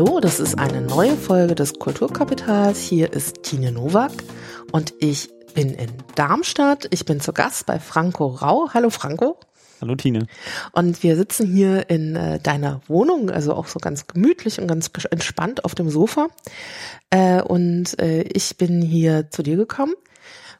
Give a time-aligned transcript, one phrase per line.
[0.00, 2.80] Hallo, das ist eine neue Folge des Kulturkapitals.
[2.80, 4.12] Hier ist Tine Nowak
[4.72, 6.88] und ich bin in Darmstadt.
[6.88, 8.70] Ich bin zu Gast bei Franco Rau.
[8.72, 9.38] Hallo Franco.
[9.82, 10.26] Hallo Tine.
[10.72, 14.90] Und wir sitzen hier in äh, deiner Wohnung, also auch so ganz gemütlich und ganz
[15.10, 16.28] entspannt auf dem Sofa.
[17.10, 19.92] Äh, und äh, ich bin hier zu dir gekommen,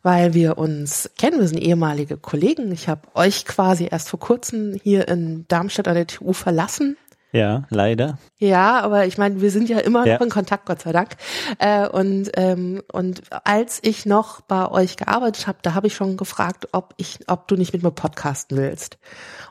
[0.03, 1.41] weil wir uns kennen.
[1.41, 2.73] Wir sind ehemalige Kollegen.
[2.73, 6.99] Ich habe euch quasi erst vor kurzem hier in Darmstadt an der TU verlassen
[7.33, 8.19] ja, leider.
[8.39, 10.15] Ja, aber ich meine, wir sind ja immer ja.
[10.15, 11.11] noch in Kontakt, Gott sei Dank.
[11.59, 16.17] Äh, und ähm, und als ich noch bei euch gearbeitet habe, da habe ich schon
[16.17, 18.99] gefragt, ob ich, ob du nicht mit mir podcasten willst.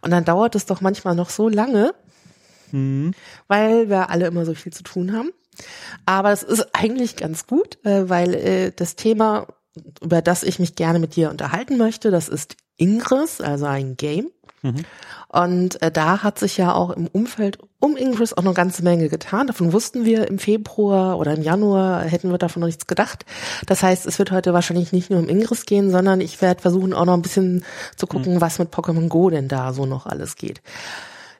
[0.02, 1.94] Und dann dauert es doch manchmal noch so lange,
[2.72, 3.14] mhm.
[3.48, 5.32] weil wir alle immer so viel zu tun haben.
[6.06, 9.48] Aber es ist eigentlich ganz gut, äh, weil äh, das Thema,
[10.02, 14.30] über das ich mich gerne mit dir unterhalten möchte, das ist Ingress, also ein Game.
[14.62, 14.86] Mhm.
[15.28, 18.84] Und äh, da hat sich ja auch im Umfeld um Ingress auch noch eine ganze
[18.84, 19.48] Menge getan.
[19.48, 23.26] Davon wussten wir im Februar oder im Januar, hätten wir davon noch nichts gedacht.
[23.68, 26.94] Das heißt, es wird heute wahrscheinlich nicht nur um Ingress gehen, sondern ich werde versuchen
[26.94, 27.64] auch noch ein bisschen
[27.96, 28.42] zu gucken, mhm.
[28.42, 30.62] was mit Pokémon Go denn da so noch alles geht.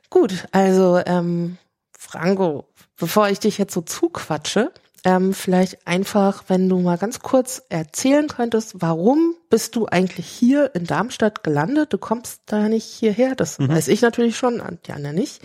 [0.08, 1.58] Gut, also ähm,
[1.96, 4.72] Franco, bevor ich dich jetzt so zuquatsche,
[5.04, 10.74] ähm, vielleicht einfach, wenn du mal ganz kurz erzählen könntest, warum bist du eigentlich hier
[10.74, 11.92] in Darmstadt gelandet?
[11.92, 13.68] Du kommst da nicht hierher, das mhm.
[13.68, 15.40] weiß ich natürlich schon, die anderen nicht.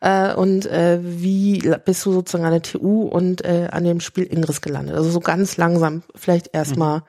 [0.00, 4.24] Äh, und äh, wie bist du sozusagen an der TU und äh, an dem Spiel
[4.24, 4.96] Ingress gelandet?
[4.96, 7.04] Also so ganz langsam, vielleicht erstmal, mhm.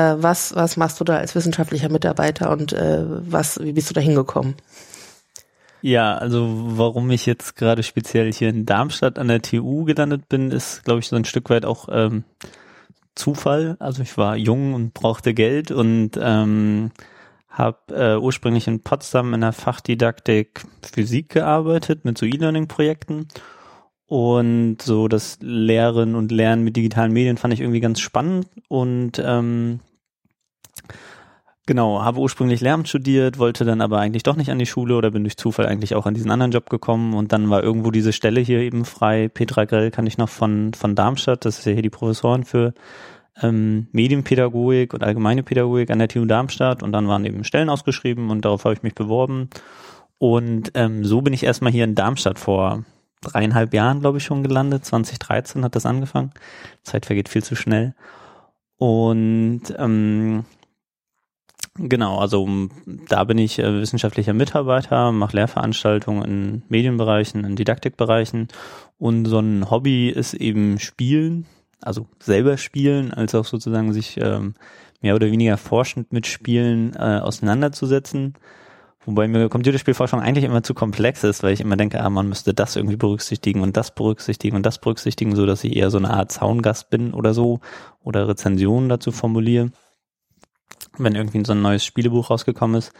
[0.00, 3.94] äh, was, was machst du da als wissenschaftlicher Mitarbeiter und äh, was, wie bist du
[3.94, 4.54] da hingekommen?
[5.86, 10.50] Ja, also warum ich jetzt gerade speziell hier in Darmstadt an der TU gelandet bin,
[10.50, 12.24] ist, glaube ich, so ein Stück weit auch ähm,
[13.14, 13.76] Zufall.
[13.80, 16.90] Also ich war jung und brauchte Geld und ähm,
[17.50, 23.28] habe äh, ursprünglich in Potsdam in der Fachdidaktik Physik gearbeitet mit so E-Learning-Projekten.
[24.06, 29.22] Und so das Lehren und Lernen mit digitalen Medien fand ich irgendwie ganz spannend und
[29.22, 29.80] ähm,
[31.66, 35.10] Genau, habe ursprünglich Lehramt studiert, wollte dann aber eigentlich doch nicht an die Schule oder
[35.10, 38.12] bin durch Zufall eigentlich auch an diesen anderen Job gekommen und dann war irgendwo diese
[38.12, 39.28] Stelle hier eben frei.
[39.28, 42.74] Petra Grell kann ich noch von, von Darmstadt, das ist ja hier die Professorin für
[43.40, 48.30] ähm, Medienpädagogik und allgemeine Pädagogik an der TU Darmstadt und dann waren eben Stellen ausgeschrieben
[48.30, 49.48] und darauf habe ich mich beworben
[50.18, 52.84] und ähm, so bin ich erstmal hier in Darmstadt vor
[53.20, 54.84] dreieinhalb Jahren, glaube ich, schon gelandet.
[54.84, 56.32] 2013 hat das angefangen.
[56.82, 57.94] Zeit vergeht viel zu schnell.
[58.76, 60.44] Und ähm,
[61.76, 62.48] Genau, also
[62.86, 68.46] da bin ich äh, wissenschaftlicher Mitarbeiter, mache Lehrveranstaltungen in Medienbereichen, in Didaktikbereichen
[68.98, 71.46] und so ein Hobby ist eben Spielen,
[71.80, 74.54] also selber spielen, als auch sozusagen sich ähm,
[75.00, 78.34] mehr oder weniger forschend mit Spielen äh, auseinanderzusetzen.
[79.04, 82.54] Wobei mir Computerspielforschung eigentlich immer zu komplex ist, weil ich immer denke, ah, man müsste
[82.54, 86.10] das irgendwie berücksichtigen und das berücksichtigen und das berücksichtigen, so dass ich eher so eine
[86.10, 87.58] Art Zaungast bin oder so
[88.04, 89.72] oder Rezensionen dazu formuliere
[90.98, 92.92] wenn irgendwie so ein neues Spielebuch rausgekommen ist.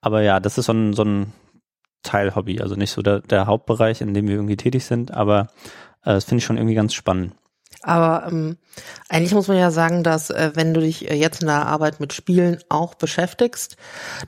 [0.00, 1.32] Aber ja, das ist so ein, so ein
[2.02, 5.48] Teilhobby, also nicht so der, der Hauptbereich, in dem wir irgendwie tätig sind, aber
[6.02, 7.34] äh, das finde ich schon irgendwie ganz spannend.
[7.82, 8.58] Aber ähm,
[9.08, 11.98] eigentlich muss man ja sagen, dass äh, wenn du dich äh, jetzt in der Arbeit
[11.98, 13.76] mit Spielen auch beschäftigst,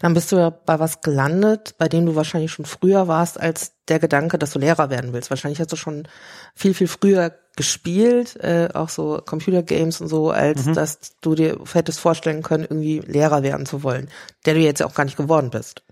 [0.01, 3.73] dann bist du ja bei was gelandet, bei dem du wahrscheinlich schon früher warst als
[3.89, 5.29] der Gedanke, dass du Lehrer werden willst.
[5.29, 6.09] Wahrscheinlich hast du schon
[6.55, 10.75] viel, viel früher gespielt, äh, auch so Computergames und so, als mhm.
[10.75, 14.09] dass du dir hättest vorstellen können, irgendwie Lehrer werden zu wollen,
[14.47, 15.83] der du jetzt auch gar nicht geworden bist.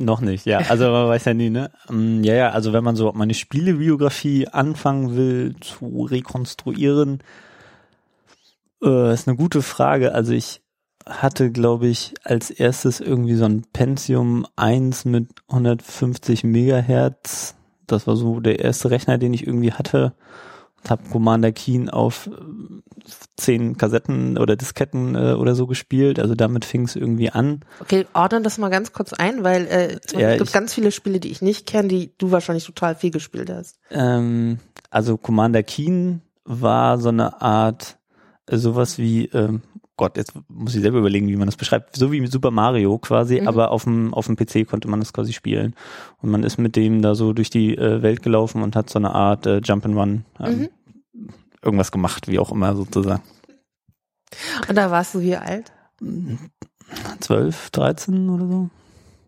[0.00, 0.60] Noch nicht, ja.
[0.70, 1.70] Also man weiß ja nie, ne?
[1.90, 7.22] Mm, ja, ja, also wenn man so meine Spielebiografie anfangen will zu rekonstruieren,
[8.82, 10.14] äh, ist eine gute Frage.
[10.14, 10.62] Also ich
[11.04, 17.56] hatte, glaube ich, als erstes irgendwie so ein Pentium 1 mit 150 Megahertz.
[17.86, 20.14] Das war so der erste Rechner, den ich irgendwie hatte
[20.82, 22.30] und habe Commander Keen auf äh,
[23.36, 26.18] zehn Kassetten oder Disketten äh, oder so gespielt.
[26.18, 27.60] Also damit fing es irgendwie an.
[27.80, 30.92] Okay, ordne das mal ganz kurz ein, weil äh, ja, es gibt ich, ganz viele
[30.92, 33.78] Spiele, die ich nicht kenne, die du wahrscheinlich total viel gespielt hast.
[33.90, 34.58] Ähm,
[34.90, 37.98] also Commander Keen war so eine Art
[38.46, 39.62] äh, sowas wie ähm,
[40.00, 41.94] Gott, jetzt muss ich selber überlegen, wie man das beschreibt.
[41.94, 43.48] So wie mit Super Mario quasi, mhm.
[43.48, 45.74] aber auf dem, auf dem PC konnte man das quasi spielen.
[46.22, 48.98] Und man ist mit dem da so durch die äh, Welt gelaufen und hat so
[48.98, 50.68] eine Art äh, Jump-and-Run ähm, mhm.
[51.62, 53.22] Irgendwas gemacht, wie auch immer sozusagen.
[54.68, 55.72] Und da warst du wie alt?
[57.20, 58.70] 12, 13 oder so.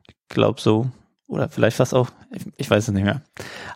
[0.08, 0.90] Ich glaube so.
[1.26, 3.22] Oder vielleicht fast auch, ich, ich, weiß es nicht mehr.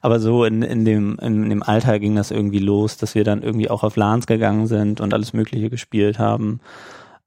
[0.03, 3.43] Aber so in, in, dem, in dem Alter ging das irgendwie los, dass wir dann
[3.43, 6.61] irgendwie auch auf LANs gegangen sind und alles Mögliche gespielt haben.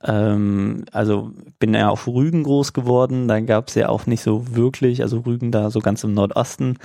[0.03, 4.55] Ähm, also bin ja auf Rügen groß geworden, da gab es ja auch nicht so
[4.55, 6.77] wirklich, also Rügen da so ganz im Nordosten,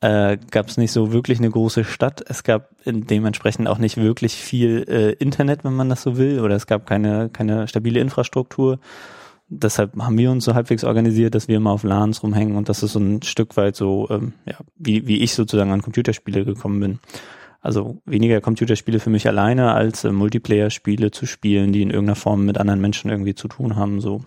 [0.00, 2.24] äh, gab es nicht so wirklich eine große Stadt.
[2.26, 6.56] Es gab dementsprechend auch nicht wirklich viel äh, Internet, wenn man das so will, oder
[6.56, 8.78] es gab keine, keine stabile Infrastruktur.
[9.48, 12.82] Deshalb haben wir uns so halbwegs organisiert, dass wir immer auf LANs rumhängen und das
[12.82, 16.78] ist so ein Stück weit so, ähm, ja, wie, wie ich sozusagen an Computerspiele gekommen
[16.80, 16.98] bin.
[17.60, 22.46] Also weniger Computerspiele für mich alleine als äh, Multiplayer-Spiele zu spielen, die in irgendeiner Form
[22.46, 24.00] mit anderen Menschen irgendwie zu tun haben.
[24.00, 24.22] So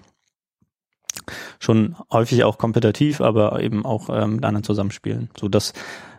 [1.59, 5.29] schon häufig auch kompetitiv, aber eben auch ähm, mit anderen zusammenspielen.
[5.37, 5.73] So dass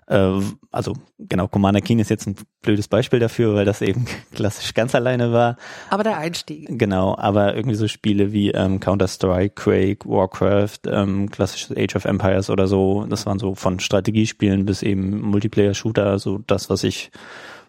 [0.06, 0.41] äh,
[0.71, 4.95] also genau, Commander Keen ist jetzt ein blödes Beispiel dafür, weil das eben klassisch ganz
[4.95, 5.56] alleine war.
[5.91, 6.67] Aber der Einstieg.
[6.79, 12.50] Genau, aber irgendwie so Spiele wie ähm, Counter-Strike, Quake, Warcraft, ähm, klassisches Age of Empires
[12.50, 17.11] oder so, das waren so von Strategiespielen bis eben Multiplayer-Shooter, so das, was ich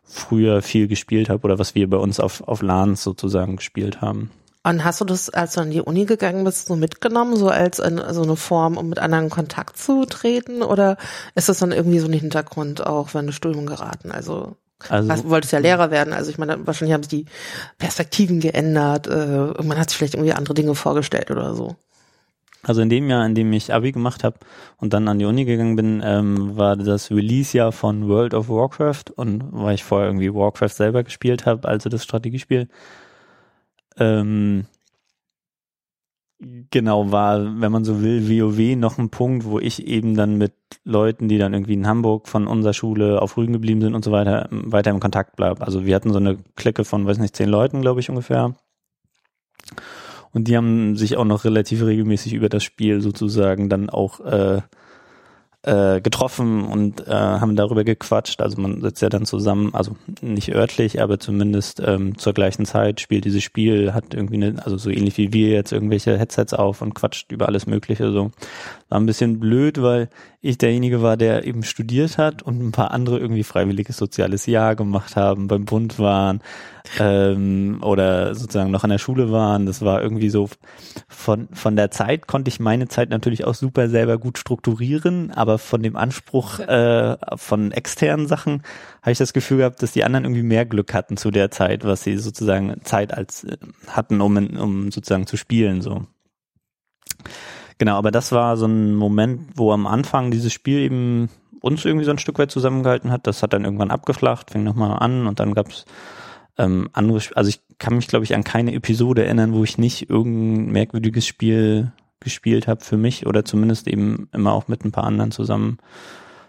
[0.03, 4.29] früher viel gespielt habe oder was wir bei uns auf, auf LANs sozusagen gespielt haben.
[4.65, 7.79] Und hast du das, als du an die Uni gegangen bist, so mitgenommen, so als
[7.79, 10.63] eine, so eine Form, um mit anderen in Kontakt zu treten?
[10.63, 10.97] Oder
[11.35, 14.11] ist das dann irgendwie so ein Hintergrund auch wenn du Studium geraten?
[14.11, 14.55] Also,
[14.89, 16.13] also du wolltest ja Lehrer werden.
[16.13, 17.25] Also ich meine, wahrscheinlich haben sich die
[17.77, 19.05] Perspektiven geändert.
[19.05, 21.75] Äh, man hat sich vielleicht irgendwie andere Dinge vorgestellt oder so.
[22.63, 24.37] Also in dem Jahr, in dem ich Abi gemacht habe
[24.77, 29.11] und dann an die Uni gegangen bin, ähm, war das Release-Jahr von World of Warcraft
[29.15, 32.67] und weil ich vorher irgendwie Warcraft selber gespielt habe, also das Strategiespiel,
[33.97, 34.65] ähm,
[36.69, 40.53] genau war, wenn man so will, WoW noch ein Punkt, wo ich eben dann mit
[40.83, 44.11] Leuten, die dann irgendwie in Hamburg von unserer Schule auf Rügen geblieben sind und so
[44.11, 45.61] weiter, weiter im Kontakt bleib.
[45.61, 48.55] Also wir hatten so eine Clique von, weiß nicht, zehn Leuten, glaube ich, ungefähr.
[50.33, 54.61] Und die haben sich auch noch relativ regelmäßig über das Spiel sozusagen dann auch äh,
[55.65, 58.39] äh, getroffen und äh, haben darüber gequatscht.
[58.41, 63.01] Also man sitzt ja dann zusammen, also nicht örtlich, aber zumindest ähm, zur gleichen Zeit
[63.01, 66.81] spielt dieses Spiel, hat irgendwie eine, also so ähnlich wie wir jetzt irgendwelche Headsets auf
[66.81, 68.31] und quatscht über alles Mögliche so.
[68.89, 70.09] War ein bisschen blöd, weil
[70.45, 74.75] ich derjenige war, der eben studiert hat und ein paar andere irgendwie freiwilliges soziales Jahr
[74.75, 76.41] gemacht haben, beim Bund waren
[76.99, 79.65] ähm, oder sozusagen noch an der Schule waren.
[79.65, 80.49] Das war irgendwie so
[81.07, 85.57] von von der Zeit konnte ich meine Zeit natürlich auch super selber gut strukturieren, aber
[85.57, 88.61] von dem Anspruch äh, von externen Sachen
[89.01, 91.83] habe ich das Gefühl gehabt, dass die anderen irgendwie mehr Glück hatten zu der Zeit,
[91.85, 93.57] was sie sozusagen Zeit als äh,
[93.87, 96.05] hatten, um um sozusagen zu spielen so.
[97.77, 101.29] Genau, aber das war so ein Moment, wo am Anfang dieses Spiel eben
[101.59, 103.27] uns irgendwie so ein Stück weit zusammengehalten hat.
[103.27, 105.85] Das hat dann irgendwann abgeflacht, fing nochmal an und dann gab's
[106.57, 110.09] ähm, andere, also ich kann mich, glaube ich, an keine Episode erinnern, wo ich nicht
[110.09, 115.03] irgendein merkwürdiges Spiel gespielt habe für mich oder zumindest eben immer auch mit ein paar
[115.03, 115.77] anderen zusammen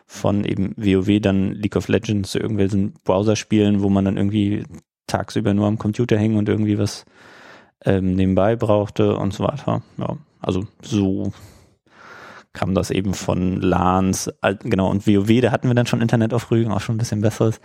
[0.06, 4.64] von eben WoW, dann League of Legends zu irgendwelchen Browserspielen, wo man dann irgendwie
[5.08, 7.04] tagsüber nur am Computer hängen und irgendwie was
[7.84, 9.82] ähm, nebenbei brauchte und so weiter.
[9.98, 10.16] Ja.
[10.46, 11.32] Also so
[12.52, 14.30] kam das eben von LANs,
[14.62, 17.20] genau, und WoW, da hatten wir dann schon Internet auf Rügen, auch schon ein bisschen
[17.20, 17.60] besseres,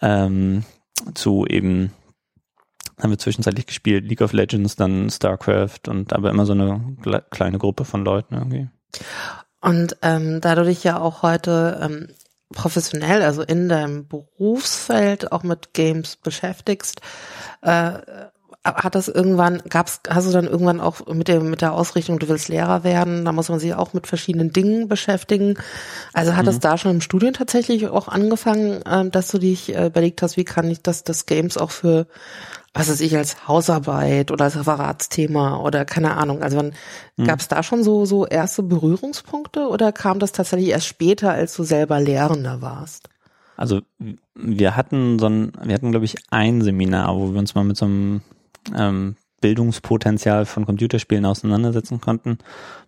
[0.00, 0.64] ähm,
[1.14, 1.92] zu eben,
[3.00, 6.96] haben wir zwischenzeitlich gespielt, League of Legends, dann StarCraft und aber immer so eine
[7.30, 8.68] kleine Gruppe von Leuten irgendwie.
[9.60, 12.08] Und ähm, da du dich ja auch heute ähm,
[12.50, 17.00] professionell, also in deinem Berufsfeld auch mit Games beschäftigst,
[17.60, 17.98] äh,
[18.74, 22.28] hat das irgendwann, gab's, hast du dann irgendwann auch mit der, mit der Ausrichtung, du
[22.28, 25.54] willst Lehrer werden, da muss man sich auch mit verschiedenen Dingen beschäftigen.
[26.12, 26.60] Also hat mhm.
[26.60, 30.44] da schon im Studium tatsächlich auch angefangen, äh, dass du dich äh, überlegt hast, wie
[30.44, 32.06] kann ich das, das Games auch für,
[32.74, 36.42] was weiß ich, als Hausarbeit oder als Referatsthema oder keine Ahnung.
[36.42, 36.72] Also wann,
[37.16, 37.24] mhm.
[37.24, 41.54] gab es da schon so, so erste Berührungspunkte oder kam das tatsächlich erst später, als
[41.54, 43.08] du selber Lehrender warst?
[43.56, 43.80] Also
[44.34, 47.76] wir hatten so ein, wir hatten glaube ich ein Seminar, wo wir uns mal mit
[47.76, 48.20] so einem
[48.76, 52.38] ähm, Bildungspotenzial von Computerspielen auseinandersetzen konnten.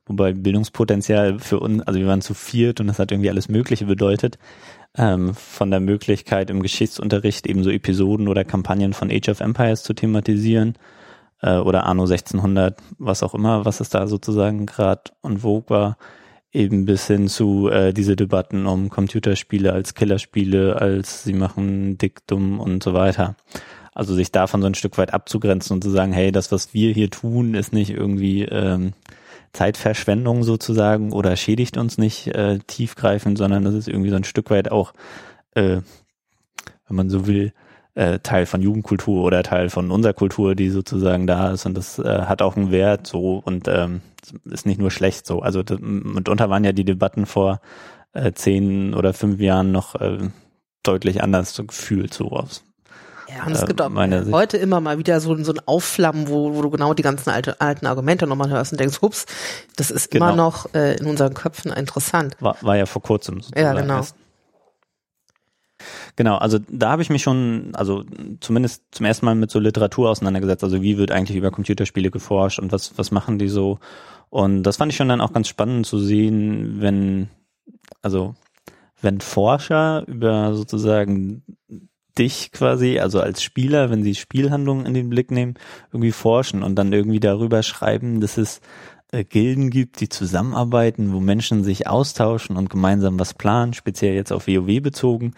[0.06, 3.85] Wobei Bildungspotenzial für uns, also wir waren zu viert und das hat irgendwie alles Mögliche
[3.85, 4.38] bedeutet.
[4.97, 9.82] Ähm, von der Möglichkeit im Geschichtsunterricht eben so Episoden oder Kampagnen von Age of Empires
[9.82, 10.75] zu thematisieren
[11.42, 15.99] äh, oder Anno 1600, was auch immer, was es da sozusagen gerade und vogue war,
[16.52, 22.58] eben bis hin zu äh, diese Debatten um Computerspiele als Killerspiele, als sie machen Diktum
[22.58, 23.37] und so weiter.
[23.99, 26.93] Also sich davon so ein Stück weit abzugrenzen und zu sagen, hey, das, was wir
[26.93, 28.93] hier tun, ist nicht irgendwie ähm,
[29.52, 34.50] Zeitverschwendung sozusagen oder schädigt uns nicht äh, tiefgreifend, sondern das ist irgendwie so ein Stück
[34.50, 34.93] weit auch,
[35.55, 35.81] äh,
[36.87, 37.52] wenn man so will,
[37.97, 41.99] äh, Teil von Jugendkultur oder Teil von unserer Kultur, die sozusagen da ist und das
[41.99, 44.00] äh, hat auch einen Wert so und ähm,
[44.45, 45.43] ist nicht nur schlecht so.
[45.43, 47.61] Also mitunter waren ja die Debatten vor
[48.12, 50.19] äh, zehn oder fünf Jahren noch äh,
[50.85, 52.62] deutlich anders gefühlt so aus
[53.28, 53.90] Ja, und es äh, gibt auch
[54.32, 57.61] heute immer mal wieder so, so ein Aufflammen, wo, wo du genau die ganzen alte,
[57.61, 59.26] alten Argumente nochmal hörst und denkst, hups,
[59.76, 60.26] das ist genau.
[60.26, 62.37] immer noch äh, in unseren Köpfen interessant.
[62.40, 63.40] War, war ja vor kurzem.
[63.54, 63.97] Ja, genau.
[63.97, 64.16] Erst.
[66.16, 68.04] Genau, also da habe ich mich schon, also
[68.40, 70.64] zumindest zum ersten Mal mit so Literatur auseinandergesetzt.
[70.64, 73.78] Also wie wird eigentlich über Computerspiele geforscht und was, was machen die so?
[74.30, 77.28] Und das fand ich schon dann auch ganz spannend zu sehen, wenn,
[78.02, 78.35] also
[79.00, 81.44] wenn Forscher über sozusagen
[82.18, 85.54] dich quasi, also als Spieler, wenn sie Spielhandlungen in den Blick nehmen,
[85.92, 88.60] irgendwie forschen und dann irgendwie darüber schreiben, dass es
[89.12, 94.32] äh, Gilden gibt, die zusammenarbeiten, wo Menschen sich austauschen und gemeinsam was planen, speziell jetzt
[94.32, 95.34] auf WoW bezogen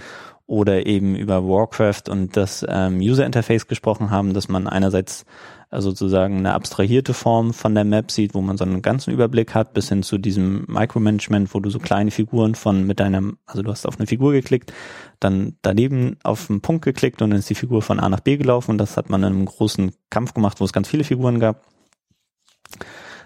[0.50, 5.24] oder eben über Warcraft und das ähm, User Interface gesprochen haben, dass man einerseits
[5.70, 9.54] äh, sozusagen eine abstrahierte Form von der Map sieht, wo man so einen ganzen Überblick
[9.54, 13.62] hat, bis hin zu diesem Micromanagement, wo du so kleine Figuren von mit deinem, also
[13.62, 14.72] du hast auf eine Figur geklickt,
[15.20, 18.36] dann daneben auf einen Punkt geklickt und dann ist die Figur von A nach B
[18.36, 21.38] gelaufen und das hat man in einem großen Kampf gemacht, wo es ganz viele Figuren
[21.38, 21.64] gab.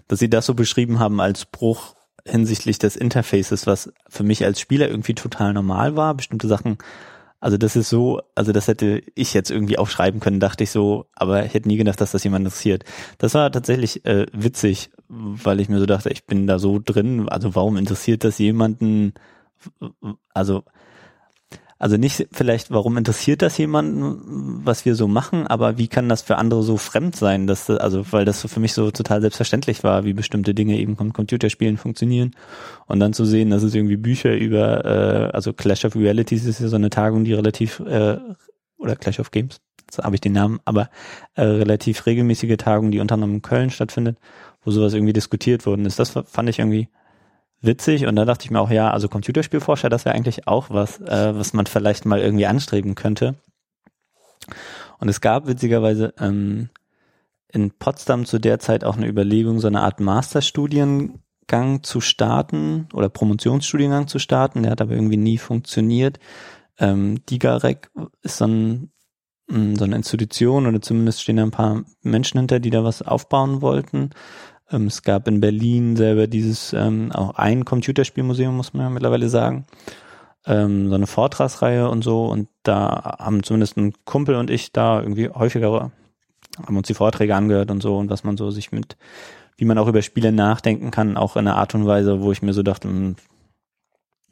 [0.08, 1.94] Dass sie das so beschrieben haben als Bruch
[2.26, 6.76] hinsichtlich des Interfaces, was für mich als Spieler irgendwie total normal war, bestimmte Sachen
[7.44, 11.04] also das ist so, also das hätte ich jetzt irgendwie aufschreiben können, dachte ich so,
[11.14, 12.84] aber ich hätte nie gedacht, dass das jemand interessiert.
[13.18, 17.28] Das war tatsächlich äh, witzig, weil ich mir so dachte, ich bin da so drin,
[17.28, 19.12] also warum interessiert das jemanden,
[20.32, 20.64] also
[21.78, 26.22] also nicht vielleicht, warum interessiert das jemanden, was wir so machen, aber wie kann das
[26.22, 30.04] für andere so fremd sein, dass also weil das für mich so total selbstverständlich war,
[30.04, 32.32] wie bestimmte Dinge eben von Computerspielen funktionieren
[32.86, 36.60] und dann zu sehen, dass es irgendwie Bücher über äh, also Clash of Realities ist
[36.60, 38.18] ja so eine Tagung, die relativ äh,
[38.78, 40.90] oder Clash of Games, jetzt habe ich den Namen, aber
[41.34, 44.18] äh, relativ regelmäßige Tagung, die unter anderem in Köln stattfindet,
[44.62, 45.98] wo sowas irgendwie diskutiert worden ist.
[45.98, 46.88] Das fand ich irgendwie
[47.64, 51.00] witzig und da dachte ich mir auch, ja, also Computerspielforscher, das wäre eigentlich auch was,
[51.00, 53.36] äh, was man vielleicht mal irgendwie anstreben könnte.
[54.98, 56.70] Und es gab witzigerweise ähm,
[57.54, 63.08] in Potsdam zu der Zeit auch eine Überlegung, so eine Art Masterstudiengang zu starten oder
[63.08, 64.62] Promotionsstudiengang zu starten.
[64.62, 66.18] Der hat aber irgendwie nie funktioniert.
[66.78, 67.90] Ähm, Digarek
[68.22, 68.90] ist so, ein,
[69.48, 73.02] mm, so eine Institution oder zumindest stehen da ein paar Menschen hinter, die da was
[73.02, 74.10] aufbauen wollten.
[74.70, 79.28] Ähm, es gab in Berlin selber dieses, ähm, auch ein Computerspielmuseum, muss man ja mittlerweile
[79.28, 79.66] sagen.
[80.46, 82.26] Ähm, so eine Vortragsreihe und so.
[82.26, 85.90] Und da haben zumindest ein Kumpel und ich da irgendwie häufiger,
[86.66, 88.96] haben uns die Vorträge angehört und so und was man so sich mit,
[89.56, 92.42] wie man auch über Spiele nachdenken kann, auch in einer Art und Weise, wo ich
[92.42, 93.16] mir so dachte, hm,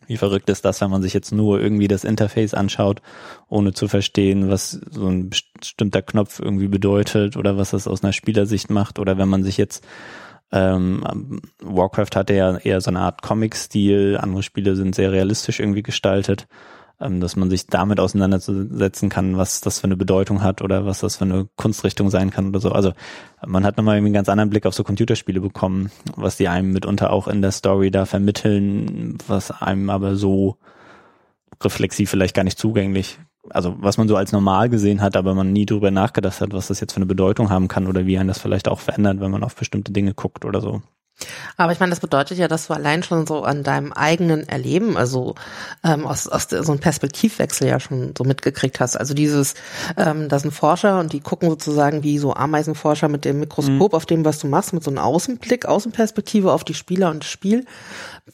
[0.07, 3.03] wie verrückt ist das, wenn man sich jetzt nur irgendwie das Interface anschaut,
[3.49, 8.13] ohne zu verstehen, was so ein bestimmter Knopf irgendwie bedeutet oder was das aus einer
[8.13, 9.85] Spielersicht macht oder wenn man sich jetzt
[10.53, 15.83] ähm, Warcraft hatte ja eher so eine Art Comic-Stil, andere Spiele sind sehr realistisch irgendwie
[15.83, 16.47] gestaltet,
[16.99, 21.17] dass man sich damit auseinandersetzen kann, was das für eine Bedeutung hat oder was das
[21.17, 22.73] für eine Kunstrichtung sein kann oder so.
[22.73, 22.93] Also
[23.45, 27.13] man hat nochmal einen ganz anderen Blick auf so Computerspiele bekommen, was die einem mitunter
[27.13, 30.57] auch in der Story da vermitteln, was einem aber so
[31.63, 33.19] reflexiv vielleicht gar nicht zugänglich
[33.51, 36.69] also was man so als normal gesehen hat, aber man nie drüber nachgedacht hat, was
[36.69, 39.31] das jetzt für eine Bedeutung haben kann oder wie einen das vielleicht auch verändert, wenn
[39.31, 40.83] man auf bestimmte Dinge guckt oder so.
[41.57, 44.97] Aber ich meine, das bedeutet ja, dass du allein schon so an deinem eigenen Erleben,
[44.97, 45.35] also
[45.85, 48.97] ähm, aus, aus so einem Perspektivwechsel ja schon so mitgekriegt hast.
[48.97, 49.55] Also dieses,
[49.97, 53.97] ähm, da sind Forscher und die gucken sozusagen wie so Ameisenforscher mit dem Mikroskop mhm.
[53.97, 57.31] auf dem, was du machst, mit so einem Außenblick, Außenperspektive auf die Spieler und das
[57.31, 57.67] Spiel,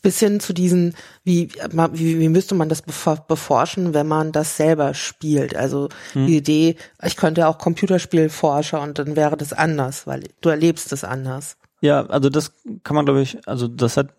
[0.03, 0.95] bis hin zu diesen,
[1.25, 1.51] wie,
[1.93, 5.57] wie, wie müsste man das beforschen, wenn man das selber spielt.
[5.57, 6.27] Also mhm.
[6.27, 11.05] die Idee, ich könnte auch Computerspielforscher und dann wäre das anders, weil du erlebst es
[11.05, 11.57] anders.
[11.81, 14.15] Ja, also das kann man, glaube ich, also das hat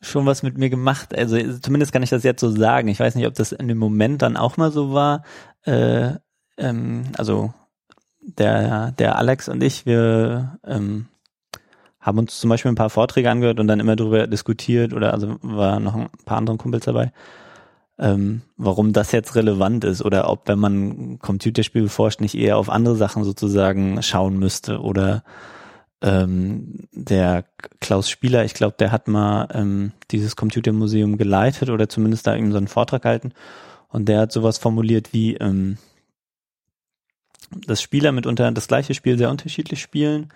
[0.00, 1.16] schon was mit mir gemacht.
[1.16, 2.88] Also zumindest kann ich das jetzt so sagen.
[2.88, 5.22] Ich weiß nicht, ob das in dem Moment dann auch mal so war.
[5.62, 6.12] Äh,
[6.56, 7.52] ähm, also
[8.20, 11.06] der, der Alex und ich, wir ähm,
[12.00, 15.36] haben uns zum Beispiel ein paar Vorträge angehört und dann immer darüber diskutiert oder also
[15.42, 17.12] war noch ein paar andere Kumpels dabei,
[17.98, 22.68] ähm, warum das jetzt relevant ist oder ob, wenn man Computerspiele forscht, nicht eher auf
[22.68, 25.22] andere Sachen sozusagen schauen müsste oder
[26.04, 27.46] ähm, der
[27.80, 32.52] Klaus Spieler, ich glaube, der hat mal ähm, dieses Computermuseum geleitet oder zumindest da eben
[32.52, 33.32] so einen Vortrag gehalten
[33.88, 35.78] und der hat sowas formuliert wie, ähm,
[37.66, 40.28] dass Spieler mitunter das gleiche Spiel sehr unterschiedlich spielen,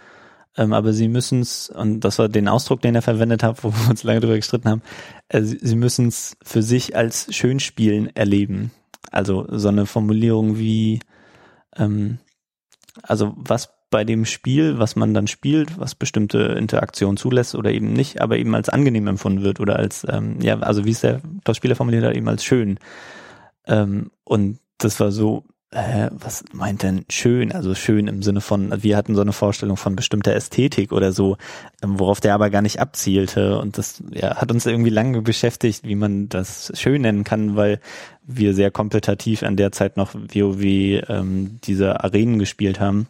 [0.57, 3.71] ähm, aber sie müssen es, und das war den Ausdruck, den er verwendet hat, wo
[3.71, 4.83] wir uns lange darüber gestritten haben,
[5.29, 8.71] äh, sie, sie müssen es für sich als schön spielen erleben.
[9.11, 11.01] Also so eine Formulierung wie,
[11.77, 12.21] ähm,
[13.03, 17.93] also was bei dem Spiel, was man dann spielt, was bestimmte Interaktionen zulässt oder eben
[17.93, 21.21] nicht, aber eben als angenehm empfunden wird oder als, ähm, ja, also wie es der
[21.53, 22.79] Spieler formuliert hat, eben als schön.
[23.67, 27.53] Ähm, und das war so äh, was meint denn schön?
[27.53, 31.37] Also schön im Sinne von, wir hatten so eine Vorstellung von bestimmter Ästhetik oder so,
[31.83, 33.59] ähm, worauf der aber gar nicht abzielte.
[33.59, 37.81] Und das ja, hat uns irgendwie lange beschäftigt, wie man das schön nennen kann, weil
[38.23, 43.09] wir sehr kompetitiv an der Zeit noch WoW ähm, diese Arenen gespielt haben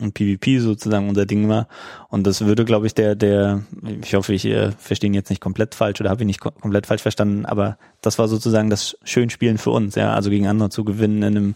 [0.00, 1.68] und PvP sozusagen unser Ding war.
[2.08, 3.62] Und das würde, glaube ich, der, der,
[4.02, 6.50] ich hoffe, ich äh, verstehe ihn jetzt nicht komplett falsch oder habe ihn nicht ko
[6.50, 10.70] komplett falsch verstanden, aber das war sozusagen das Schönspielen für uns, ja, also gegen andere
[10.70, 11.54] zu gewinnen in einem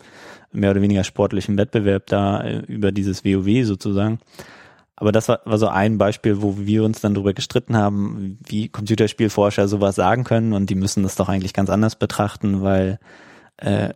[0.52, 4.20] mehr oder weniger sportlichen Wettbewerb da äh, über dieses WoW sozusagen.
[4.96, 8.68] Aber das war, war so ein Beispiel, wo wir uns dann darüber gestritten haben, wie
[8.68, 13.00] Computerspielforscher sowas sagen können und die müssen das doch eigentlich ganz anders betrachten, weil
[13.56, 13.90] äh,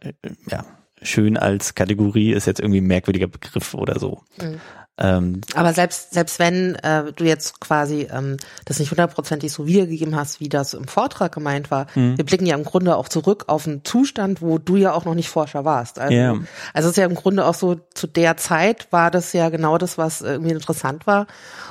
[0.50, 0.64] ja,
[1.02, 4.22] schön als Kategorie ist jetzt irgendwie ein merkwürdiger Begriff oder so.
[4.40, 4.60] Mhm.
[5.00, 10.16] Ähm, Aber selbst selbst wenn äh, du jetzt quasi ähm, das nicht hundertprozentig so wiedergegeben
[10.16, 12.18] hast, wie das im Vortrag gemeint war, mhm.
[12.18, 15.14] wir blicken ja im Grunde auch zurück auf einen Zustand, wo du ja auch noch
[15.14, 16.00] nicht Forscher warst.
[16.00, 16.36] Also, yeah.
[16.74, 19.78] also es ist ja im Grunde auch so, zu der Zeit war das ja genau
[19.78, 21.28] das, was irgendwie interessant war.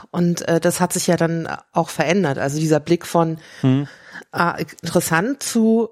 [0.10, 2.38] Und äh, das hat sich ja dann auch verändert.
[2.38, 3.90] Also dieser Blick von mhm.
[4.34, 5.90] äh, interessant zu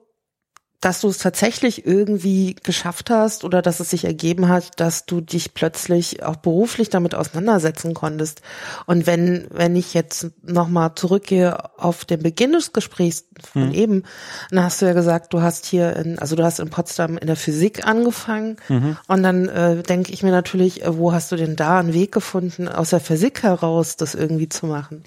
[0.85, 5.19] dass du es tatsächlich irgendwie geschafft hast oder dass es sich ergeben hat, dass du
[5.19, 8.43] dich plötzlich auch beruflich damit auseinandersetzen konntest.
[8.85, 13.73] Und wenn, wenn ich jetzt nochmal zurückgehe auf den Beginn des Gesprächs von mhm.
[13.73, 14.03] eben,
[14.51, 17.25] dann hast du ja gesagt, du hast hier in, also du hast in Potsdam in
[17.25, 18.57] der Physik angefangen.
[18.69, 18.95] Mhm.
[19.07, 22.11] Und dann äh, denke ich mir natürlich, äh, wo hast du denn da einen Weg
[22.11, 25.03] gefunden, aus der Physik heraus das irgendwie zu machen?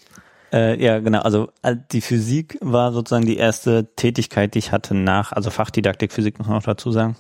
[0.53, 1.21] Äh, ja, genau.
[1.21, 6.13] Also äh, die Physik war sozusagen die erste Tätigkeit, die ich hatte nach, also Fachdidaktik
[6.13, 7.17] Physik muss man noch dazu sagen.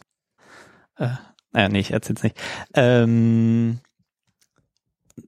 [0.96, 1.08] Äh,
[1.52, 2.36] naja, nee, ich erzähl's nicht.
[2.74, 3.80] Ähm,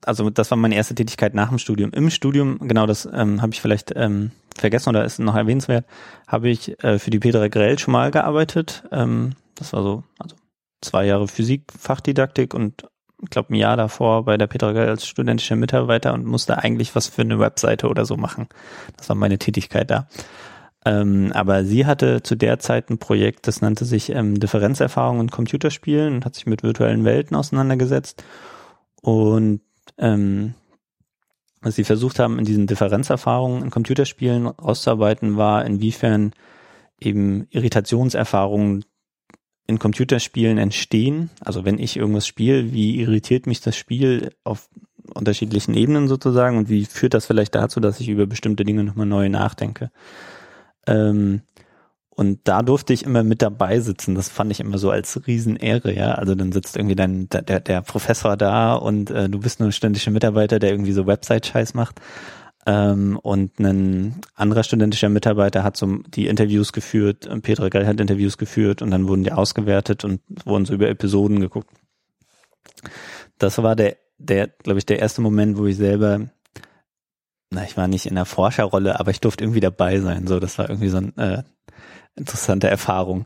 [0.04, 1.90] also das war meine erste Tätigkeit nach dem Studium.
[1.92, 5.86] Im Studium, genau, das ähm, habe ich vielleicht ähm, vergessen oder ist noch erwähnenswert,
[6.26, 8.84] habe ich äh, für die Petra Grell schon mal gearbeitet.
[8.92, 10.36] Ähm, das war so, also
[10.80, 12.86] zwei Jahre Physik, Fachdidaktik und
[13.22, 16.94] ich glaube, ein Jahr davor bei der Petra Gell als studentischer Mitarbeiter und musste eigentlich
[16.94, 18.48] was für eine Webseite oder so machen.
[18.96, 20.08] Das war meine Tätigkeit da.
[20.86, 25.30] Ähm, aber sie hatte zu der Zeit ein Projekt, das nannte sich ähm, Differenzerfahrung in
[25.30, 28.24] Computerspielen und hat sich mit virtuellen Welten auseinandergesetzt.
[29.02, 29.60] Und
[29.98, 30.54] ähm,
[31.60, 36.32] was sie versucht haben, in diesen Differenzerfahrungen in Computerspielen auszuarbeiten, war, inwiefern
[36.98, 38.84] eben Irritationserfahrungen
[39.70, 41.30] in Computerspielen entstehen.
[41.40, 44.68] Also wenn ich irgendwas spiele, wie irritiert mich das Spiel auf
[45.14, 49.06] unterschiedlichen Ebenen sozusagen und wie führt das vielleicht dazu, dass ich über bestimmte Dinge nochmal
[49.06, 49.90] neu nachdenke.
[50.86, 51.42] Ähm,
[52.10, 54.14] und da durfte ich immer mit dabei sitzen.
[54.14, 56.16] Das fand ich immer so als Riesenehre, ja.
[56.16, 59.72] Also dann sitzt irgendwie dein, der, der Professor da und äh, du bist nur ein
[59.72, 62.00] ständiger Mitarbeiter, der irgendwie so Website-Scheiß macht.
[62.66, 68.36] Ähm, und ein anderer studentischer Mitarbeiter hat so die Interviews geführt, Petra Gell hat Interviews
[68.36, 71.70] geführt und dann wurden die ausgewertet und wurden so über Episoden geguckt.
[73.38, 76.28] Das war der, der, glaube ich, der erste Moment, wo ich selber,
[77.50, 80.26] na, ich war nicht in der Forscherrolle, aber ich durfte irgendwie dabei sein.
[80.26, 81.42] So, das war irgendwie so eine äh,
[82.14, 83.24] interessante Erfahrung,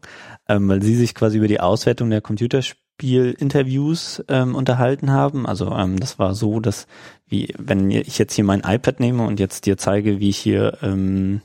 [0.49, 5.47] ähm, weil sie sich quasi über die Auswertung der Computerspiele Spielinterviews ähm, unterhalten haben.
[5.47, 6.87] Also ähm, das war so, dass
[7.27, 10.79] wie wenn ich jetzt hier mein iPad nehme und jetzt dir zeige, wie ich hier
[10.83, 11.41] ähm,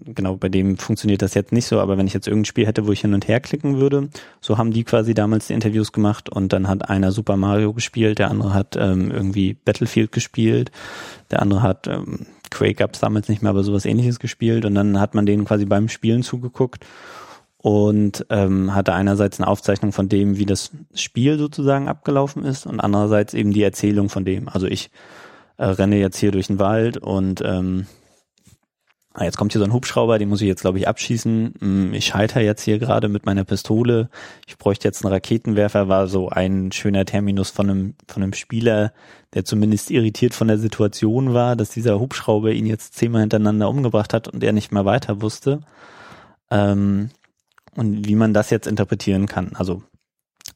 [0.00, 2.86] genau bei dem funktioniert das jetzt nicht so, aber wenn ich jetzt irgendein Spiel hätte,
[2.86, 4.08] wo ich hin und her klicken würde,
[4.40, 8.18] so haben die quasi damals die Interviews gemacht und dann hat einer Super Mario gespielt,
[8.18, 10.72] der andere hat ähm, irgendwie Battlefield gespielt,
[11.30, 14.98] der andere hat ähm, Quake gab's damals nicht mehr, aber sowas ähnliches gespielt und dann
[14.98, 16.84] hat man denen quasi beim Spielen zugeguckt
[17.66, 22.78] und ähm, hatte einerseits eine Aufzeichnung von dem, wie das Spiel sozusagen abgelaufen ist und
[22.78, 24.48] andererseits eben die Erzählung von dem.
[24.48, 24.92] Also ich
[25.56, 27.88] äh, renne jetzt hier durch den Wald und ähm,
[29.14, 31.54] ah, jetzt kommt hier so ein Hubschrauber, den muss ich jetzt glaube ich abschießen.
[31.58, 34.10] Hm, ich scheitere jetzt hier gerade mit meiner Pistole.
[34.46, 38.92] Ich bräuchte jetzt einen Raketenwerfer, war so ein schöner Terminus von einem von einem Spieler,
[39.34, 44.14] der zumindest irritiert von der Situation war, dass dieser Hubschrauber ihn jetzt zehnmal hintereinander umgebracht
[44.14, 45.62] hat und er nicht mehr weiter wusste.
[46.48, 47.10] Ähm,
[47.76, 49.52] und wie man das jetzt interpretieren kann.
[49.54, 49.82] Also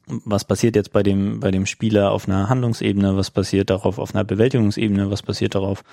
[0.07, 4.13] was passiert jetzt bei dem, bei dem Spieler auf einer Handlungsebene, was passiert darauf auf
[4.13, 5.83] einer Bewältigungsebene, was passiert darauf,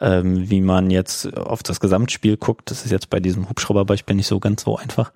[0.00, 2.70] ähm, wie man jetzt auf das Gesamtspiel guckt.
[2.70, 5.12] Das ist jetzt bei diesem Hubschrauberbeispiel nicht so ganz so einfach.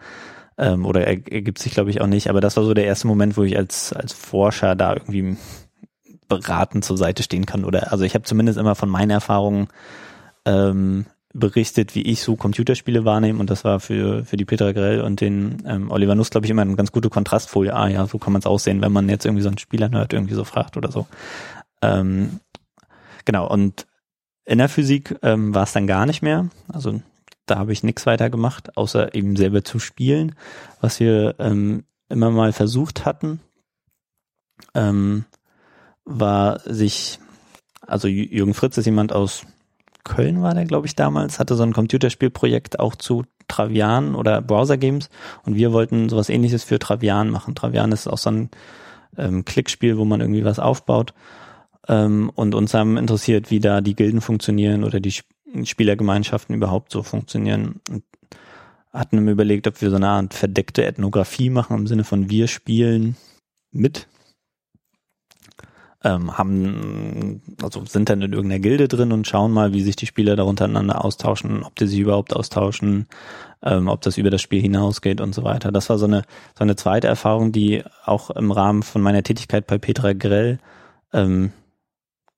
[0.59, 2.31] Ähm, oder ergibt sich, glaube ich, auch nicht.
[2.31, 5.37] Aber das war so der erste Moment, wo ich als, als Forscher da irgendwie
[6.29, 7.65] beratend zur Seite stehen kann.
[7.65, 9.69] Oder also ich habe zumindest immer von meinen Erfahrungen
[10.45, 11.07] ähm,
[11.39, 15.21] berichtet, wie ich so Computerspiele wahrnehme und das war für, für die Petra Grell und
[15.21, 17.75] den ähm, Oliver Nuss, glaube ich, immer eine ganz gute Kontrastfolie.
[17.75, 20.13] Ah ja, so kann man es aussehen, wenn man jetzt irgendwie so einen Spieler hört,
[20.13, 21.07] irgendwie so fragt oder so.
[21.83, 22.41] Ähm,
[23.25, 23.87] genau, und
[24.45, 26.49] in der Physik ähm, war es dann gar nicht mehr.
[26.69, 27.01] Also
[27.47, 30.35] da habe ich nichts weiter gemacht, außer eben selber zu spielen.
[30.81, 33.41] Was wir ähm, immer mal versucht hatten,
[34.75, 35.25] ähm,
[36.05, 37.19] war sich,
[37.81, 39.45] also Jürgen Fritz ist jemand aus
[40.07, 44.77] Köln war der, glaube ich, damals, hatte so ein Computerspielprojekt auch zu Travian oder Browser
[44.77, 45.11] Games
[45.45, 47.55] und wir wollten sowas ähnliches für Travian machen.
[47.55, 48.51] Travian ist auch so ein
[49.19, 51.13] ähm, Klickspiel, wo man irgendwie was aufbaut.
[51.89, 55.15] Ähm, und uns haben interessiert, wie da die Gilden funktionieren oder die
[55.65, 57.81] Spielergemeinschaften überhaupt so funktionieren.
[57.91, 58.05] Und
[58.93, 62.49] hatten mir überlegt, ob wir so eine Art verdeckte Ethnographie machen im Sinne von wir
[62.49, 63.17] spielen
[63.71, 64.07] mit.
[66.07, 70.07] Ähm, haben, also sind dann in irgendeiner Gilde drin und schauen mal, wie sich die
[70.07, 73.09] Spieler da untereinander austauschen, ob die sich überhaupt austauschen,
[73.63, 75.73] ähm, ob das über das Spiel hinausgeht und so weiter.
[75.73, 76.23] Das war so eine,
[76.57, 80.59] so eine zweite Erfahrung, die auch im Rahmen von meiner Tätigkeit bei Petra Grell
[81.13, 81.53] ähm,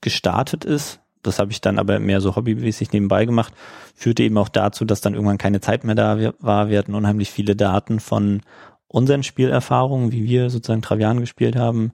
[0.00, 3.52] gestartet ist das habe ich dann aber mehr so hobbymäßig nebenbei gemacht,
[3.94, 6.68] führte eben auch dazu, dass dann irgendwann keine Zeit mehr da war.
[6.68, 8.42] Wir hatten unheimlich viele Daten von
[8.86, 11.92] unseren Spielerfahrungen, wie wir sozusagen Travian gespielt haben,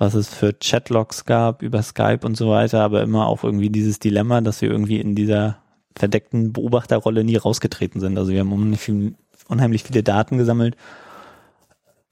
[0.00, 3.98] was es für Chatlogs gab über Skype und so weiter, aber immer auch irgendwie dieses
[3.98, 5.58] Dilemma, dass wir irgendwie in dieser
[5.94, 8.16] verdeckten Beobachterrolle nie rausgetreten sind.
[8.16, 9.14] Also wir haben unheimlich, viel,
[9.48, 10.76] unheimlich viele Daten gesammelt,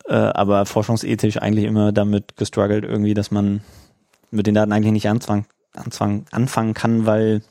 [0.07, 3.63] äh, aber forschungsethisch eigentlich immer damit gestruggelt irgendwie, dass man
[4.31, 7.43] mit den Daten eigentlich nicht anfangen anfangen, anfangen kann, weil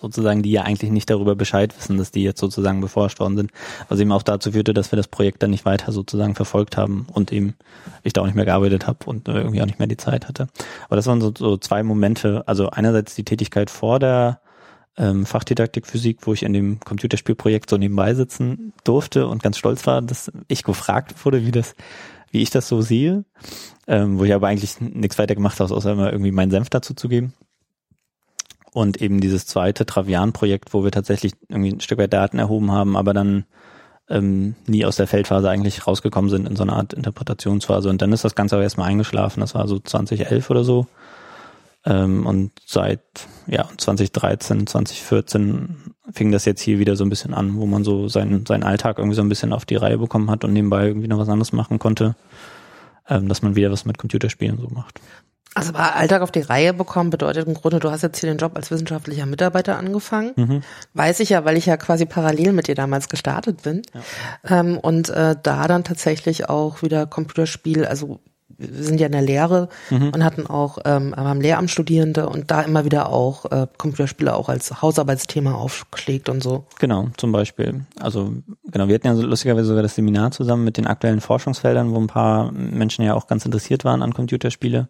[0.00, 3.50] sozusagen die ja eigentlich nicht darüber Bescheid wissen, dass die jetzt sozusagen beforscht worden sind,
[3.88, 7.06] was eben auch dazu führte, dass wir das Projekt dann nicht weiter sozusagen verfolgt haben
[7.12, 7.54] und eben
[8.02, 10.48] ich da auch nicht mehr gearbeitet habe und irgendwie auch nicht mehr die Zeit hatte.
[10.86, 14.40] Aber das waren so, so zwei Momente, also einerseits die Tätigkeit vor der
[14.96, 19.86] ähm, Fachdidaktik Physik, wo ich in dem Computerspielprojekt so nebenbei sitzen durfte und ganz stolz
[19.86, 21.74] war, dass ich gefragt wurde, wie das,
[22.30, 23.24] wie ich das so sehe
[23.86, 26.94] ähm, wo ich aber eigentlich nichts weiter gemacht habe, außer immer irgendwie meinen Senf dazu
[26.94, 27.32] zu geben.
[28.76, 32.94] Und eben dieses zweite Travian-Projekt, wo wir tatsächlich irgendwie ein Stück weit Daten erhoben haben,
[32.94, 33.46] aber dann
[34.10, 37.88] ähm, nie aus der Feldphase eigentlich rausgekommen sind in so einer Art Interpretationsphase.
[37.88, 39.40] Und dann ist das Ganze auch erstmal eingeschlafen.
[39.40, 40.86] Das war so 2011 oder so.
[41.86, 43.00] Ähm, und seit
[43.46, 48.08] ja 2013, 2014 fing das jetzt hier wieder so ein bisschen an, wo man so
[48.08, 51.08] seinen, seinen Alltag irgendwie so ein bisschen auf die Reihe bekommen hat und nebenbei irgendwie
[51.08, 52.14] noch was anderes machen konnte
[53.08, 55.00] ähm, dass man wieder was mit Computerspielen so macht.
[55.56, 58.52] Also Alltag auf die Reihe bekommen bedeutet im Grunde, du hast jetzt hier den Job
[58.56, 60.32] als wissenschaftlicher Mitarbeiter angefangen.
[60.36, 60.62] Mhm.
[60.92, 63.80] Weiß ich ja, weil ich ja quasi parallel mit dir damals gestartet bin.
[63.94, 64.60] Ja.
[64.60, 68.20] Ähm, und äh, da dann tatsächlich auch wieder Computerspiel, also
[68.58, 70.10] wir sind ja in der Lehre mhm.
[70.10, 74.50] und hatten auch ähm, am Lehramt Studierende und da immer wieder auch äh, Computerspiele auch
[74.50, 76.66] als Hausarbeitsthema aufgeschlägt und so.
[76.78, 77.86] Genau, zum Beispiel.
[77.98, 78.34] Also
[78.70, 81.98] genau, wir hatten ja so lustigerweise sogar das Seminar zusammen mit den aktuellen Forschungsfeldern, wo
[81.98, 84.88] ein paar Menschen ja auch ganz interessiert waren an Computerspiele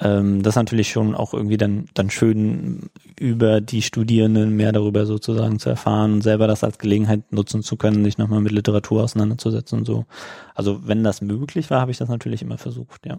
[0.00, 5.06] ähm, das ist natürlich schon auch irgendwie dann, dann schön, über die Studierenden mehr darüber
[5.06, 9.02] sozusagen zu erfahren und selber das als Gelegenheit nutzen zu können, sich nochmal mit Literatur
[9.02, 10.06] auseinanderzusetzen und so.
[10.54, 13.18] Also wenn das möglich war, habe ich das natürlich immer versucht, ja.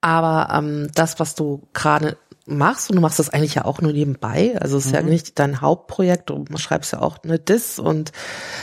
[0.00, 3.92] Aber ähm, das, was du gerade machst und du machst das eigentlich ja auch nur
[3.92, 4.56] nebenbei.
[4.60, 4.96] Also es ist mhm.
[4.96, 6.30] ja nicht dein Hauptprojekt.
[6.30, 8.12] Du schreibst ja auch eine Dis und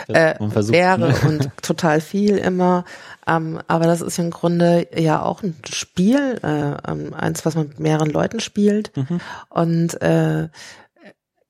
[0.08, 2.86] äh, Lehre und total viel immer.
[3.26, 7.70] Ähm, aber das ist im Grunde ja auch ein Spiel, äh, ähm, eins, was man
[7.70, 8.96] mit mehreren Leuten spielt.
[8.96, 9.20] Mhm.
[9.50, 10.50] Und äh,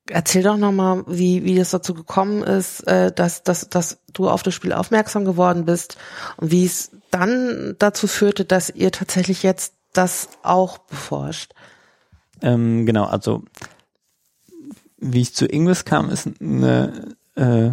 [0.09, 4.41] Erzähl doch nochmal, wie, wie es dazu gekommen ist, äh, dass, dass, dass du auf
[4.41, 5.97] das Spiel aufmerksam geworden bist
[6.37, 11.53] und wie es dann dazu führte, dass ihr tatsächlich jetzt das auch beforscht.
[12.41, 13.43] Ähm, genau, also
[14.97, 17.71] wie ich zu Ingress kam, ist eine, äh,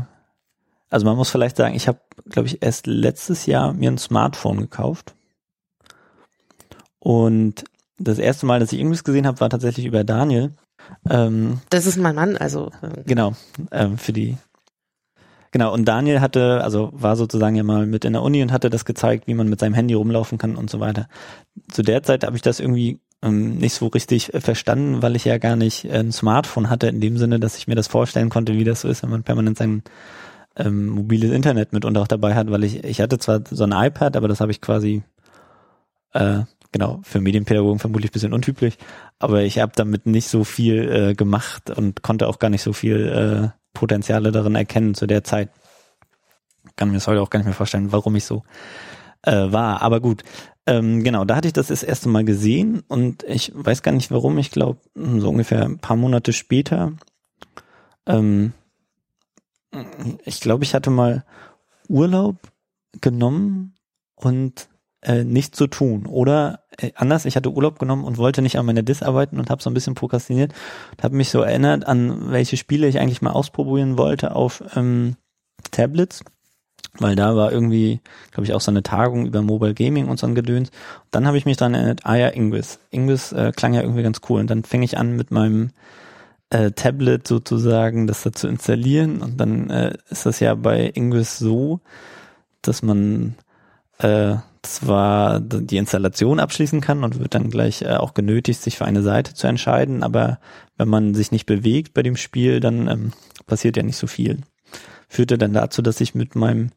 [0.91, 1.99] also man muss vielleicht sagen, ich habe,
[2.29, 5.15] glaube ich, erst letztes Jahr mir ein Smartphone gekauft.
[6.99, 7.65] Und
[7.99, 10.53] das erste Mal, dass ich Ingress gesehen habe, war tatsächlich über Daniel.
[11.09, 12.71] Ähm, das ist mein Mann, also.
[12.83, 13.35] Äh, genau,
[13.71, 14.37] ähm, für die.
[15.51, 18.71] Genau, und Daniel hatte, also war sozusagen ja mal mit in der Uni und hatte
[18.71, 21.09] das gezeigt, wie man mit seinem Handy rumlaufen kann und so weiter.
[21.71, 25.25] Zu der Zeit habe ich das irgendwie ähm, nicht so richtig äh, verstanden, weil ich
[25.25, 28.29] ja gar nicht äh, ein Smartphone hatte, in dem Sinne, dass ich mir das vorstellen
[28.29, 29.83] konnte, wie das so ist, wenn man permanent sein
[30.57, 34.17] ähm, mobiles Internet mitunter auch dabei hat, weil ich, ich hatte zwar so ein iPad,
[34.17, 35.03] aber das habe ich quasi
[36.13, 36.43] äh,
[36.75, 38.75] genau, für Medienpädagogen vermutlich bisschen untypisch,
[39.19, 42.73] aber ich habe damit nicht so viel äh, gemacht und konnte auch gar nicht so
[42.73, 45.51] viel äh, Potenziale darin erkennen zu der Zeit.
[46.77, 48.43] Kann mir das heute auch gar nicht mehr vorstellen, warum ich so
[49.23, 49.83] äh, war.
[49.83, 50.25] Aber gut,
[50.67, 54.11] ähm, genau, da hatte ich das das erste Mal gesehen und ich weiß gar nicht
[54.11, 56.93] warum, ich glaube so ungefähr ein paar Monate später,
[58.07, 58.53] ähm,
[60.25, 61.25] ich glaube, ich hatte mal
[61.89, 62.37] Urlaub
[63.01, 63.75] genommen
[64.15, 64.69] und
[65.03, 66.07] äh, nichts zu tun.
[66.07, 69.51] Oder äh, anders, ich hatte Urlaub genommen und wollte nicht an meiner Dis arbeiten und
[69.51, 70.53] habe so ein bisschen prokrastiniert
[70.93, 75.17] und habe mich so erinnert an welche Spiele ich eigentlich mal ausprobieren wollte auf ähm,
[75.71, 76.25] Tablets
[76.99, 80.27] weil da war irgendwie, glaube ich, auch so eine Tagung über Mobile Gaming und so
[80.27, 80.71] ein Gedöns.
[80.71, 82.79] Und dann habe ich mich dann erinnert, ah ja, Ingus.
[82.91, 84.41] Ingus äh, klang ja irgendwie ganz cool.
[84.41, 85.71] Und dann fing ich an mit meinem
[86.51, 89.23] äh, Tablet sozusagen das da zu installieren.
[89.23, 91.81] Und dann äh, ist das ja bei Ingus so,
[92.63, 93.35] dass man
[93.99, 98.85] äh, zwar die Installation abschließen kann und wird dann gleich äh, auch genötigt, sich für
[98.85, 100.39] eine Seite zu entscheiden, aber
[100.77, 103.13] wenn man sich nicht bewegt bei dem Spiel, dann ähm,
[103.47, 104.41] passiert ja nicht so viel.
[105.09, 106.71] Führte dann dazu, dass ich mit meinem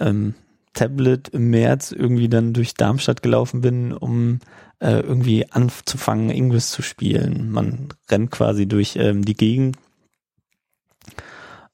[0.00, 0.34] ähm,
[0.72, 4.40] Tablet im März irgendwie dann durch Darmstadt gelaufen bin, um
[4.78, 7.50] äh, irgendwie anzufangen, Ingress zu spielen.
[7.50, 9.76] Man rennt quasi durch ähm, die Gegend,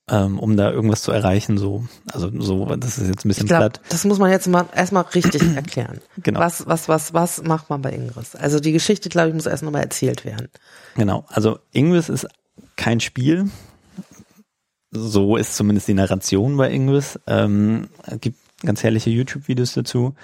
[0.08, 1.58] ähm, um da irgendwas zu erreichen.
[1.58, 3.80] So, also so, das ist jetzt ein bisschen glaub, platt.
[3.90, 6.00] Das muss man jetzt mal erstmal richtig erklären.
[6.22, 6.40] Genau.
[6.40, 8.34] Was, was, was, was macht man bei Ingress?
[8.34, 10.48] Also die Geschichte, glaube ich, muss erst nochmal erzählt werden.
[10.96, 11.26] Genau.
[11.28, 12.26] Also Ingress ist
[12.76, 13.50] kein Spiel.
[14.90, 17.18] So ist zumindest die Narration bei Ingress.
[17.26, 17.88] Ähm,
[18.20, 20.14] gibt ganz herrliche YouTube-Videos dazu.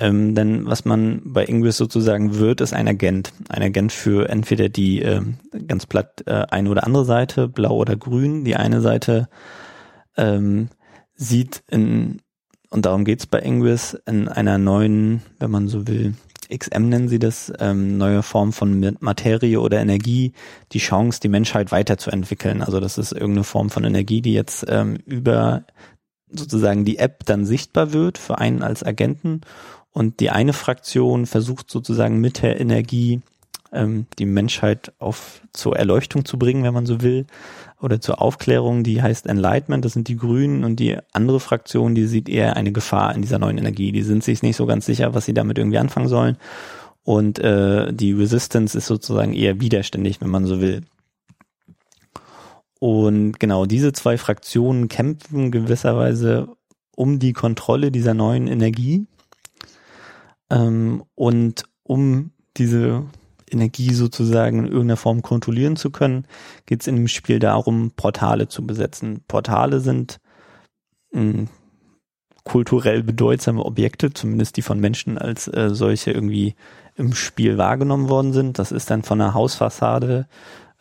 [0.00, 3.32] Ähm, denn was man bei Ingress sozusagen wird, ist ein Agent.
[3.48, 5.22] Ein Agent für entweder die äh,
[5.66, 8.44] ganz platt äh, eine oder andere Seite, blau oder grün.
[8.44, 9.28] Die eine Seite
[10.16, 10.68] ähm,
[11.14, 12.20] sieht in,
[12.70, 16.14] und darum geht's bei Ingress, in einer neuen, wenn man so will,
[16.48, 20.32] XM nennen sie das, ähm, neue Form von Materie oder Energie,
[20.72, 22.62] die Chance, die Menschheit weiterzuentwickeln.
[22.62, 25.64] Also das ist irgendeine Form von Energie, die jetzt ähm, über
[26.30, 29.40] sozusagen die App dann sichtbar wird für einen als Agenten
[29.92, 33.20] und die eine Fraktion versucht sozusagen mit der Energie
[33.72, 37.26] ähm, die Menschheit auf zur Erleuchtung zu bringen, wenn man so will,
[37.80, 42.06] oder zur Aufklärung, die heißt Enlightenment, das sind die Grünen und die andere Fraktion, die
[42.06, 43.92] sieht eher eine Gefahr in dieser neuen Energie.
[43.92, 46.36] Die sind sich nicht so ganz sicher, was sie damit irgendwie anfangen sollen.
[47.04, 50.82] Und äh, die Resistance ist sozusagen eher widerständig, wenn man so will.
[52.80, 56.48] Und genau diese zwei Fraktionen kämpfen gewisserweise
[56.94, 59.06] um die Kontrolle dieser neuen Energie
[60.50, 63.04] ähm, und um diese
[63.52, 66.26] Energie sozusagen in irgendeiner Form kontrollieren zu können,
[66.66, 69.22] geht es in dem Spiel darum, Portale zu besetzen.
[69.28, 70.20] Portale sind
[71.12, 71.48] mh, hm,
[72.44, 76.54] kulturell bedeutsame Objekte, zumindest die von Menschen als äh, solche irgendwie
[76.96, 78.58] im Spiel wahrgenommen worden sind.
[78.58, 80.26] Das ist dann von einer Hausfassade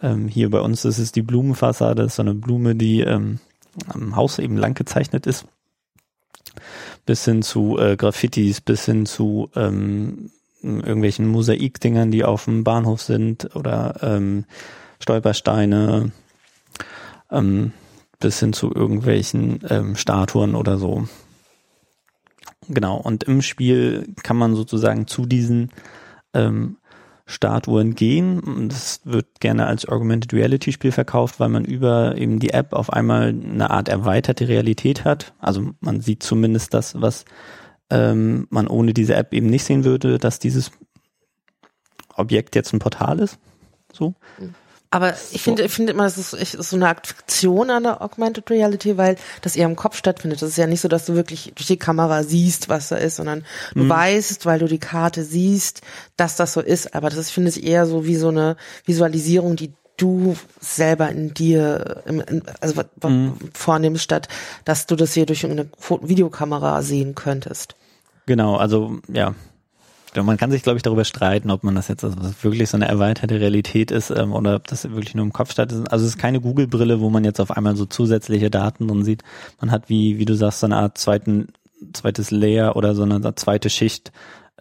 [0.01, 3.39] ähm, hier bei uns ist es die Blumenfassade, das ist so eine Blume, die ähm,
[3.88, 5.45] am Haus eben lang gezeichnet ist.
[7.06, 13.02] Bis hin zu äh, Graffitis, bis hin zu ähm, irgendwelchen Mosaikdingern, die auf dem Bahnhof
[13.02, 14.46] sind oder ähm,
[15.00, 16.12] Stolpersteine,
[17.32, 17.72] ähm,
[18.20, 21.08] bis hin zu irgendwelchen ähm, Statuen oder so.
[22.67, 25.72] Genau, und im Spiel kann man sozusagen zu diesen
[26.34, 26.78] ähm,
[27.26, 28.70] Statuen gehen.
[28.70, 32.91] Das wird gerne als Augmented Reality Spiel verkauft, weil man über eben die App auf
[32.91, 35.34] einmal eine Art erweiterte Realität hat.
[35.39, 37.26] Also man sieht zumindest das, was
[37.89, 40.71] ähm, man ohne diese App eben nicht sehen würde, dass dieses
[42.15, 43.38] Objekt jetzt ein Portal ist.
[43.93, 44.15] So.
[44.89, 48.02] Aber ich finde, ich finde immer, es ist, ist, so eine Art Fiktion an der
[48.02, 50.41] Augmented Reality, weil das eher im Kopf stattfindet.
[50.41, 53.17] Das ist ja nicht so, dass du wirklich durch die Kamera siehst, was da ist,
[53.17, 53.89] sondern du mhm.
[53.89, 55.82] weißt, weil du die Karte siehst,
[56.15, 56.95] dass das so ist.
[56.95, 62.03] Aber das finde ich eher so wie so eine Visualisierung, die du selber in dir,
[62.62, 63.33] also mhm.
[63.53, 64.27] vornimmst, statt
[64.63, 65.67] dass du das hier durch eine
[66.01, 67.75] Videokamera sehen könntest.
[68.25, 69.33] Genau, also ja,
[70.23, 72.88] man kann sich, glaube ich, darüber streiten, ob man das jetzt also wirklich so eine
[72.88, 75.91] erweiterte Realität ist ähm, oder ob das wirklich nur im Kopf stattfindet.
[75.91, 79.23] Also es ist keine Google-Brille, wo man jetzt auf einmal so zusätzliche Daten drin sieht.
[79.60, 81.49] Man hat, wie, wie du sagst, so eine Art zweiten,
[81.93, 84.12] zweites Layer oder so eine zweite Schicht,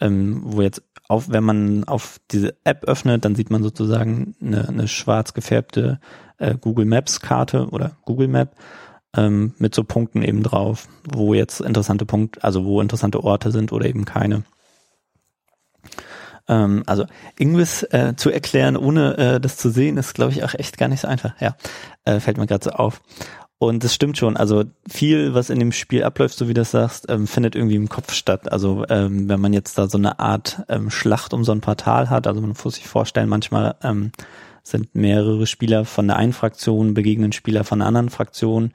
[0.01, 4.69] ähm, wo jetzt auf, wenn man auf diese App öffnet, dann sieht man sozusagen eine,
[4.69, 6.01] eine schwarz gefärbte
[6.39, 8.57] äh, Google Maps Karte oder Google Map
[9.17, 13.73] ähm, mit so Punkten eben drauf, wo jetzt interessante Punkte, also wo interessante Orte sind
[13.73, 14.43] oder eben keine.
[16.49, 17.07] Ähm, also
[17.39, 20.89] irgendwas äh, zu erklären, ohne äh, das zu sehen, ist, glaube ich, auch echt gar
[20.89, 21.33] nicht so einfach.
[21.41, 21.57] Ja,
[22.05, 23.01] äh, fällt mir gerade so auf.
[23.59, 26.73] Und es stimmt schon, also viel, was in dem Spiel abläuft, so wie du das
[26.73, 28.53] sagst, ähm, findet irgendwie im Kopf statt.
[28.53, 32.11] Also ähm, wenn man jetzt da so eine Art ähm, Schlacht um so ein Portal
[32.11, 34.13] hat, also man muss sich vorstellen, manchmal ähm,
[34.63, 38.73] sind mehrere Spieler von der einen Fraktion, begegnen Spieler von der anderen Fraktion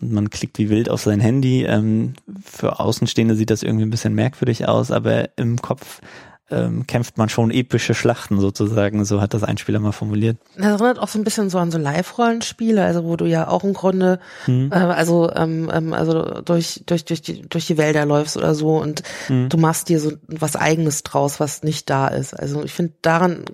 [0.00, 1.62] und man klickt wie wild auf sein Handy.
[1.62, 6.00] Ähm, für Außenstehende sieht das irgendwie ein bisschen merkwürdig aus, aber im Kopf
[6.50, 10.36] ähm, kämpft man schon epische Schlachten sozusagen, so hat das ein Spieler mal formuliert.
[10.56, 13.64] Das erinnert auch so ein bisschen so an so Live-Rollenspiele, also wo du ja auch
[13.64, 14.70] im Grunde, hm.
[14.70, 18.76] äh, also ähm, ähm, also durch durch durch die durch die Wälder läufst oder so
[18.76, 19.48] und hm.
[19.48, 22.34] du machst dir so was Eigenes draus, was nicht da ist.
[22.34, 23.44] Also ich finde daran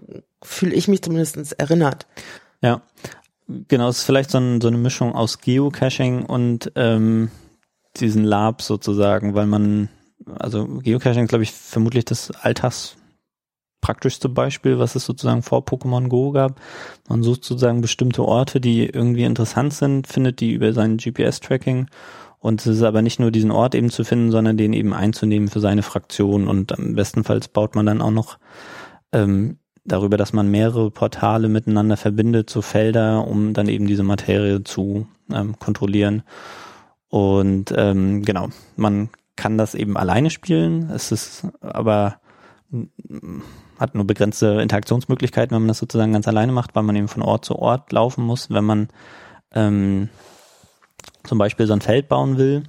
[0.42, 2.06] fühle ich mich zumindest erinnert.
[2.62, 2.82] Ja,
[3.68, 7.30] genau, es ist vielleicht so, ein, so eine Mischung aus Geocaching und ähm,
[7.96, 9.88] diesen Lab sozusagen, weil man,
[10.26, 12.96] also Geocaching ist, glaube ich, vermutlich das Alltags
[13.80, 16.60] praktischste Beispiel, was es sozusagen vor Pokémon Go gab.
[17.08, 21.86] Man sucht sozusagen bestimmte Orte, die irgendwie interessant sind, findet die über sein GPS-Tracking
[22.40, 25.48] und es ist aber nicht nur diesen Ort eben zu finden, sondern den eben einzunehmen
[25.48, 28.38] für seine Fraktion und am bestenfalls baut man dann auch noch
[29.12, 34.64] ähm, darüber, dass man mehrere Portale miteinander verbindet, so Felder, um dann eben diese Materie
[34.64, 36.22] zu ähm, kontrollieren.
[37.08, 40.90] Und ähm, genau, man kann das eben alleine spielen.
[40.90, 42.20] Es ist aber
[43.78, 47.22] hat nur begrenzte Interaktionsmöglichkeiten, wenn man das sozusagen ganz alleine macht, weil man eben von
[47.22, 48.88] Ort zu Ort laufen muss, wenn man
[49.54, 50.10] ähm,
[51.24, 52.64] zum Beispiel so ein Feld bauen will.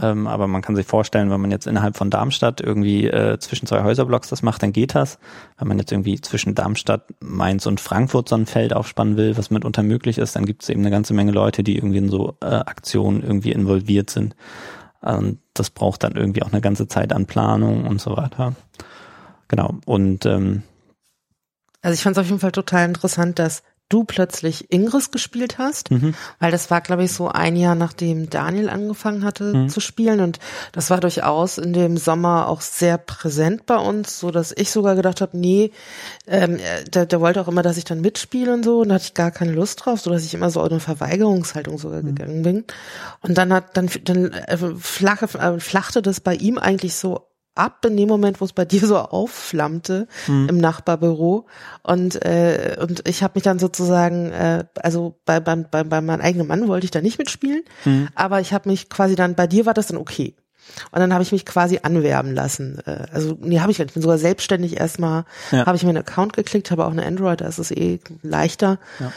[0.00, 3.66] Ähm, aber man kann sich vorstellen, wenn man jetzt innerhalb von Darmstadt irgendwie äh, zwischen
[3.66, 5.18] zwei Häuserblocks das macht, dann geht das.
[5.58, 9.50] Wenn man jetzt irgendwie zwischen Darmstadt, Mainz und Frankfurt so ein Feld aufspannen will, was
[9.50, 12.36] mitunter möglich ist, dann gibt es eben eine ganze Menge Leute, die irgendwie in so
[12.40, 14.34] äh, Aktionen irgendwie involviert sind.
[15.00, 18.54] Und das braucht dann irgendwie auch eine ganze Zeit an Planung und so weiter.
[19.48, 19.76] Genau.
[19.86, 20.62] Und ähm,
[21.80, 25.90] also ich fand es auf jeden Fall total interessant, dass du plötzlich Ingris gespielt hast,
[25.90, 26.14] mhm.
[26.38, 29.68] weil das war, glaube ich, so ein Jahr, nachdem Daniel angefangen hatte mhm.
[29.68, 30.38] zu spielen und
[30.72, 34.94] das war durchaus in dem Sommer auch sehr präsent bei uns, so dass ich sogar
[34.94, 35.72] gedacht habe, nee,
[36.26, 36.58] ähm,
[36.92, 39.14] der, der wollte auch immer, dass ich dann mitspiele und so und da hatte ich
[39.14, 42.14] gar keine Lust drauf, so dass ich immer so eine Verweigerungshaltung sogar mhm.
[42.14, 42.64] gegangen bin
[43.22, 47.27] und dann hat dann dann äh, flache, äh, flachte das bei ihm eigentlich so
[47.58, 50.48] ab in dem Moment, wo es bei dir so aufflammte mhm.
[50.48, 51.46] im Nachbarbüro.
[51.82, 56.20] Und, äh, und ich habe mich dann sozusagen, äh, also bei, bei, bei, bei meinem
[56.20, 58.08] eigenen Mann wollte ich da nicht mitspielen, mhm.
[58.14, 60.36] aber ich habe mich quasi dann, bei dir war das dann okay.
[60.90, 62.78] Und dann habe ich mich quasi anwerben lassen.
[62.86, 63.88] Äh, also nee, habe ich nicht.
[63.88, 65.66] Ich bin sogar selbstständig erstmal, ja.
[65.66, 68.78] habe ich mir einen Account geklickt, habe auch eine Android, da ist es eh leichter.
[69.00, 69.12] Ja.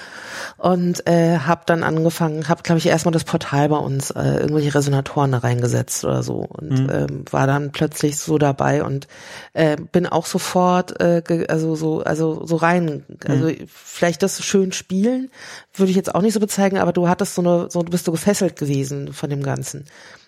[0.58, 4.74] Und äh, habe dann angefangen, habe glaube ich erstmal das Portal bei uns, äh, irgendwelche
[4.74, 6.90] Resonatoren da reingesetzt oder so und mhm.
[6.90, 9.08] ähm, war dann plötzlich so dabei und
[9.54, 13.68] äh, bin auch sofort, äh, also so, also so rein, also mhm.
[13.68, 15.30] vielleicht das schön spielen
[15.74, 18.06] würde ich jetzt auch nicht so bezeichnen, aber du hattest so eine, so du bist
[18.06, 19.86] so gefesselt gewesen von dem Ganzen.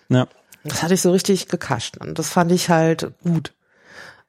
[0.08, 0.26] Ja.
[0.64, 3.52] Das hatte ich so richtig gekascht und das fand ich halt gut.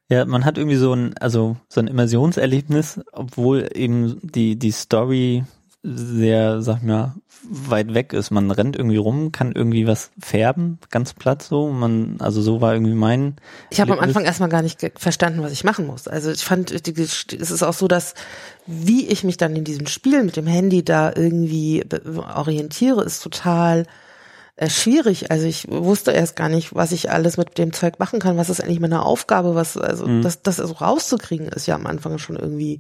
[0.10, 5.43] Ja, man hat irgendwie so ein, also so ein Immersionserlebnis, obwohl eben die, die Story
[5.82, 7.15] sehr, sag ich mal,
[7.48, 8.32] weit weg ist.
[8.32, 11.69] Man rennt irgendwie rum, kann irgendwie was färben, ganz platt so.
[11.71, 13.36] Man, also so war irgendwie mein.
[13.69, 16.08] Ich habe am Anfang erstmal gar nicht verstanden, was ich machen muss.
[16.08, 18.15] Also ich fand, es ist auch so, dass
[18.65, 21.84] wie ich mich dann in diesem Spiel mit dem Handy da irgendwie
[22.36, 23.86] orientiere, ist total
[24.57, 25.31] äh, schwierig.
[25.31, 28.37] Also ich wusste erst gar nicht, was ich alles mit dem Zeug machen kann.
[28.37, 29.53] Was ist eigentlich meine Aufgabe?
[29.53, 30.21] Was, also mhm.
[30.21, 32.79] das, das so rauszukriegen, ist ja am Anfang schon irgendwie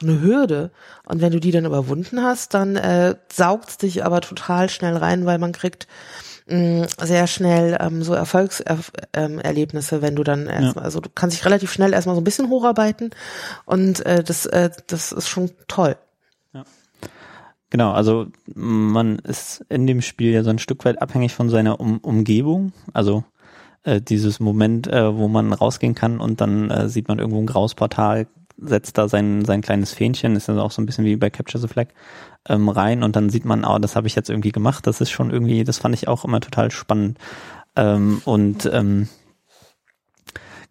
[0.00, 0.70] so eine Hürde.
[1.06, 5.24] Und wenn du die dann überwunden hast, dann äh, saugt's dich aber total schnell rein,
[5.24, 5.86] weil man kriegt
[6.46, 10.82] mh, mm, sehr schnell ähm, so Erfolgserlebnisse, ähm, wenn du dann erstmal, ja.
[10.82, 13.10] also du kannst dich relativ schnell erstmal so ein bisschen hocharbeiten
[13.64, 15.96] und äh, das, äh, das ist schon toll.
[17.72, 21.80] Genau, also man ist in dem Spiel ja so ein Stück weit abhängig von seiner
[21.80, 22.74] um Umgebung.
[22.92, 23.24] Also
[23.82, 27.46] äh, dieses Moment, äh, wo man rausgehen kann und dann äh, sieht man irgendwo ein
[27.46, 28.26] graues Portal,
[28.58, 31.62] setzt da sein, sein kleines Fähnchen, ist ja auch so ein bisschen wie bei Capture
[31.62, 31.86] the Flag,
[32.46, 34.86] ähm, rein und dann sieht man, oh, das habe ich jetzt irgendwie gemacht.
[34.86, 37.16] Das ist schon irgendwie, das fand ich auch immer total spannend.
[37.74, 39.08] Ähm, und ähm,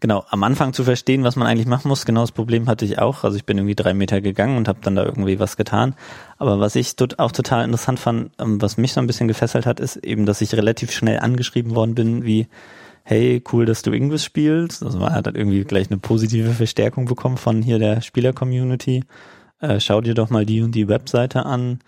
[0.01, 2.99] genau, am Anfang zu verstehen, was man eigentlich machen muss, genau das Problem hatte ich
[2.99, 3.23] auch.
[3.23, 5.95] Also ich bin irgendwie drei Meter gegangen und habe dann da irgendwie was getan.
[6.37, 9.65] Aber was ich dort auch total interessant fand, ähm, was mich so ein bisschen gefesselt
[9.65, 12.47] hat, ist eben, dass ich relativ schnell angeschrieben worden bin, wie,
[13.03, 14.83] hey, cool, dass du Ingress spielst.
[14.83, 19.05] Also man hat halt irgendwie gleich eine positive Verstärkung bekommen von hier der Spieler-Community.
[19.59, 21.79] Äh, schau dir doch mal die und die Webseite an.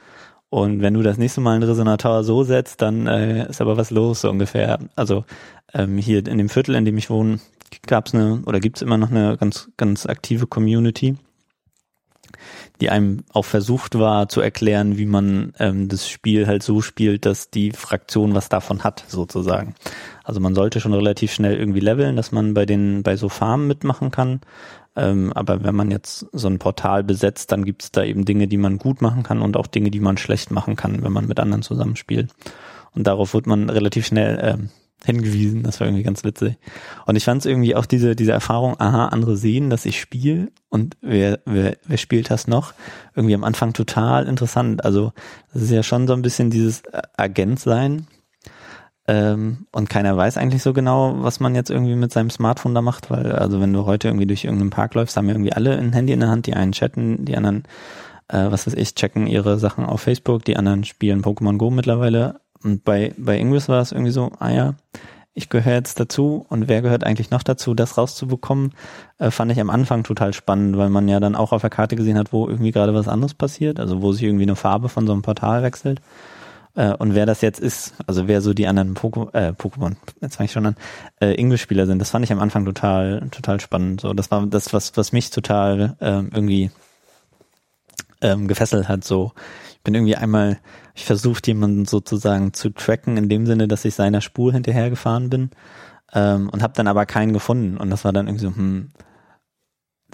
[0.49, 3.89] Und wenn du das nächste Mal einen Resonator so setzt, dann äh, ist aber was
[3.89, 4.77] los, so ungefähr.
[4.95, 5.25] Also
[5.73, 7.39] ähm, hier in dem Viertel, in dem ich wohne,
[7.81, 11.17] gab es eine oder gibt es immer noch eine ganz, ganz aktive Community,
[12.81, 17.25] die einem auch versucht war zu erklären, wie man ähm, das Spiel halt so spielt,
[17.25, 19.75] dass die Fraktion was davon hat, sozusagen.
[20.23, 23.67] Also man sollte schon relativ schnell irgendwie leveln, dass man bei den, bei so Farmen
[23.67, 24.41] mitmachen kann.
[24.95, 28.47] Ähm, aber wenn man jetzt so ein Portal besetzt, dann gibt es da eben Dinge,
[28.47, 31.27] die man gut machen kann und auch Dinge, die man schlecht machen kann, wenn man
[31.27, 32.31] mit anderen zusammenspielt.
[32.95, 34.69] Und darauf wird man relativ schnell ähm,
[35.05, 35.63] hingewiesen.
[35.63, 36.57] Das war irgendwie ganz witzig.
[37.05, 40.51] Und ich fand es irgendwie auch diese, diese Erfahrung, aha, andere sehen, dass ich spiele
[40.69, 42.73] und wer, wer, wer spielt das noch?
[43.15, 44.83] Irgendwie am Anfang total interessant.
[44.85, 45.13] Also
[45.53, 46.83] das ist ja schon so ein bisschen dieses
[47.17, 48.07] Agent sein.
[49.05, 52.81] Ähm, und keiner weiß eigentlich so genau, was man jetzt irgendwie mit seinem Smartphone da
[52.81, 55.77] macht, weil also wenn du heute irgendwie durch irgendeinen Park läufst, haben ja irgendwie alle
[55.77, 57.63] ein Handy in der Hand, die einen chatten, die anderen,
[58.29, 62.39] äh, was weiß ich, checken ihre Sachen auf Facebook, die anderen spielen Pokémon Go mittlerweile
[62.63, 64.75] und bei, bei Ingress war es irgendwie so, ah ja,
[65.33, 68.73] ich gehöre jetzt dazu und wer gehört eigentlich noch dazu, das rauszubekommen,
[69.17, 71.95] äh, fand ich am Anfang total spannend, weil man ja dann auch auf der Karte
[71.95, 75.07] gesehen hat, wo irgendwie gerade was anderes passiert, also wo sich irgendwie eine Farbe von
[75.07, 76.01] so einem Portal wechselt.
[76.75, 80.35] Äh, und wer das jetzt ist, also wer so die anderen Poko äh, Pokémon, jetzt
[80.35, 80.75] fange ich schon an,
[81.19, 84.01] äh, English-Spieler sind, das fand ich am Anfang total, total spannend.
[84.01, 86.69] So, das war das, was, was mich total ähm, irgendwie
[88.21, 89.03] ähm, gefesselt hat.
[89.03, 89.33] So,
[89.73, 90.59] ich bin irgendwie einmal,
[90.93, 95.49] ich versucht jemanden sozusagen zu tracken in dem Sinne, dass ich seiner Spur hinterhergefahren bin
[96.13, 97.77] ähm, und habe dann aber keinen gefunden.
[97.77, 98.91] Und das war dann irgendwie so, hm,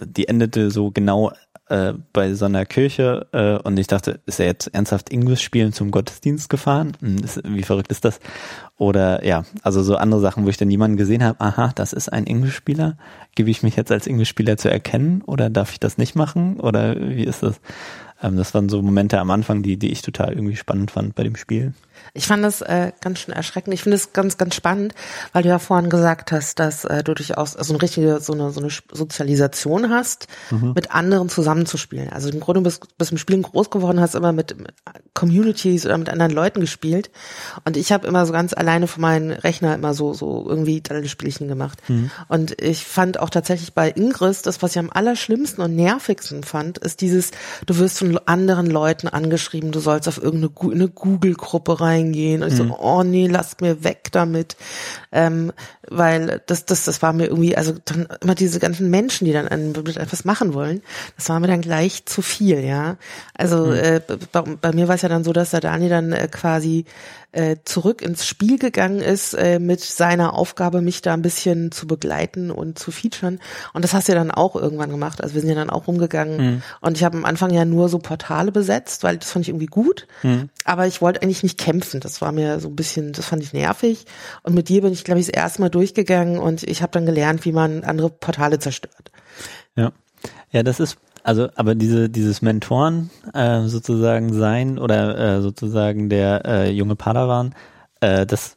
[0.02, 1.32] die endete so genau
[1.68, 5.74] äh, bei so einer Kirche äh, und ich dachte, ist er jetzt ernsthaft Englisch spielen
[5.74, 6.94] zum Gottesdienst gefahren?
[7.02, 8.20] Hm, wie verrückt ist das?
[8.78, 12.12] Oder ja, also so andere Sachen, wo ich dann jemanden gesehen habe, aha, das ist
[12.12, 12.98] ein Englischspieler.
[13.36, 16.60] Gebe ich mich jetzt als Englischspieler zu erkennen oder darf ich das nicht machen?
[16.60, 17.60] Oder wie ist das?
[18.22, 21.24] Ähm, das waren so Momente am Anfang, die, die ich total irgendwie spannend fand bei
[21.24, 21.74] dem Spiel.
[22.14, 23.74] Ich fand das äh, ganz schön erschreckend.
[23.74, 24.94] Ich finde es ganz, ganz spannend,
[25.34, 28.52] weil du ja vorhin gesagt hast, dass äh, du durchaus so eine richtige, so eine,
[28.52, 30.74] so eine Sozialisation hast, mhm.
[30.74, 32.10] mit anderen zusammenzuspielen.
[32.10, 34.56] Also im Grunde bist, bist im Spielen groß geworden, hast immer mit,
[35.20, 37.10] Communities oder mit anderen Leuten gespielt.
[37.66, 41.50] Und ich habe immer so ganz alleine von meinem Rechner immer so, so irgendwie Spielchen
[41.50, 41.78] gemacht.
[41.90, 42.10] Mhm.
[42.30, 46.78] Und ich fand auch tatsächlich bei Ingress, das, was ich am allerschlimmsten und nervigsten fand,
[46.78, 47.32] ist dieses,
[47.66, 52.44] du wirst von anderen Leuten angeschrieben, du sollst auf irgendeine Google-Gruppe rein reingehen.
[52.44, 52.70] Und ich mhm.
[52.70, 54.56] so, oh nee, lasst mir weg damit.
[55.12, 55.52] Ähm,
[55.88, 59.48] weil das, das, das war mir irgendwie, also dann immer diese ganzen Menschen, die dann
[59.48, 60.82] etwas machen wollen,
[61.16, 62.98] das war mir dann gleich zu viel, ja.
[63.34, 63.74] Also mhm.
[63.74, 66.86] äh, bei, bei, mir war es ja dann so, dass der Dani dann äh, quasi
[67.32, 71.86] äh, zurück ins Spiel gegangen ist äh, mit seiner Aufgabe, mich da ein bisschen zu
[71.86, 73.40] begleiten und zu featuren.
[73.74, 75.22] Und das hast du ja dann auch irgendwann gemacht.
[75.22, 76.62] Also wir sind ja dann auch rumgegangen mhm.
[76.82, 79.68] und ich habe am Anfang ja nur so Portale besetzt, weil das fand ich irgendwie
[79.68, 80.08] gut.
[80.24, 80.50] Mhm.
[80.66, 82.00] Aber ich wollte eigentlich nicht kämpfen.
[82.00, 84.06] Das war mir so ein bisschen, das fand ich nervig.
[84.44, 87.06] Und mit dir bin ich, glaube ich, das erste Mal durchgegangen und ich habe dann
[87.06, 89.12] gelernt, wie man andere Portale zerstört.
[89.76, 89.92] Ja.
[90.52, 96.46] Ja, das ist also, aber diese, dieses Mentoren äh, sozusagen sein oder äh, sozusagen der
[96.46, 97.54] äh, junge Padawan,
[98.02, 98.56] äh, das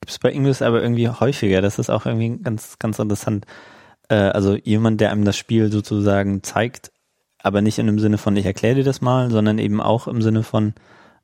[0.00, 1.62] gibt's bei Ingus aber irgendwie häufiger.
[1.62, 3.46] Das ist auch irgendwie ganz, ganz interessant.
[4.08, 6.92] Äh, also jemand, der einem das Spiel sozusagen zeigt,
[7.42, 10.22] aber nicht in dem Sinne von, ich erkläre dir das mal, sondern eben auch im
[10.22, 10.74] Sinne von,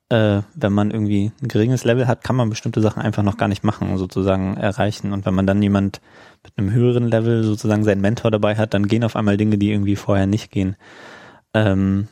[0.09, 3.47] äh, wenn man irgendwie ein geringes Level hat, kann man bestimmte Sachen einfach noch gar
[3.47, 5.13] nicht machen, sozusagen erreichen.
[5.13, 6.01] Und wenn man dann jemand
[6.43, 9.71] mit einem höheren Level sozusagen seinen Mentor dabei hat, dann gehen auf einmal Dinge, die
[9.71, 10.75] irgendwie vorher nicht gehen.
[11.53, 12.07] Ähm,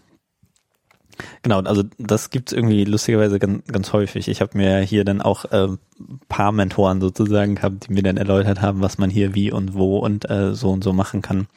[1.42, 4.28] genau, also das gibt's irgendwie lustigerweise ganz, ganz häufig.
[4.28, 5.70] Ich habe mir hier dann auch äh,
[6.28, 10.00] paar Mentoren sozusagen gehabt, die mir dann erläutert haben, was man hier wie und wo
[10.00, 11.48] und äh, so und so machen kann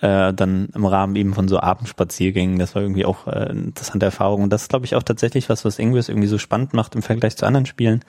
[0.00, 2.58] äh, dann im Rahmen eben von so Abendspaziergängen.
[2.58, 4.42] Das war irgendwie auch äh, eine interessante Erfahrung.
[4.42, 7.02] Und das ist, glaube ich, auch tatsächlich was, was Ingress irgendwie so spannend macht im
[7.02, 8.04] Vergleich zu anderen Spielen.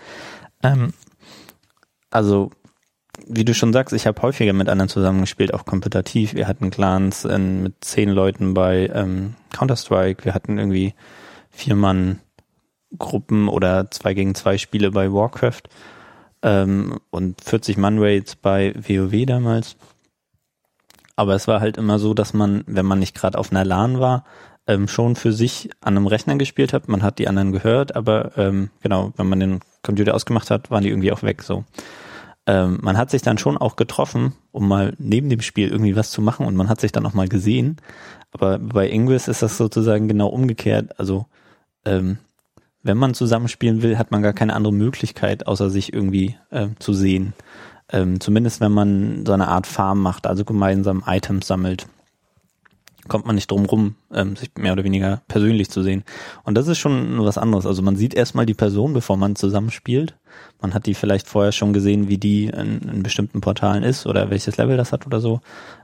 [0.63, 0.93] Ähm,
[2.11, 2.51] also,
[3.27, 6.33] wie du schon sagst, ich habe häufiger mit anderen zusammengespielt, auch kompetitiv.
[6.33, 10.25] Wir hatten Clans in, mit zehn Leuten bei ähm, Counter-Strike.
[10.25, 10.93] Wir hatten irgendwie
[11.51, 12.19] vier Mann
[12.97, 15.63] Gruppen oder zwei gegen zwei Spiele bei Warcraft
[16.41, 19.75] ähm, und 40 Mann Raids bei WoW damals.
[21.15, 23.99] Aber es war halt immer so, dass man, wenn man nicht gerade auf einer LAN
[23.99, 24.23] war,
[24.67, 26.87] ähm, schon für sich an einem Rechner gespielt hat.
[26.87, 30.83] Man hat die anderen gehört, aber ähm, genau, wenn man den Computer ausgemacht hat, waren
[30.83, 31.43] die irgendwie auch weg.
[31.43, 31.65] So.
[32.49, 36.09] Ähm, man hat sich dann schon auch getroffen, um mal neben dem Spiel irgendwie was
[36.09, 37.77] zu machen und man hat sich dann auch mal gesehen.
[38.31, 40.99] Aber bei Ingress ist das sozusagen genau umgekehrt.
[40.99, 41.27] Also
[41.85, 42.17] ähm,
[42.81, 46.91] wenn man zusammenspielen will, hat man gar keine andere Möglichkeit, außer sich irgendwie äh, zu
[46.91, 47.33] sehen.
[47.91, 51.85] Ähm, zumindest wenn man so eine Art Farm macht, also gemeinsam Items sammelt,
[53.09, 56.03] kommt man nicht drum rum, ähm, sich mehr oder weniger persönlich zu sehen.
[56.43, 57.65] Und das ist schon was anderes.
[57.65, 60.15] Also man sieht erstmal die Person, bevor man zusammenspielt.
[60.61, 64.29] Man hat die vielleicht vorher schon gesehen, wie die in, in bestimmten Portalen ist oder
[64.29, 65.41] welches Level das hat oder so.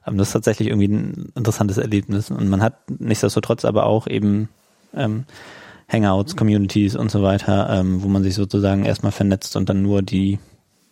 [0.07, 2.31] Ähm, das ist tatsächlich irgendwie ein interessantes Erlebnis.
[2.31, 4.49] Und man hat nichtsdestotrotz aber auch eben
[4.95, 5.25] ähm,
[5.91, 10.01] Hangouts, Communities und so weiter, ähm, wo man sich sozusagen erstmal vernetzt und dann nur
[10.01, 10.39] die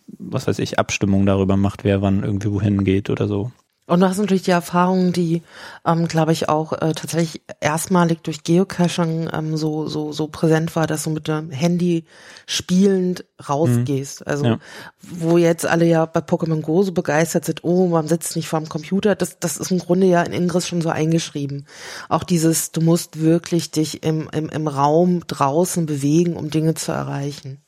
[0.06, 3.52] was weiß ich, Abstimmung darüber macht, wer wann irgendwie wohin geht oder so.
[3.86, 5.42] Und du hast natürlich die Erfahrung, die,
[5.84, 10.86] ähm, glaube ich, auch äh, tatsächlich erstmalig durch Geocaching ähm, so, so, so präsent war,
[10.86, 12.04] dass du mit dem Handy
[12.46, 14.20] spielend rausgehst.
[14.20, 14.26] Mhm.
[14.26, 14.58] Also, ja.
[15.02, 18.60] wo jetzt alle ja bei Pokémon Go so begeistert sind, oh, man sitzt nicht vor
[18.60, 21.66] dem Computer, das, das ist im Grunde ja in Ingress schon so eingeschrieben.
[22.08, 26.92] Auch dieses, du musst wirklich dich im, im, im Raum draußen bewegen, um Dinge zu
[26.92, 27.63] erreichen.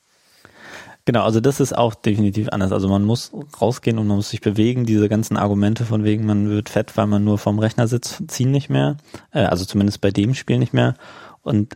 [1.07, 2.73] Genau, also das ist auch definitiv anders.
[2.73, 4.87] Also man muss rausgehen und man muss sich bewegen.
[4.87, 8.51] Diese ganzen Argumente von wegen, man wird fett, weil man nur vorm Rechner sitzt, ziehen
[8.51, 8.97] nicht mehr.
[9.31, 10.95] Äh, also zumindest bei dem Spiel nicht mehr.
[11.43, 11.75] Und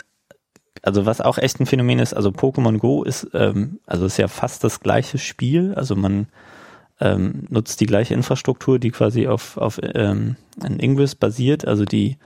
[0.83, 4.27] also was auch echt ein Phänomen ist, also Pokémon Go ist, ähm, also ist ja
[4.27, 6.27] fast das gleiche Spiel, also man
[7.01, 12.19] ähm, nutzt die gleiche Infrastruktur, die quasi auf, auf ähm, in Ingress basiert, also die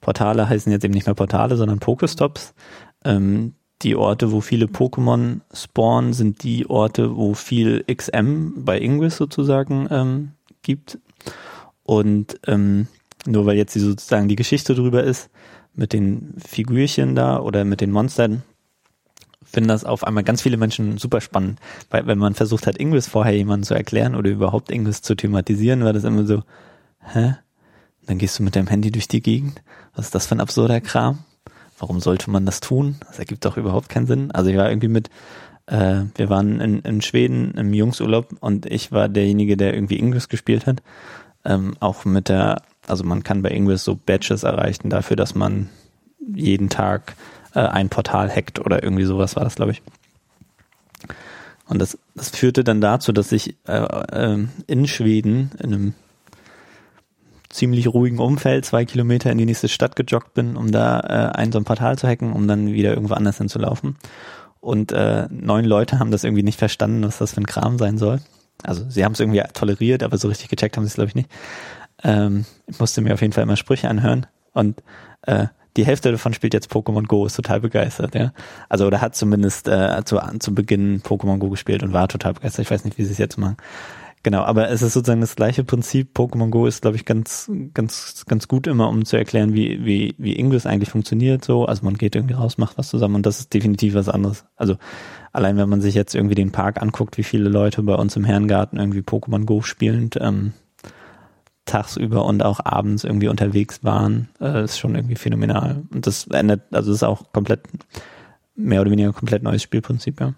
[0.00, 2.54] Portale heißen jetzt eben nicht mehr Portale, sondern Pokestops.
[3.04, 9.16] Ähm, die Orte, wo viele Pokémon spawnen, sind die Orte, wo viel XM bei Ingress
[9.16, 10.98] sozusagen ähm, gibt.
[11.84, 12.88] Und ähm,
[13.26, 15.30] nur weil jetzt sozusagen die Geschichte drüber ist,
[15.74, 18.42] mit den Figürchen da oder mit den Monstern,
[19.44, 21.60] finden das auf einmal ganz viele Menschen super spannend.
[21.88, 25.84] Weil wenn man versucht hat, Ingress vorher jemandem zu erklären oder überhaupt Ingress zu thematisieren,
[25.84, 26.42] war das immer so,
[27.00, 27.36] hä?
[28.06, 29.62] Dann gehst du mit deinem Handy durch die Gegend.
[29.94, 31.18] Was ist das für ein absurder Kram?
[31.78, 32.96] Warum sollte man das tun?
[33.06, 34.30] Das ergibt doch überhaupt keinen Sinn.
[34.30, 35.10] Also ich war irgendwie mit,
[35.66, 40.28] äh, wir waren in, in Schweden im Jungsurlaub und ich war derjenige, der irgendwie Ingress
[40.28, 40.82] gespielt hat.
[41.44, 45.68] Ähm, auch mit der, also man kann bei Ingress so Badges erreichen dafür, dass man
[46.34, 47.14] jeden Tag
[47.54, 49.82] äh, ein Portal hackt oder irgendwie sowas war das, glaube ich.
[51.68, 55.94] Und das, das führte dann dazu, dass ich äh, äh, in Schweden in einem
[57.50, 61.52] ziemlich ruhigen Umfeld zwei Kilometer in die nächste Stadt gejoggt bin, um da äh, ein
[61.52, 63.96] so ein Portal zu hacken, um dann wieder irgendwo anders hinzulaufen.
[64.60, 67.96] Und äh, neun Leute haben das irgendwie nicht verstanden, was das für ein Kram sein
[67.96, 68.20] soll.
[68.64, 71.14] Also sie haben es irgendwie toleriert, aber so richtig gecheckt haben sie es, glaube ich,
[71.14, 71.30] nicht.
[72.02, 74.82] Ähm, ich musste mir auf jeden Fall immer Sprüche anhören und
[75.22, 75.46] äh,
[75.76, 78.32] die Hälfte davon spielt jetzt Pokémon Go, ist total begeistert, ja.
[78.68, 82.64] Also oder hat zumindest äh, zu, zu Beginn Pokémon Go gespielt und war total begeistert.
[82.64, 83.56] Ich weiß nicht, wie sie es jetzt machen.
[84.22, 86.16] Genau, aber es ist sozusagen das gleiche Prinzip.
[86.16, 90.14] Pokémon Go ist, glaube ich, ganz, ganz, ganz gut immer, um zu erklären, wie, wie,
[90.18, 91.66] wie Ingress eigentlich funktioniert so.
[91.66, 94.44] Also man geht irgendwie raus, macht was zusammen und das ist definitiv was anderes.
[94.56, 94.76] Also
[95.32, 98.24] allein wenn man sich jetzt irgendwie den Park anguckt, wie viele Leute bei uns im
[98.24, 100.52] Herrengarten irgendwie Pokémon Go spielend ähm,
[101.64, 105.84] tagsüber und auch abends irgendwie unterwegs waren, äh, ist schon irgendwie phänomenal.
[105.92, 107.60] Und das ändert, also das ist auch komplett,
[108.56, 110.34] mehr oder weniger komplett neues Spielprinzip, ja.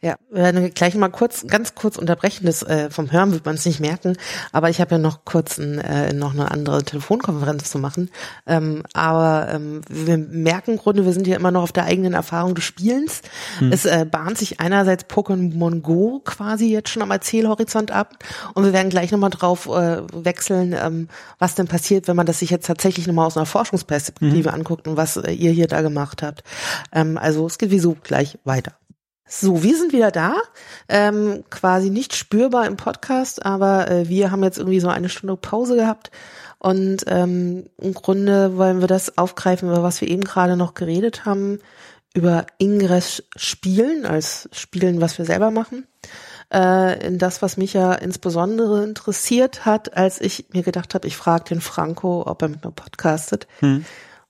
[0.00, 2.46] Ja, wir werden gleich mal kurz, ganz kurz unterbrechen.
[2.46, 4.16] Das äh, vom Hören wird man es nicht merken,
[4.52, 8.10] aber ich habe ja noch kurz ein, äh, noch eine andere Telefonkonferenz zu machen.
[8.46, 12.12] Ähm, aber ähm, wir merken im Grunde, wir sind ja immer noch auf der eigenen
[12.12, 13.22] Erfahrung des Spielens.
[13.58, 13.72] Hm.
[13.72, 18.18] Es äh, bahnt sich einerseits Pokémon Go quasi jetzt schon am Erzählhorizont ab
[18.54, 22.40] und wir werden gleich nochmal drauf äh, wechseln, ähm, was denn passiert, wenn man das
[22.40, 24.54] sich jetzt tatsächlich nochmal aus einer Forschungsperspektive hm.
[24.54, 26.42] anguckt und was äh, ihr hier da gemacht habt.
[26.92, 28.72] Ähm, also es geht wie so gleich weiter.
[29.26, 30.34] So, wir sind wieder da.
[30.88, 35.36] Ähm, quasi nicht spürbar im Podcast, aber äh, wir haben jetzt irgendwie so eine Stunde
[35.36, 36.10] Pause gehabt.
[36.58, 41.24] Und ähm, im Grunde wollen wir das aufgreifen, über was wir eben gerade noch geredet
[41.24, 41.58] haben,
[42.14, 45.86] über Ingress Spielen, als Spielen, was wir selber machen.
[46.52, 51.16] Äh, in das, was mich ja insbesondere interessiert hat, als ich mir gedacht habe, ich
[51.16, 53.46] frage den Franco, ob er mit mir podcastet.
[53.60, 53.84] Hm.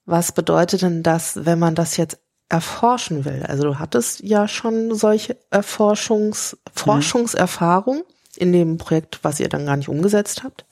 [0.06, 2.18] Was bedeutet denn das, wenn man das jetzt
[2.48, 3.42] erforschen will.
[3.46, 8.02] Also du hattest ja schon solche Erforschungs Forschungserfahrung
[8.36, 10.64] in dem Projekt, was ihr dann gar nicht umgesetzt habt.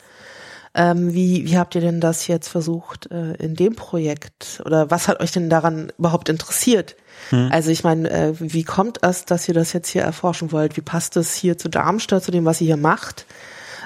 [0.74, 5.06] Ähm, wie, wie habt ihr denn das jetzt versucht äh, in dem Projekt oder was
[5.06, 6.96] hat euch denn daran überhaupt interessiert?
[7.28, 7.50] Hm.
[7.52, 10.78] Also ich meine, äh, wie kommt es, dass ihr das jetzt hier erforschen wollt?
[10.78, 13.26] Wie passt es hier zu Darmstadt, zu dem, was ihr hier macht?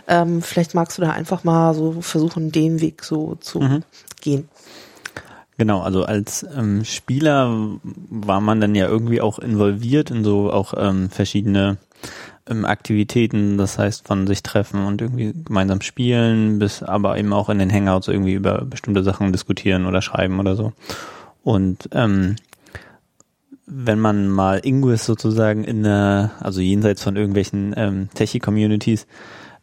[0.06, 3.82] Ähm, vielleicht magst du da einfach mal so versuchen, den Weg so zu mhm.
[4.20, 4.48] gehen.
[5.58, 7.78] Genau, also als ähm, Spieler
[8.10, 11.78] war man dann ja irgendwie auch involviert in so auch ähm, verschiedene
[12.46, 17.48] ähm, Aktivitäten, das heißt von sich treffen und irgendwie gemeinsam spielen, bis aber eben auch
[17.48, 20.72] in den Hangouts irgendwie über bestimmte Sachen diskutieren oder schreiben oder so.
[21.42, 22.36] Und ähm,
[23.66, 29.06] wenn man mal Ingress sozusagen in der, also jenseits von irgendwelchen ähm, Techie-Communities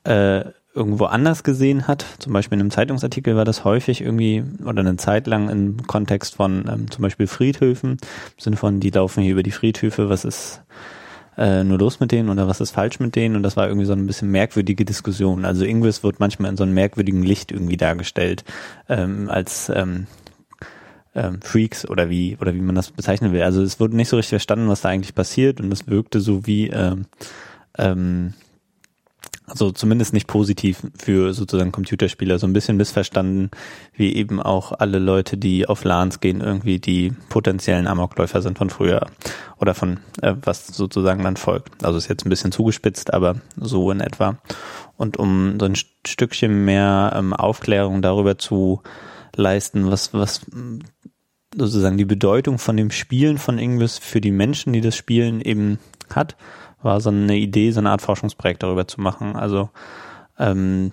[0.04, 0.44] äh,
[0.74, 2.06] irgendwo anders gesehen hat.
[2.20, 6.36] Zum Beispiel in einem Zeitungsartikel war das häufig irgendwie oder eine Zeit lang im Kontext
[6.36, 10.26] von ähm, zum Beispiel Friedhöfen, im Sinne von, die laufen hier über die Friedhöfe, was
[10.26, 10.62] ist
[11.38, 13.86] äh, nur los mit denen oder was ist falsch mit denen und das war irgendwie
[13.86, 15.46] so ein bisschen merkwürdige Diskussion.
[15.46, 18.44] Also Ingress wird manchmal in so einem merkwürdigen Licht irgendwie dargestellt,
[18.90, 20.08] ähm, als ähm,
[21.16, 23.44] ähm, Freaks oder wie oder wie man das bezeichnen will.
[23.44, 26.46] Also es wurde nicht so richtig verstanden, was da eigentlich passiert und es wirkte so
[26.48, 27.06] wie ähm,
[27.78, 28.34] ähm,
[29.46, 33.52] also zumindest nicht positiv für sozusagen Computerspieler, so ein bisschen missverstanden,
[33.94, 38.70] wie eben auch alle Leute, die auf LANs gehen, irgendwie die potenziellen Amokläufer sind von
[38.70, 39.08] früher
[39.60, 41.84] oder von äh, was sozusagen dann folgt.
[41.84, 44.38] Also ist jetzt ein bisschen zugespitzt, aber so in etwa.
[44.98, 48.82] Und um so ein Stückchen mehr ähm, Aufklärung darüber zu
[49.36, 50.46] leisten, was, was
[51.56, 55.80] sozusagen die Bedeutung von dem Spielen von Ingress für die Menschen, die das Spielen eben
[56.10, 56.36] hat,
[56.84, 59.36] war so eine Idee, so eine Art Forschungsprojekt darüber zu machen.
[59.36, 59.70] Also
[60.38, 60.92] ähm,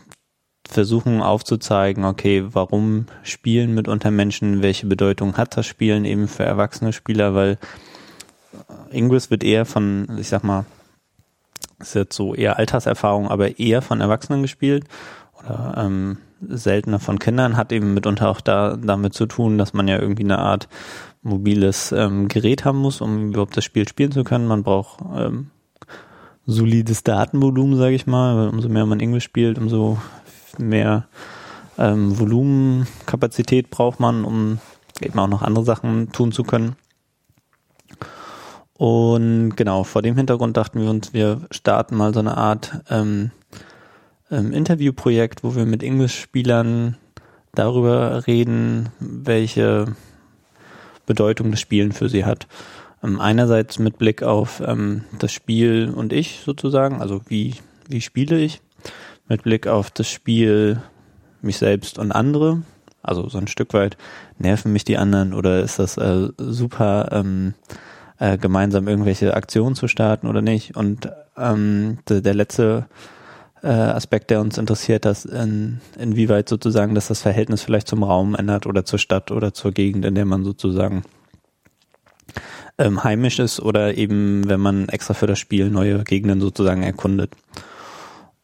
[0.68, 6.92] versuchen aufzuzeigen, okay, warum spielen mit Menschen, welche Bedeutung hat das Spielen eben für erwachsene
[6.92, 7.58] Spieler, weil
[8.90, 10.64] Ingress wird eher von, ich sag mal,
[11.78, 14.84] ist jetzt so eher Alterserfahrung, aber eher von Erwachsenen gespielt
[15.38, 19.88] oder ähm, seltener von Kindern, hat eben mitunter auch da damit zu tun, dass man
[19.88, 20.68] ja irgendwie eine Art
[21.22, 24.46] mobiles ähm, Gerät haben muss, um überhaupt das Spiel spielen zu können.
[24.46, 25.50] Man braucht ähm,
[26.50, 29.98] solides Datenvolumen, sage ich mal, weil umso mehr man Englisch spielt, umso
[30.58, 31.06] mehr
[31.78, 34.58] ähm, Volumenkapazität braucht man, um
[35.00, 36.76] eben auch noch andere Sachen tun zu können.
[38.74, 43.30] Und genau, vor dem Hintergrund dachten wir uns, wir starten mal so eine Art ähm,
[44.30, 46.96] ähm, Interviewprojekt, wo wir mit Englisch-Spielern
[47.54, 49.94] darüber reden, welche
[51.06, 52.46] Bedeutung das Spielen für sie hat.
[53.02, 57.54] Ähm, einerseits mit Blick auf ähm, das Spiel und ich sozusagen, also wie,
[57.88, 58.60] wie spiele ich,
[59.28, 60.82] mit Blick auf das Spiel,
[61.42, 62.62] mich selbst und andere,
[63.02, 63.96] also so ein Stück weit
[64.38, 67.54] nerven mich die anderen oder ist das äh, super ähm,
[68.18, 70.76] äh, gemeinsam irgendwelche Aktionen zu starten oder nicht.
[70.76, 72.86] Und ähm, de, der letzte
[73.62, 78.34] äh, Aspekt, der uns interessiert, dass in, inwieweit sozusagen, dass das Verhältnis vielleicht zum Raum
[78.34, 81.02] ändert oder zur Stadt oder zur Gegend, in der man sozusagen
[82.80, 87.32] ähm, heimisch ist oder eben, wenn man extra für das Spiel neue Gegenden sozusagen erkundet.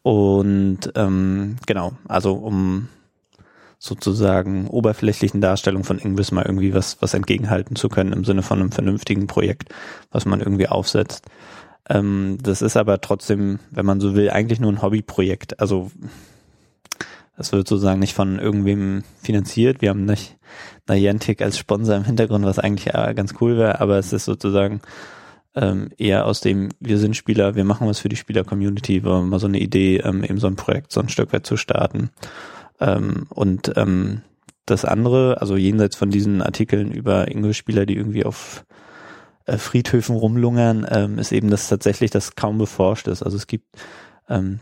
[0.03, 2.87] Und ähm, genau, also um
[3.79, 8.59] sozusagen oberflächlichen Darstellung von Ingress mal irgendwie was, was entgegenhalten zu können im Sinne von
[8.59, 9.73] einem vernünftigen Projekt,
[10.11, 11.25] was man irgendwie aufsetzt.
[11.89, 15.59] Ähm, das ist aber trotzdem, wenn man so will, eigentlich nur ein Hobbyprojekt.
[15.59, 15.91] Also
[17.37, 19.81] das wird sozusagen nicht von irgendwem finanziert.
[19.81, 20.37] Wir haben nicht
[20.89, 24.81] Niantic als Sponsor im Hintergrund, was eigentlich ganz cool wäre, aber es ist sozusagen
[25.55, 29.39] ähm, eher aus dem, wir sind Spieler, wir machen was für die Spieler-Community, war mal
[29.39, 32.09] so eine Idee, ähm, eben so ein Projekt so ein Stück weit zu starten.
[32.79, 34.21] Ähm, und ähm,
[34.65, 38.65] das andere, also jenseits von diesen Artikeln über Englisch-Spieler, die irgendwie auf
[39.45, 43.23] äh, Friedhöfen rumlungern, ähm, ist eben, dass tatsächlich das kaum beforscht ist.
[43.23, 43.65] Also es gibt
[44.29, 44.59] ähm,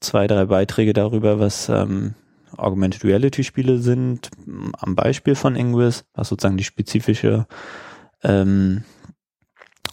[0.00, 2.14] zwei, drei Beiträge darüber, was ähm,
[2.56, 4.30] Augmented Reality Spiele sind,
[4.78, 7.46] am Beispiel von Ingress, was sozusagen die spezifische
[8.22, 8.84] ähm,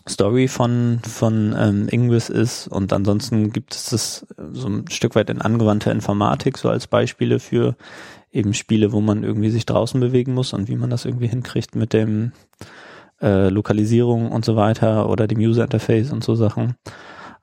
[0.07, 2.67] Story von, von ähm, Ingress ist.
[2.67, 7.39] Und ansonsten gibt es das so ein Stück weit in angewandter Informatik, so als Beispiele
[7.39, 7.75] für
[8.31, 11.75] eben Spiele, wo man irgendwie sich draußen bewegen muss und wie man das irgendwie hinkriegt
[11.75, 12.33] mit dem
[13.21, 16.75] äh, Lokalisierung und so weiter oder dem User Interface und so Sachen.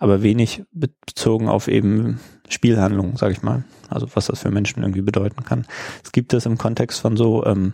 [0.02, 3.62] Aber wenig bezogen auf eben Spielhandlungen, sag ich mal.
[3.88, 5.64] Also was das für Menschen irgendwie bedeuten kann.
[6.02, 7.72] Es gibt es im Kontext von so ähm,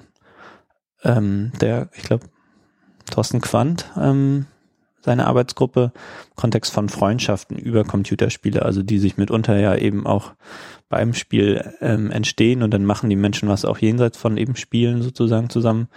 [1.04, 2.26] ähm, der, ich glaube,
[3.10, 4.44] Thorsten Quandt, ähm,
[5.00, 10.34] seine Arbeitsgruppe, im Kontext von Freundschaften über Computerspiele, also die sich mitunter ja eben auch
[10.90, 15.00] beim Spiel ähm, entstehen und dann machen die Menschen was auch jenseits von eben Spielen
[15.00, 15.88] sozusagen zusammen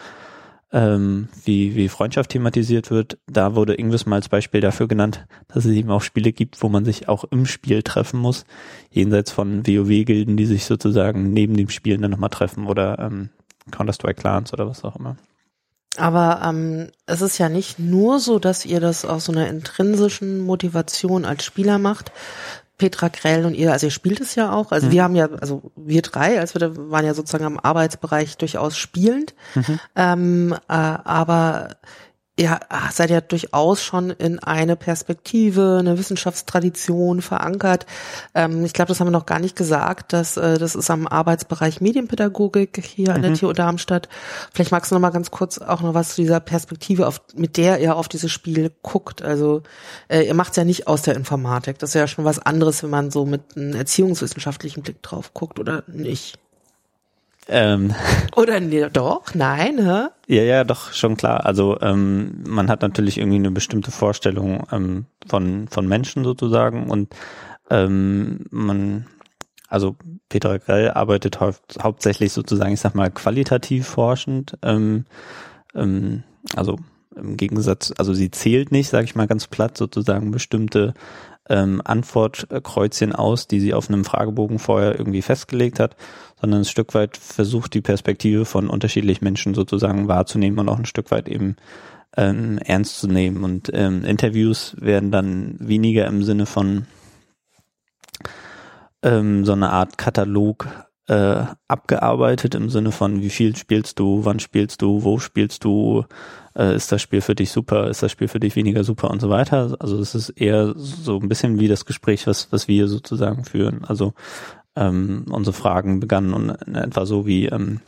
[0.72, 3.18] ähm, wie, wie Freundschaft thematisiert wird.
[3.28, 6.70] Da wurde Ingves mal als Beispiel dafür genannt, dass es eben auch Spiele gibt, wo
[6.70, 8.46] man sich auch im Spiel treffen muss,
[8.90, 13.30] jenseits von WoW-Gilden, die sich sozusagen neben dem Spielen dann nochmal treffen oder ähm,
[13.72, 15.18] Counter-Strike Clans oder was auch immer.
[15.98, 20.40] Aber ähm, es ist ja nicht nur so, dass ihr das aus so einer intrinsischen
[20.40, 22.14] Motivation als Spieler macht,
[22.82, 24.72] Petra Grell und ihr, also ihr spielt es ja auch.
[24.72, 24.92] Also mhm.
[24.92, 28.76] wir haben ja, also wir drei, als wir da waren ja sozusagen am Arbeitsbereich durchaus
[28.76, 29.36] spielend.
[29.54, 29.80] Mhm.
[29.96, 31.76] Ähm, äh, aber
[32.38, 32.60] ihr
[32.92, 37.86] seid ja durchaus schon in eine Perspektive, eine Wissenschaftstradition verankert.
[38.34, 40.14] Ähm, ich glaube, das haben wir noch gar nicht gesagt.
[40.14, 43.16] Dass, äh, das ist am Arbeitsbereich Medienpädagogik hier mhm.
[43.16, 43.36] an der mhm.
[43.36, 44.08] TU Darmstadt.
[44.54, 47.58] Vielleicht magst du noch mal ganz kurz auch noch was zu dieser Perspektive, auf, mit
[47.58, 49.22] der ihr auf dieses Spiel guckt.
[49.22, 49.64] Also
[50.08, 51.80] äh, ihr macht es ja nicht aus der Informatik.
[51.80, 55.60] Das ist ja schon was anderes, wenn man so mit einem erziehungswissenschaftlichen Blick drauf guckt,
[55.60, 56.41] oder nicht?
[57.52, 57.94] Ähm.
[58.36, 60.08] Oder nee, doch, nein, hä?
[60.28, 61.46] Ja, ja, doch, schon klar.
[61.46, 67.14] Also ähm, man hat natürlich irgendwie eine bestimmte Vorstellung ähm, von, von Menschen sozusagen und
[67.70, 69.06] ähm, man,
[69.68, 69.98] also
[70.30, 74.58] Peter Grell arbeitet hau hauptsächlich sozusagen, ich sag mal, qualitativ forschend.
[74.62, 75.06] Ähm,
[75.76, 76.24] ähm,
[76.56, 76.78] also
[77.16, 80.94] im Gegensatz, also sie zählt nicht, sage ich mal ganz platt, sozusagen bestimmte
[81.52, 85.98] ähm, Antwortkreuzchen aus, die sie auf einem Fragebogen vorher irgendwie festgelegt hat,
[86.40, 90.86] sondern ein Stück weit versucht, die Perspektive von unterschiedlichen Menschen sozusagen wahrzunehmen und auch ein
[90.86, 91.58] Stück weit eben
[92.16, 93.44] ähm, ernst zu nehmen.
[93.44, 96.88] Und ähm, Interviews werden dann weniger im Sinne von
[99.04, 100.68] ähm, so eine Art Katalog
[101.08, 106.06] äh, abgearbeitet im Sinne von, wie viel spielst du, wann spielst du, wo spielst du,
[106.56, 109.22] äh, ist das Spiel für dich super, ist das Spiel für dich weniger super und
[109.22, 109.76] so weiter.
[109.80, 113.84] Also es ist eher so ein bisschen wie das Gespräch, was, was wir sozusagen führen.
[113.86, 114.14] Also
[114.76, 117.82] ähm, unsere Fragen begannen und in etwa so wie, ähm,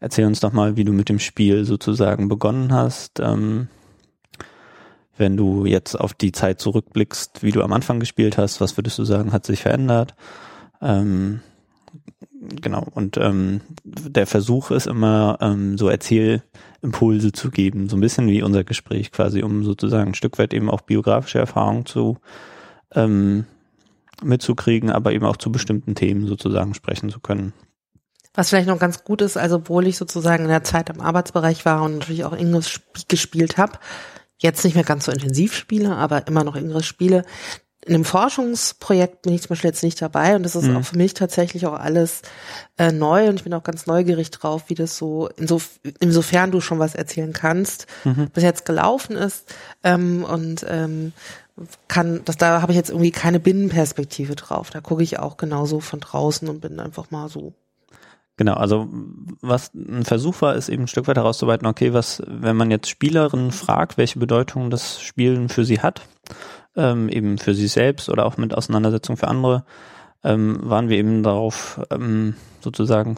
[0.00, 3.20] erzähl uns doch mal, wie du mit dem Spiel sozusagen begonnen hast.
[3.20, 3.68] Ähm,
[5.18, 8.98] wenn du jetzt auf die Zeit zurückblickst, wie du am Anfang gespielt hast, was würdest
[8.98, 10.14] du sagen, hat sich verändert?
[10.82, 11.40] Ähm,
[12.60, 15.88] genau, und ähm, der Versuch ist immer, ähm, so
[16.86, 20.54] Erzählimpulse zu geben, so ein bisschen wie unser Gespräch quasi, um sozusagen ein Stück weit
[20.54, 22.18] eben auch biografische Erfahrungen zu
[22.94, 23.44] ähm,
[24.22, 27.52] mitzukriegen, aber eben auch zu bestimmten Themen sozusagen sprechen zu können.
[28.34, 31.64] Was vielleicht noch ganz gut ist, also obwohl ich sozusagen in der Zeit im Arbeitsbereich
[31.64, 33.78] war und natürlich auch Englisch gespielt habe,
[34.38, 37.24] jetzt nicht mehr ganz so intensiv spiele, aber immer noch Englisch spiele,
[37.86, 40.76] in einem Forschungsprojekt bin ich zum Beispiel jetzt nicht dabei und das ist mhm.
[40.76, 42.22] auch für mich tatsächlich auch alles
[42.78, 46.60] äh, neu und ich bin auch ganz neugierig drauf, wie das so, insof insofern du
[46.60, 48.28] schon was erzählen kannst, mhm.
[48.30, 51.12] bis jetzt gelaufen ist ähm, und ähm,
[51.86, 54.68] kann, das da habe ich jetzt irgendwie keine Binnenperspektive drauf.
[54.70, 57.54] Da gucke ich auch genauso von draußen und bin einfach mal so
[58.38, 58.88] Genau, also
[59.40, 62.90] was ein Versuch war, ist eben ein Stück weit herauszuarbeiten, okay, was, wenn man jetzt
[62.90, 66.02] Spielerinnen fragt, welche Bedeutung das Spielen für sie hat,
[66.76, 69.64] ähm, eben für sie selbst oder auch mit Auseinandersetzung für andere,
[70.24, 73.16] ähm, waren wir eben darauf ähm, sozusagen,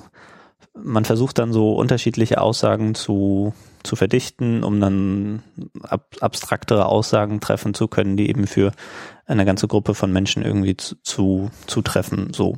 [0.74, 3.52] man versucht dann so unterschiedliche Aussagen zu,
[3.82, 5.42] zu verdichten, um dann
[5.82, 8.72] ab, abstraktere Aussagen treffen zu können, die eben für
[9.26, 12.56] eine ganze Gruppe von Menschen irgendwie zu, zu, zu treffen, so.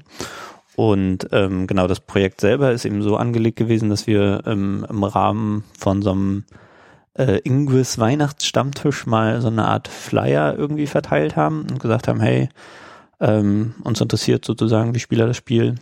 [0.77, 5.05] Und ähm, genau das Projekt selber ist eben so angelegt gewesen, dass wir ähm, im
[5.05, 6.45] Rahmen von so einem
[7.21, 12.49] äh, Ingwis Weihnachtsstammtisch mal so eine Art Flyer irgendwie verteilt haben und gesagt haben, hey,
[13.21, 15.75] ähm, uns interessiert sozusagen, wie Spieler das Spiel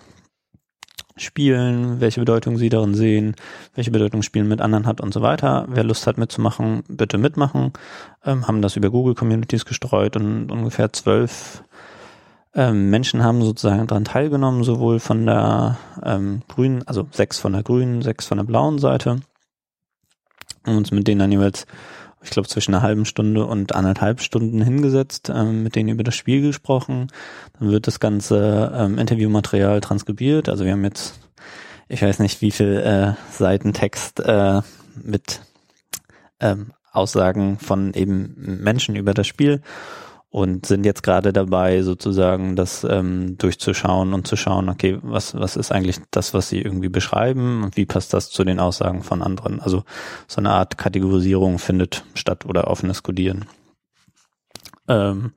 [1.17, 3.37] spielen, welche Bedeutung sie darin sehen,
[3.75, 5.67] welche Bedeutung Spielen mit anderen hat und so weiter.
[5.69, 7.73] Wer Lust hat mitzumachen, bitte mitmachen.
[8.25, 11.63] Ähm, haben das über Google Communities gestreut und ungefähr zwölf
[12.55, 17.63] ähm, Menschen haben sozusagen daran teilgenommen, sowohl von der ähm, grünen, also sechs von der
[17.63, 19.21] grünen, sechs von der blauen Seite
[20.69, 21.67] haben uns mit denen dann jeweils,
[22.23, 26.15] ich glaube, zwischen einer halben Stunde und anderthalb Stunden hingesetzt, ähm, mit denen über das
[26.15, 27.09] Spiel gesprochen.
[27.59, 30.49] Dann wird das ganze ähm, Interviewmaterial transkribiert.
[30.49, 31.19] Also wir haben jetzt,
[31.89, 34.61] ich weiß nicht, wie viel äh, Seiten Text äh,
[35.03, 35.41] mit
[36.41, 39.63] ähm, Aussagen von eben Menschen über das Spiel
[40.31, 45.57] und sind jetzt gerade dabei, sozusagen das ähm, durchzuschauen und zu schauen, okay, was, was
[45.57, 49.23] ist eigentlich das, was sie irgendwie beschreiben und wie passt das zu den Aussagen von
[49.23, 49.61] anderen?
[49.61, 49.85] Also
[50.27, 53.47] so eine Art Kategorisierung findet statt oder offenes Codieren.
[54.87, 55.33] Ähm,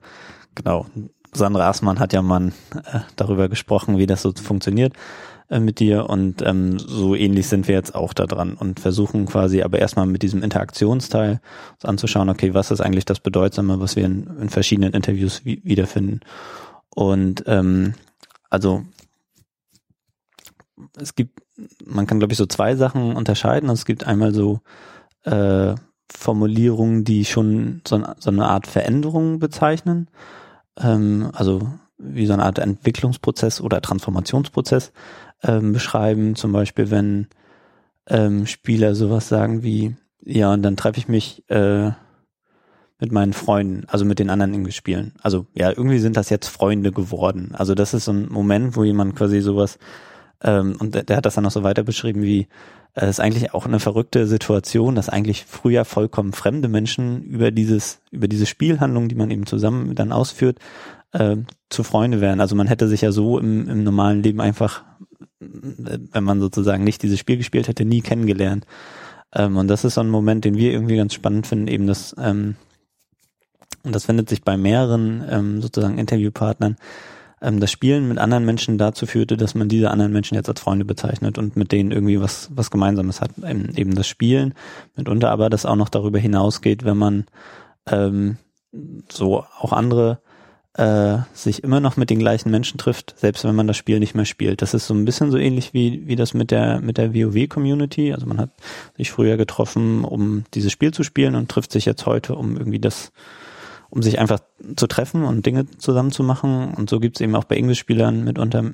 [0.54, 0.86] genau.
[1.34, 4.92] Sandra Aßmann hat ja mal äh, darüber gesprochen, wie das so funktioniert.
[5.52, 9.26] Äh, mit dir und ähm, so ähnlich sind wir jetzt auch da dran und versuchen
[9.26, 11.42] quasi aber erstmal mit diesem Interaktionsteil
[11.74, 15.60] uns anzuschauen, okay, was ist eigentlich das Bedeutsame, was wir in, in verschiedenen Interviews wie,
[15.62, 16.20] wiederfinden.
[16.88, 17.92] Und ähm,
[18.48, 18.82] also
[20.98, 21.42] es gibt,
[21.84, 23.68] man kann glaube ich so zwei Sachen unterscheiden.
[23.68, 24.60] Es gibt einmal so
[25.24, 25.74] äh,
[26.10, 30.08] Formulierungen, die schon so, so eine Art Veränderung bezeichnen.
[30.78, 34.92] Ähm, also wie so eine Art Entwicklungsprozess oder Transformationsprozess
[35.42, 36.34] ähm, beschreiben.
[36.34, 37.28] Zum Beispiel, wenn
[38.08, 41.90] ähm, Spieler sowas sagen wie, ja, und dann treffe ich mich äh,
[43.00, 45.12] mit meinen Freunden, also mit den anderen irgendwie spielen.
[45.20, 47.50] Also ja, irgendwie sind das jetzt Freunde geworden.
[47.54, 49.78] Also das ist so ein Moment, wo jemand quasi sowas,
[50.40, 52.46] ähm, und der, der hat das dann noch so weiter beschrieben wie,
[52.94, 57.50] es äh, ist eigentlich auch eine verrückte Situation, dass eigentlich früher vollkommen fremde Menschen über
[57.50, 60.58] dieses, über diese Spielhandlung, die man eben zusammen dann ausführt,
[61.12, 61.36] äh,
[61.70, 62.40] zu Freunde werden.
[62.40, 64.84] Also man hätte sich ja so im, im normalen Leben einfach
[66.12, 68.66] wenn man sozusagen nicht dieses Spiel gespielt hätte, nie kennengelernt.
[69.34, 72.14] Ähm, und das ist so ein Moment, den wir irgendwie ganz spannend finden, eben das,
[72.18, 72.56] ähm,
[73.82, 76.76] und das findet sich bei mehreren ähm, sozusagen Interviewpartnern,
[77.40, 80.60] ähm, das Spielen mit anderen Menschen dazu führte, dass man diese anderen Menschen jetzt als
[80.60, 83.32] Freunde bezeichnet und mit denen irgendwie was, was Gemeinsames hat.
[83.38, 84.54] Eben, eben das Spielen,
[84.96, 87.24] mitunter aber das auch noch darüber hinausgeht, wenn man
[87.86, 88.36] ähm,
[89.10, 90.21] so auch andere
[90.74, 94.14] äh, sich immer noch mit den gleichen Menschen trifft, selbst wenn man das Spiel nicht
[94.14, 94.62] mehr spielt.
[94.62, 98.12] Das ist so ein bisschen so ähnlich wie, wie das mit der, mit der WoW-Community.
[98.12, 98.50] Also man hat
[98.96, 102.78] sich früher getroffen, um dieses Spiel zu spielen und trifft sich jetzt heute, um irgendwie
[102.78, 103.12] das,
[103.90, 104.40] um sich einfach
[104.76, 106.72] zu treffen und Dinge zusammen zu machen.
[106.74, 108.64] Und so gibt es eben auch bei English-Spielern mitunter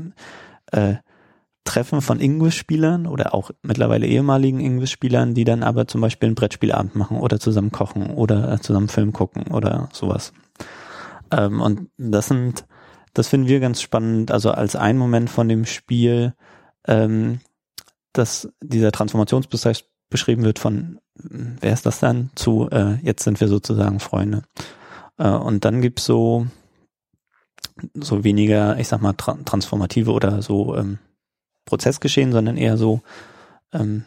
[0.70, 0.94] äh,
[1.64, 6.94] Treffen von English-Spielern oder auch mittlerweile ehemaligen English-Spielern, die dann aber zum Beispiel einen Brettspielabend
[6.94, 10.32] machen oder zusammen kochen oder zusammen Film gucken oder sowas.
[11.30, 12.66] Ähm, und das sind,
[13.14, 16.34] das finden wir ganz spannend, also als ein Moment von dem Spiel,
[16.86, 17.40] ähm,
[18.12, 23.48] dass dieser Transformationsprozess beschrieben wird von, wer ist das dann, zu, äh, jetzt sind wir
[23.48, 24.42] sozusagen Freunde.
[25.18, 26.46] Äh, und dann gibt's so
[27.94, 30.98] so weniger, ich sag mal, tra transformative oder so ähm,
[31.64, 33.02] Prozessgeschehen, sondern eher so
[33.72, 34.04] ähm,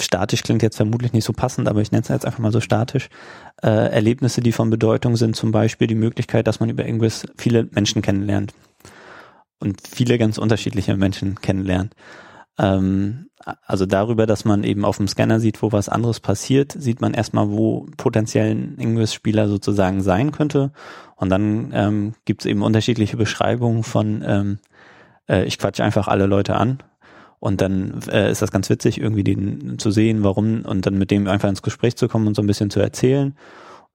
[0.00, 2.60] statisch klingt jetzt vermutlich nicht so passend, aber ich nenne es jetzt einfach mal so
[2.60, 3.08] statisch.
[3.62, 7.68] Äh, Erlebnisse, die von Bedeutung sind, zum Beispiel die Möglichkeit, dass man über irgendwas viele
[7.70, 8.54] Menschen kennenlernt
[9.60, 11.94] und viele ganz unterschiedliche Menschen kennenlernt.
[12.58, 13.30] Ähm,
[13.66, 17.14] also darüber, dass man eben auf dem Scanner sieht, wo was anderes passiert, sieht man
[17.14, 20.72] erstmal, wo potenziell ein Ingress-Spieler sozusagen sein könnte.
[21.16, 24.58] Und dann ähm, gibt es eben unterschiedliche Beschreibungen von, ähm,
[25.28, 26.78] äh, ich quatsche einfach alle Leute an.
[27.44, 31.10] Und dann äh, ist das ganz witzig, irgendwie den zu sehen, warum, und dann mit
[31.10, 33.36] dem einfach ins Gespräch zu kommen und so ein bisschen zu erzählen.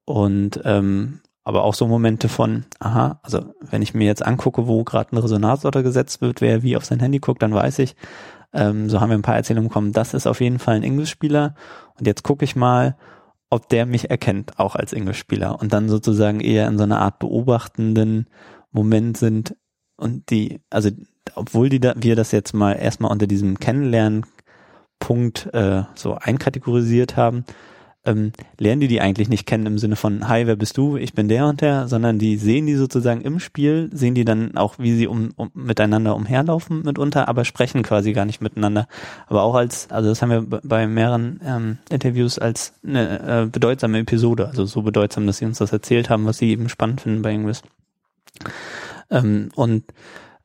[0.06, 4.84] Und ähm, aber auch so Momente von, aha, also wenn ich mir jetzt angucke, wo
[4.84, 7.96] gerade ein Resonanzorder gesetzt wird, wer wie auf sein Handy guckt, dann weiß ich,
[8.54, 11.56] ähm, so haben wir ein paar Erzählungen bekommen, das ist auf jeden Fall ein Englischspieler.
[11.98, 12.98] Und jetzt gucke ich mal,
[13.50, 15.60] ob der mich erkennt, auch als Englischspieler.
[15.60, 18.28] Und dann sozusagen eher in so einer Art beobachtenden
[18.72, 19.56] Moment sind
[20.00, 20.90] und die, also
[21.36, 27.46] obwohl die da, wir das jetzt mal erstmal unter diesem Kennenlernen-Punkt äh, so einkategorisiert haben,
[28.06, 30.96] ähm, lernen die die eigentlich nicht kennen im Sinne von, hi, wer bist du?
[30.96, 34.56] Ich bin der und der, sondern die sehen die sozusagen im Spiel, sehen die dann
[34.56, 38.88] auch, wie sie um, um miteinander umherlaufen mitunter, aber sprechen quasi gar nicht miteinander.
[39.28, 44.00] Aber auch als, also das haben wir bei mehreren ähm, Interviews als eine äh, bedeutsame
[44.00, 47.22] Episode, also so bedeutsam, dass sie uns das erzählt haben, was sie eben spannend finden
[47.22, 47.64] bei Ingress.
[49.10, 49.84] Ähm, und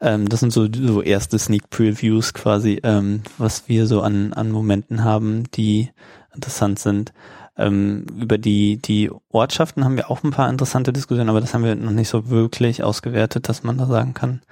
[0.00, 4.50] ähm, das sind so, so erste Sneak Previews quasi, ähm, was wir so an, an
[4.50, 5.90] Momenten haben, die
[6.34, 7.12] interessant sind.
[7.56, 11.64] Ähm, über die, die Ortschaften haben wir auch ein paar interessante Diskussionen, aber das haben
[11.64, 14.42] wir noch nicht so wirklich ausgewertet, dass man da sagen kann,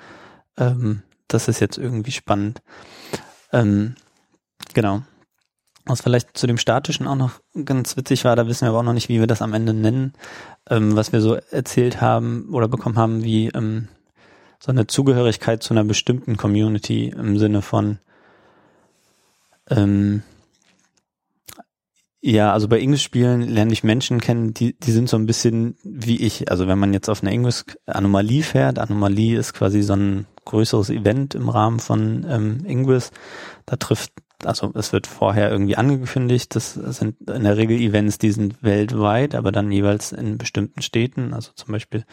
[0.56, 2.62] ähm, das ist jetzt irgendwie spannend.
[3.52, 3.96] Ähm,
[4.72, 5.02] genau.
[5.84, 8.84] Was vielleicht zu dem Statischen auch noch ganz witzig war, da wissen wir aber auch
[8.84, 10.12] noch nicht, wie wir das am Ende nennen,
[10.70, 13.50] ähm, was wir so erzählt haben oder bekommen haben, wie
[14.62, 17.98] so eine Zugehörigkeit zu einer bestimmten Community im Sinne von
[19.68, 20.22] ähm,
[22.24, 26.24] ja, also bei Englisch-Spielen lerne ich Menschen kennen, die, die sind so ein bisschen wie
[26.24, 26.52] ich.
[26.52, 31.34] Also wenn man jetzt auf eine Englisch-Anomalie fährt, Anomalie ist quasi so ein größeres Event
[31.34, 33.10] im Rahmen von ähm, Ingress.
[33.66, 34.12] Da trifft,
[34.44, 39.34] also es wird vorher irgendwie angekündigt, das sind in der Regel Events, die sind weltweit,
[39.34, 42.04] aber dann jeweils in bestimmten Städten, also zum Beispiel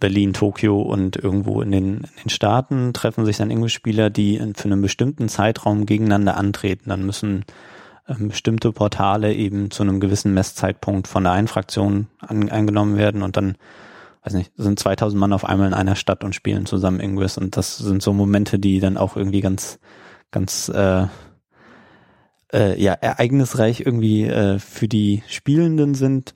[0.00, 4.64] Berlin, Tokio und irgendwo in den, in den Staaten treffen sich dann Englisch-Spieler, die für
[4.64, 6.90] einen bestimmten Zeitraum gegeneinander antreten.
[6.90, 7.44] Dann müssen
[8.08, 13.22] ähm, bestimmte Portale eben zu einem gewissen Messzeitpunkt von der einen Fraktion an, eingenommen werden
[13.22, 13.56] und dann,
[14.24, 17.56] weiß nicht, sind 2000 Mann auf einmal in einer Stadt und spielen zusammen Ingress und
[17.56, 19.78] das sind so Momente, die dann auch irgendwie ganz,
[20.32, 21.06] ganz, äh,
[22.52, 26.34] äh, ja, ereignisreich irgendwie äh, für die Spielenden sind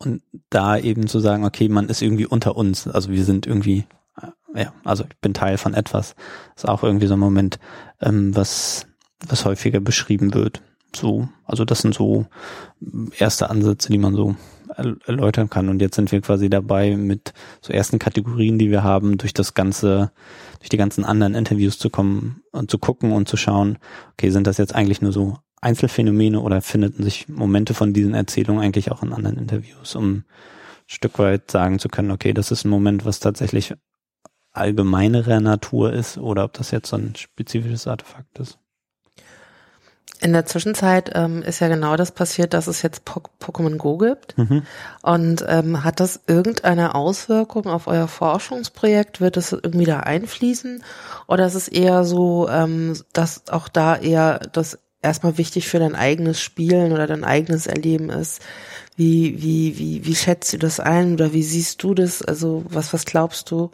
[0.00, 3.84] und da eben zu sagen, okay, man ist irgendwie unter uns, also wir sind irgendwie,
[4.20, 6.16] äh, ja, also ich bin Teil von etwas,
[6.56, 7.58] ist auch irgendwie so ein Moment,
[8.00, 8.86] ähm, was
[9.28, 10.62] was häufiger beschrieben wird.
[10.94, 12.26] So, also das sind so
[13.16, 14.34] erste Ansätze, die man so
[15.04, 15.68] erläutern kann.
[15.68, 19.54] Und jetzt sind wir quasi dabei, mit so ersten Kategorien, die wir haben, durch das
[19.54, 20.10] ganze,
[20.58, 23.78] durch die ganzen anderen Interviews zu kommen und zu gucken und zu schauen,
[24.12, 28.62] okay, sind das jetzt eigentlich nur so Einzelfänomene oder finden sich Momente von diesen Erzählungen
[28.62, 30.24] eigentlich auch in anderen Interviews, um ein
[30.86, 33.74] Stück weit sagen zu können, okay, das ist ein Moment, was tatsächlich
[34.52, 38.58] allgemeinerer Natur ist oder ob das jetzt so ein spezifisches Artefakt ist.
[40.22, 43.96] In der Zwischenzeit ähm, ist ja genau das passiert, dass es jetzt po Pokémon Go
[43.96, 44.36] gibt.
[44.36, 44.64] Mhm.
[45.00, 49.22] Und ähm, hat das irgendeine Auswirkung auf euer Forschungsprojekt?
[49.22, 50.82] Wird es irgendwie da einfließen?
[51.26, 55.94] Oder ist es eher so, ähm, dass auch da eher das erstmal wichtig für dein
[55.94, 58.42] eigenes Spielen oder dein eigenes Erleben ist?
[58.96, 62.22] Wie, wie, wie, wie schätzt du das ein oder wie siehst du das?
[62.22, 63.70] Also was, was glaubst du,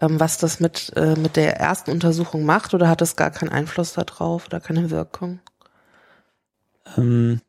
[0.00, 3.50] ähm, was das mit, äh, mit der ersten Untersuchung macht oder hat das gar keinen
[3.50, 5.40] Einfluss darauf oder keine Wirkung?
[6.96, 7.40] Ähm,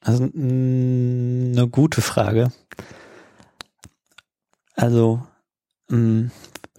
[0.00, 2.52] also eine gute Frage.
[4.74, 5.26] Also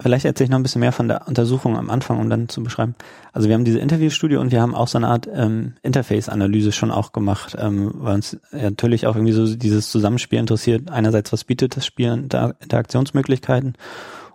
[0.00, 2.62] vielleicht erzähle ich noch ein bisschen mehr von der Untersuchung am Anfang, um dann zu
[2.62, 2.94] beschreiben.
[3.32, 6.90] Also wir haben diese Interviewstudie und wir haben auch so eine Art ähm, Interface-Analyse schon
[6.90, 10.90] auch gemacht, ähm, weil uns natürlich auch irgendwie so dieses Zusammenspiel interessiert.
[10.90, 13.74] Einerseits, was bietet das Spiel an Interaktionsmöglichkeiten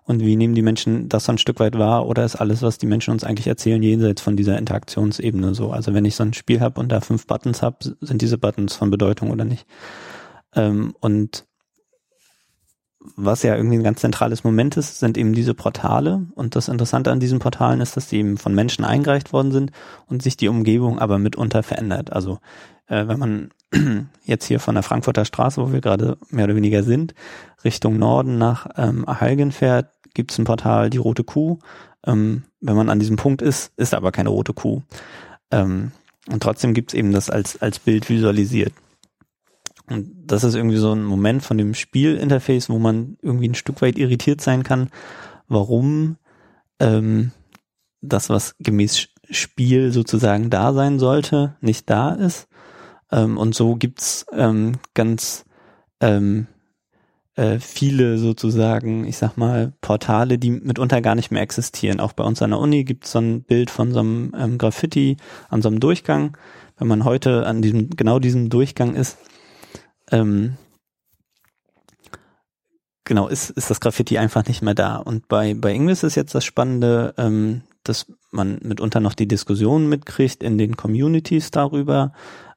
[0.06, 2.78] und wie nehmen die Menschen das so ein Stück weit wahr oder ist alles, was
[2.78, 5.72] die Menschen uns eigentlich erzählen, jenseits von dieser Interaktionsebene so?
[5.72, 8.76] Also wenn ich so ein Spiel habe und da fünf Buttons habe, sind diese Buttons
[8.76, 9.66] von Bedeutung oder nicht?
[10.56, 11.46] Ähm, und
[13.16, 16.26] was ja irgendwie ein ganz zentrales Moment ist, sind eben diese Portale.
[16.36, 19.72] Und das Interessante an diesen Portalen ist, dass die eben von Menschen eingereicht worden sind
[20.08, 22.14] und sich die Umgebung aber mitunter verändert.
[22.14, 22.40] Also
[22.88, 23.50] äh, wenn man
[24.26, 27.14] jetzt hier von der Frankfurter Straße, wo wir gerade mehr oder weniger sind,
[27.64, 31.60] Richtung Norden nach ähm, Heilgen fährt, gibt es ein Portal, die Rote Kuh.
[32.06, 34.82] Ähm, wenn man an diesem Punkt ist, ist aber keine rote Kuh.
[35.52, 35.92] Ähm,
[36.32, 38.74] und trotzdem gibt es eben das als, als Bild visualisiert.
[39.90, 43.82] Und das ist irgendwie so ein Moment von dem Spielinterface, wo man irgendwie ein Stück
[43.82, 44.90] weit irritiert sein kann,
[45.48, 46.18] warum
[46.80, 47.32] ähm,
[48.02, 52.48] das, was gemäß Spiel sozusagen da sein sollte, nicht da ist.
[53.12, 55.46] Ähm, und so gibt's ähm, ganz
[56.00, 56.48] ähm,
[57.36, 62.00] äh, viele sozusagen, ich sag mal, Portale, die mitunter gar nicht mehr existieren.
[62.00, 64.58] Auch bei uns an der Uni gibt es so ein Bild von so einem ähm,
[64.58, 65.18] Graffiti
[65.50, 66.38] an so einem Durchgang.
[66.78, 69.18] Wenn man heute an diesem, genau diesem Durchgang ist,
[70.14, 70.58] ähm,
[73.04, 74.98] genau, ist, ist das Graffiti einfach nicht mehr da.
[74.98, 79.90] Und bei, bei Inglis ist jetzt das Spannende, ähm, dass man mitunter noch die Diskussion
[79.90, 82.14] mitkriegt in den Communities darüber.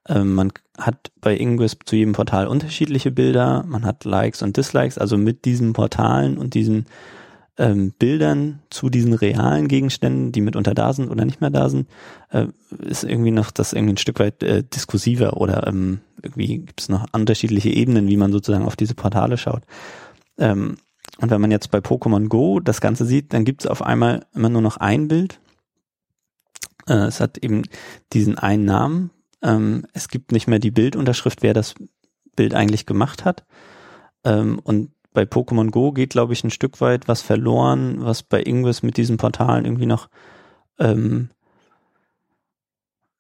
[0.08, 4.98] Ähm, man hat bei Ingress zu jedem Portal unterschiedliche Bilder, man hat Likes und Dislikes,
[4.98, 6.86] also mit diesen Portalen und diesen
[7.58, 11.88] ähm, Bildern zu diesen realen Gegenständen, die mitunter da sind oder nicht mehr da sind,
[12.30, 12.46] äh,
[12.80, 16.88] ist irgendwie noch das irgendwie ein Stück weit äh, diskursiver oder ähm, irgendwie gibt es
[16.88, 19.62] noch unterschiedliche Ebenen, wie man sozusagen auf diese Portale schaut.
[20.38, 20.76] Ähm,
[21.18, 24.26] und wenn man jetzt bei Pokémon Go das Ganze sieht, dann gibt es auf einmal
[24.34, 25.40] immer nur noch ein Bild.
[26.86, 27.62] Äh, es hat eben
[28.12, 29.10] diesen einen Namen,
[29.42, 31.74] ähm, es gibt nicht mehr die Bildunterschrift, wer das
[32.34, 33.46] Bild eigentlich gemacht hat.
[34.24, 38.42] Ähm, und bei Pokémon Go geht, glaube ich, ein Stück weit was verloren, was bei
[38.42, 40.10] Ingress mit diesen Portalen irgendwie noch,
[40.78, 41.30] ähm,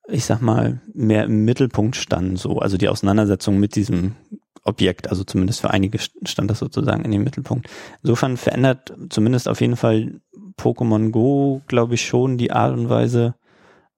[0.06, 2.58] ich sag mal, mehr im Mittelpunkt stand, so.
[2.58, 4.14] Also die Auseinandersetzung mit diesem
[4.62, 7.66] Objekt, also zumindest für einige stand das sozusagen in dem Mittelpunkt.
[8.02, 10.20] Insofern verändert zumindest auf jeden Fall
[10.58, 13.36] Pokémon Go, glaube ich, schon die Art und Weise,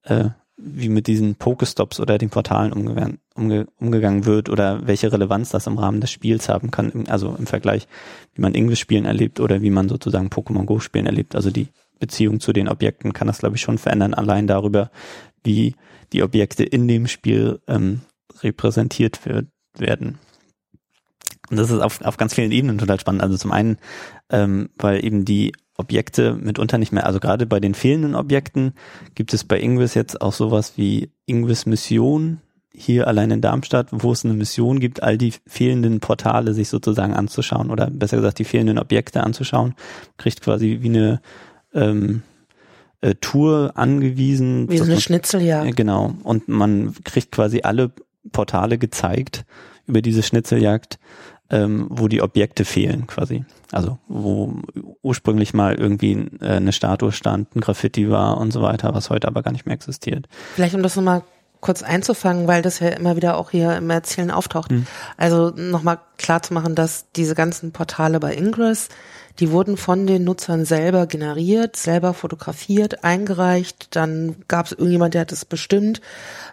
[0.04, 5.50] äh, wie mit diesen Pokestops oder den Portalen umge umge umgegangen wird oder welche Relevanz
[5.50, 7.86] das im Rahmen des Spiels haben kann, also im Vergleich,
[8.34, 11.36] wie man Englisch-Spielen erlebt oder wie man sozusagen Pokémon Go-Spielen erlebt.
[11.36, 11.68] Also die
[12.00, 14.90] Beziehung zu den Objekten kann das, glaube ich, schon verändern, allein darüber,
[15.44, 15.74] wie
[16.12, 18.00] die Objekte in dem Spiel ähm,
[18.42, 19.20] repräsentiert
[19.76, 20.18] werden.
[21.50, 23.22] Und das ist auf, auf ganz vielen Ebenen total spannend.
[23.22, 23.78] Also zum einen,
[24.30, 28.74] ähm, weil eben die Objekte mitunter nicht mehr, also gerade bei den fehlenden Objekten
[29.14, 32.40] gibt es bei Ingwis jetzt auch sowas wie Ingwis Mission
[32.74, 37.14] hier allein in Darmstadt, wo es eine Mission gibt, all die fehlenden Portale sich sozusagen
[37.14, 39.74] anzuschauen oder besser gesagt die fehlenden Objekte anzuschauen,
[40.16, 41.20] kriegt quasi wie eine
[41.72, 42.22] ähm,
[43.00, 44.68] äh, Tour angewiesen.
[44.68, 45.76] Wie so eine Schnitzeljagd.
[45.76, 46.14] Genau.
[46.22, 47.92] Und man kriegt quasi alle
[48.30, 49.44] Portale gezeigt
[49.86, 50.98] über diese Schnitzeljagd
[51.50, 53.44] ähm, wo die Objekte fehlen quasi.
[53.72, 54.54] Also wo
[55.02, 59.28] ursprünglich mal irgendwie äh, eine Statue stand, ein Graffiti war und so weiter, was heute
[59.28, 60.26] aber gar nicht mehr existiert.
[60.54, 61.22] Vielleicht um das nochmal
[61.60, 64.70] kurz einzufangen, weil das ja immer wieder auch hier im Erzählen auftaucht.
[64.70, 64.86] Hm.
[65.16, 68.88] Also nochmal klar zu machen, dass diese ganzen Portale bei Ingress
[69.38, 73.94] die wurden von den Nutzern selber generiert, selber fotografiert, eingereicht.
[73.94, 76.00] Dann gab es irgendjemand, der hat es bestimmt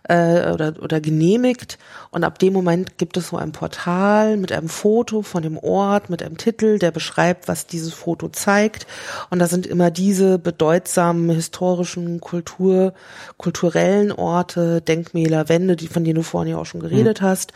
[0.03, 1.79] äh, oder, oder genehmigt.
[2.11, 6.09] Und ab dem Moment gibt es so ein Portal mit einem Foto von dem Ort,
[6.09, 8.85] mit einem Titel, der beschreibt, was dieses Foto zeigt.
[9.31, 12.93] Und da sind immer diese bedeutsamen historischen Kultur,
[13.37, 17.25] kulturellen Orte, Denkmäler, Wände, die, von denen du vorhin ja auch schon geredet mhm.
[17.25, 17.51] hast.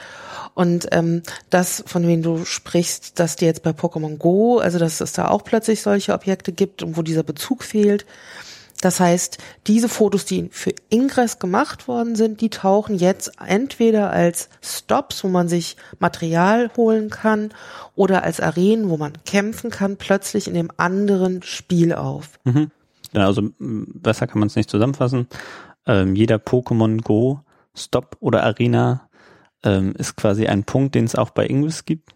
[0.60, 5.00] Und ähm, das, von wem du sprichst, dass dir jetzt bei Pokémon Go, also dass
[5.00, 8.06] es da auch plötzlich solche Objekte gibt und wo dieser Bezug fehlt.
[8.82, 9.38] Das heißt,
[9.68, 15.30] diese Fotos, die für Ingress gemacht worden sind, die tauchen jetzt entweder als Stops, wo
[15.30, 17.54] man sich Material holen kann,
[17.96, 22.38] oder als Arenen, wo man kämpfen kann, plötzlich in dem anderen Spiel auf.
[22.44, 22.70] Mhm.
[23.14, 25.30] Ja, also besser kann man es nicht zusammenfassen.
[25.86, 27.40] Ähm, jeder Pokémon Go
[27.76, 29.09] Stop oder Arena
[29.64, 32.12] ähm, ist quasi ein Punkt, den es auch bei Ingress gibt.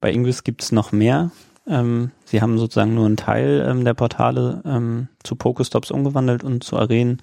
[0.00, 1.30] Bei Ingress gibt es noch mehr.
[1.66, 6.62] Ähm, sie haben sozusagen nur einen Teil ähm, der Portale ähm, zu Pokestops umgewandelt und
[6.62, 7.22] zu Arenen.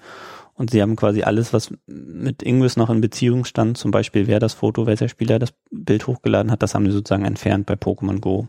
[0.54, 4.38] Und sie haben quasi alles, was mit Ingress noch in Beziehung stand, zum Beispiel wer
[4.38, 8.20] das Foto, welcher Spieler das Bild hochgeladen hat, das haben sie sozusagen entfernt bei Pokémon
[8.20, 8.46] Go.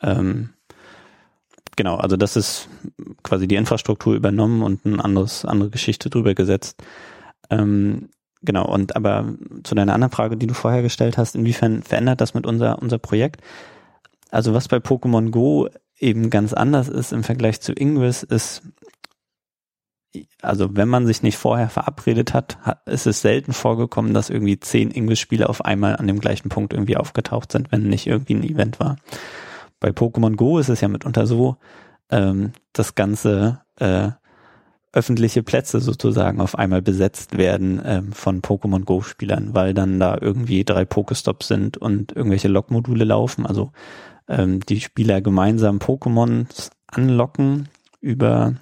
[0.00, 0.50] Ähm,
[1.76, 2.68] genau, also das ist
[3.22, 6.82] quasi die Infrastruktur übernommen und ein anderes, andere Geschichte drüber gesetzt.
[7.50, 8.08] Ähm,
[8.42, 9.34] Genau, und aber
[9.64, 12.98] zu deiner anderen Frage, die du vorher gestellt hast, inwiefern verändert das mit unser, unser
[12.98, 13.40] Projekt?
[14.30, 15.68] Also was bei Pokémon Go
[15.98, 18.62] eben ganz anders ist im Vergleich zu Ingress, ist,
[20.40, 24.60] also wenn man sich nicht vorher verabredet hat, hat ist es selten vorgekommen, dass irgendwie
[24.60, 28.44] zehn Ingress-Spieler auf einmal an dem gleichen Punkt irgendwie aufgetaucht sind, wenn nicht irgendwie ein
[28.44, 28.96] Event war.
[29.80, 31.56] Bei Pokémon Go ist es ja mitunter so,
[32.10, 34.10] ähm, das Ganze äh,
[34.92, 40.64] öffentliche Plätze sozusagen auf einmal besetzt werden ähm, von Pokémon Go-Spielern, weil dann da irgendwie
[40.64, 43.46] drei Pokestops sind und irgendwelche Lockmodule laufen.
[43.46, 43.72] Also
[44.28, 47.68] ähm, die Spieler gemeinsam Pokémons anlocken
[48.00, 48.54] über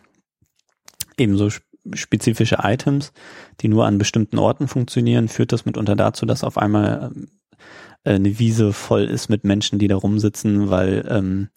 [1.16, 1.50] ebenso
[1.92, 3.12] spezifische Items,
[3.60, 7.28] die nur an bestimmten Orten funktionieren, führt das mitunter dazu, dass auf einmal ähm,
[8.04, 11.48] eine Wiese voll ist mit Menschen, die da rumsitzen, weil ähm,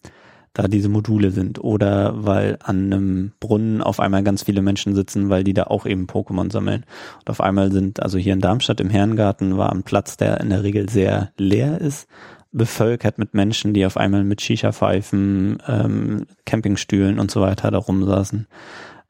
[0.52, 5.30] da diese Module sind oder weil an einem Brunnen auf einmal ganz viele Menschen sitzen,
[5.30, 6.84] weil die da auch eben Pokémon sammeln.
[7.20, 10.50] Und auf einmal sind, also hier in Darmstadt im Herrengarten war ein Platz, der in
[10.50, 12.08] der Regel sehr leer ist,
[12.52, 18.48] bevölkert mit Menschen, die auf einmal mit Shisha-Pfeifen, ähm, Campingstühlen und so weiter da rumsaßen.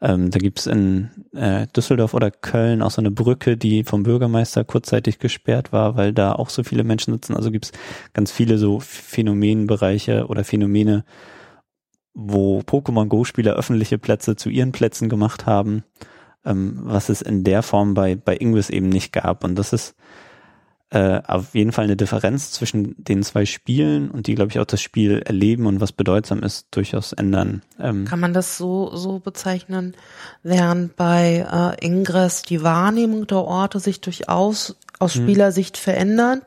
[0.03, 4.65] Ähm, da gibt's in äh, Düsseldorf oder Köln auch so eine Brücke, die vom Bürgermeister
[4.65, 7.37] kurzzeitig gesperrt war, weil da auch so viele Menschen sitzen.
[7.37, 7.73] Also gibt's
[8.15, 11.05] ganz viele so Phänomenbereiche oder Phänomene,
[12.15, 15.85] wo Pokémon Go-Spieler öffentliche Plätze zu ihren Plätzen gemacht haben,
[16.47, 19.45] ähm, was es in der Form bei, bei Ingress eben nicht gab.
[19.45, 19.97] Und das ist
[20.91, 24.65] äh, auf jeden Fall eine Differenz zwischen den zwei Spielen und die, glaube ich, auch
[24.65, 27.63] das Spiel erleben und was bedeutsam ist, durchaus ändern.
[27.79, 29.95] Ähm Kann man das so, so bezeichnen,
[30.43, 31.47] während bei
[31.81, 35.23] äh, Ingress die Wahrnehmung der Orte sich durchaus aus hm.
[35.23, 35.83] Spielersicht hm.
[35.83, 36.43] verändert,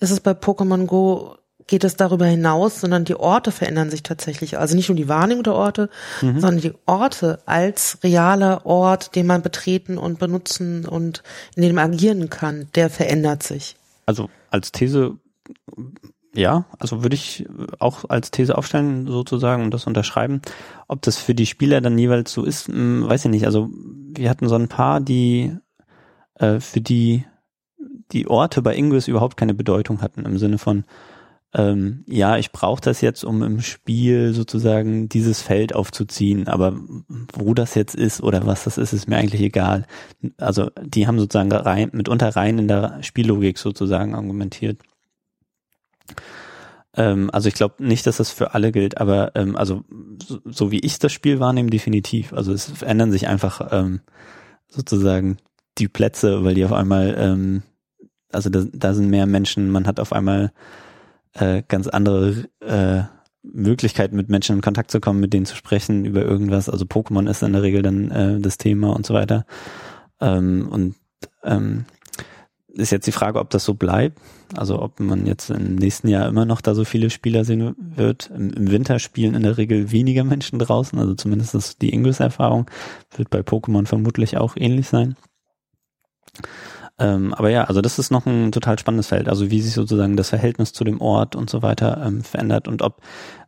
[0.00, 1.36] ist es bei Pokémon Go
[1.66, 4.58] geht es darüber hinaus, sondern die Orte verändern sich tatsächlich.
[4.58, 5.90] Also nicht nur die Wahrnehmung der Orte,
[6.22, 6.40] mhm.
[6.40, 11.22] sondern die Orte als realer Ort, den man betreten und benutzen und
[11.56, 13.76] in dem man agieren kann, der verändert sich.
[14.06, 15.16] Also als These,
[16.34, 17.46] ja, also würde ich
[17.80, 20.42] auch als These aufstellen sozusagen und das unterschreiben.
[20.86, 23.46] Ob das für die Spieler dann jeweils so ist, hm, weiß ich nicht.
[23.46, 25.56] Also wir hatten so ein paar, die
[26.34, 27.24] äh, für die
[28.12, 30.84] die Orte bei Ingress überhaupt keine Bedeutung hatten im Sinne von
[31.54, 36.76] ähm, ja, ich brauche das jetzt, um im Spiel sozusagen dieses Feld aufzuziehen, aber
[37.32, 39.86] wo das jetzt ist oder was das ist, ist mir eigentlich egal.
[40.38, 44.80] Also die haben sozusagen rein, mitunter rein in der Spiellogik sozusagen argumentiert.
[46.94, 49.84] Ähm, also ich glaube nicht, dass das für alle gilt, aber ähm, also
[50.22, 52.32] so, so, wie ich das Spiel wahrnehme, definitiv.
[52.32, 54.00] Also es verändern sich einfach ähm,
[54.68, 55.38] sozusagen
[55.78, 57.62] die Plätze, weil die auf einmal, ähm,
[58.32, 60.52] also da, da sind mehr Menschen, man hat auf einmal
[61.38, 63.04] äh, ganz andere äh,
[63.42, 66.68] Möglichkeiten, mit Menschen in Kontakt zu kommen, mit denen zu sprechen über irgendwas.
[66.68, 69.46] Also Pokémon ist in der Regel dann äh, das Thema und so weiter.
[70.20, 70.94] Ähm, und
[71.44, 71.84] ähm,
[72.68, 74.18] ist jetzt die Frage, ob das so bleibt.
[74.54, 78.30] Also ob man jetzt im nächsten Jahr immer noch da so viele Spieler sehen wird.
[78.34, 82.70] Im, im Winter spielen in der Regel weniger Menschen draußen, also zumindest ist die Ingress-Erfahrung.
[83.16, 85.16] Wird bei Pokémon vermutlich auch ähnlich sein.
[86.98, 89.28] Ähm, aber ja, also das ist noch ein total spannendes Feld.
[89.28, 92.82] Also wie sich sozusagen das Verhältnis zu dem Ort und so weiter ähm, verändert und
[92.82, 93.02] ob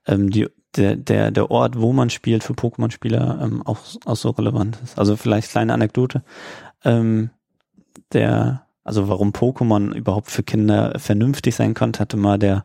[0.06, 4.30] ähm, die, der, der, der Ort, wo man spielt für Pokémon-Spieler ähm, auch, auch so
[4.30, 4.98] relevant ist.
[4.98, 6.22] Also vielleicht kleine Anekdote.
[6.84, 7.30] Ähm,
[8.12, 12.64] der, also warum Pokémon überhaupt für Kinder vernünftig sein konnte, hatte mal der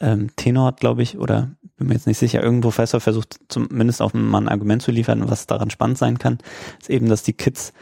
[0.00, 4.12] ähm, Tenor, glaube ich, oder bin mir jetzt nicht sicher, irgendein Professor versucht zumindest auch
[4.12, 6.38] mal ein Argument zu liefern, was daran spannend sein kann,
[6.80, 7.72] ist eben, dass die Kids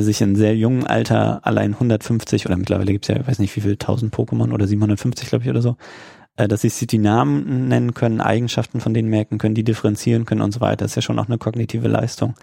[0.00, 3.60] sich in sehr jungen Alter allein 150 oder mittlerweile gibt's ja, ich weiß nicht wie
[3.60, 5.76] viel, 1000 Pokémon oder 750 glaube ich oder so,
[6.36, 10.40] äh, dass sie die Namen nennen können, Eigenschaften von denen merken können, die differenzieren können
[10.40, 10.84] und so weiter.
[10.84, 12.34] Ist ja schon auch eine kognitive Leistung.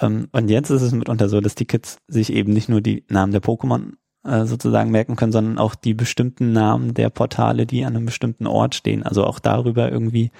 [0.00, 3.04] Ähm, und jetzt ist es mitunter so, dass die Kids sich eben nicht nur die
[3.08, 3.92] Namen der Pokémon
[4.24, 8.46] äh, sozusagen merken können, sondern auch die bestimmten Namen der Portale, die an einem bestimmten
[8.46, 9.02] Ort stehen.
[9.02, 10.30] Also auch darüber irgendwie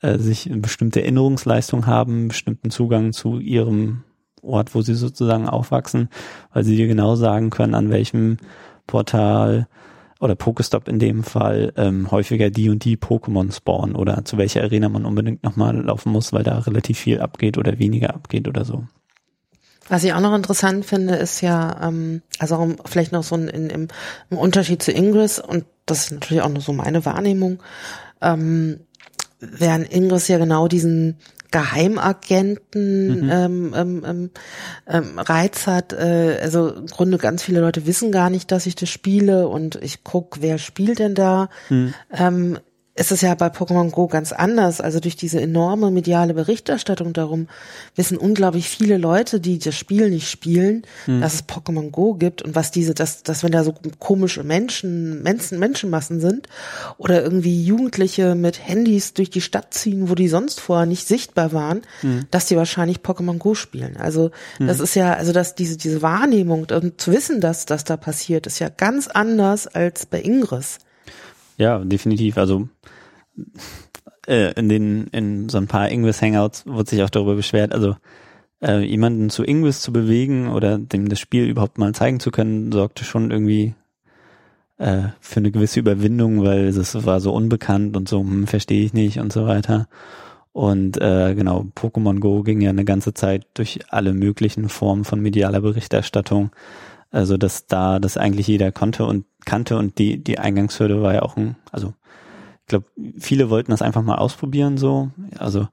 [0.00, 4.02] äh, sich eine bestimmte Erinnerungsleistung haben, bestimmten Zugang zu ihrem
[4.44, 6.08] Ort, wo sie sozusagen aufwachsen,
[6.52, 8.38] weil sie dir genau sagen können, an welchem
[8.86, 9.66] Portal
[10.20, 14.62] oder Pokestop in dem Fall ähm, häufiger die und die Pokémon spawnen oder zu welcher
[14.62, 18.64] Arena man unbedingt nochmal laufen muss, weil da relativ viel abgeht oder weniger abgeht oder
[18.64, 18.84] so.
[19.88, 23.68] Was ich auch noch interessant finde, ist ja, ähm, also vielleicht noch so ein, in,
[23.68, 23.88] im,
[24.30, 27.62] im Unterschied zu Ingress, und das ist natürlich auch noch so meine Wahrnehmung,
[28.22, 28.80] ähm,
[29.40, 31.18] während Ingress ja genau diesen
[31.54, 33.30] Geheimagenten mhm.
[33.30, 34.30] ähm, ähm, ähm,
[34.88, 35.92] ähm, Reiz hat.
[35.92, 39.76] Äh, also im Grunde ganz viele Leute wissen gar nicht, dass ich das spiele und
[39.76, 41.48] ich guck, wer spielt denn da.
[41.68, 41.94] Mhm.
[42.12, 42.58] Ähm,
[42.96, 44.80] ist es ja bei Pokémon Go ganz anders.
[44.80, 47.48] Also durch diese enorme mediale Berichterstattung darum
[47.96, 51.20] wissen unglaublich viele Leute, die das Spiel nicht spielen, hm.
[51.20, 55.22] dass es Pokémon Go gibt und was diese, dass, dass wenn da so komische Menschen,
[55.22, 56.48] Menschen, Menschenmassen sind
[56.96, 61.52] oder irgendwie Jugendliche mit Handys durch die Stadt ziehen, wo die sonst vorher nicht sichtbar
[61.52, 62.26] waren, hm.
[62.30, 63.96] dass die wahrscheinlich Pokémon Go spielen.
[63.96, 64.68] Also hm.
[64.68, 68.46] das ist ja, also dass diese, diese Wahrnehmung und zu wissen, dass das da passiert,
[68.46, 70.78] ist ja ganz anders als bei Ingress.
[71.56, 72.38] Ja, definitiv.
[72.38, 72.68] Also
[74.26, 77.72] äh, in den in so ein paar Ingress Hangouts wurde sich auch darüber beschwert.
[77.72, 77.96] Also
[78.62, 82.72] äh, jemanden zu Ingress zu bewegen oder dem das Spiel überhaupt mal zeigen zu können,
[82.72, 83.74] sorgte schon irgendwie
[84.78, 88.92] äh, für eine gewisse Überwindung, weil es war so unbekannt und so, hm, verstehe ich
[88.92, 89.86] nicht und so weiter.
[90.52, 95.20] Und äh, genau, Pokémon Go ging ja eine ganze Zeit durch alle möglichen Formen von
[95.20, 96.50] medialer Berichterstattung.
[97.14, 101.22] Also dass da das eigentlich jeder konnte und kannte und die, die Eingangshürde war ja
[101.22, 101.94] auch ein, also
[102.62, 102.86] ich glaube,
[103.18, 105.10] viele wollten das einfach mal ausprobieren so.
[105.38, 105.68] Also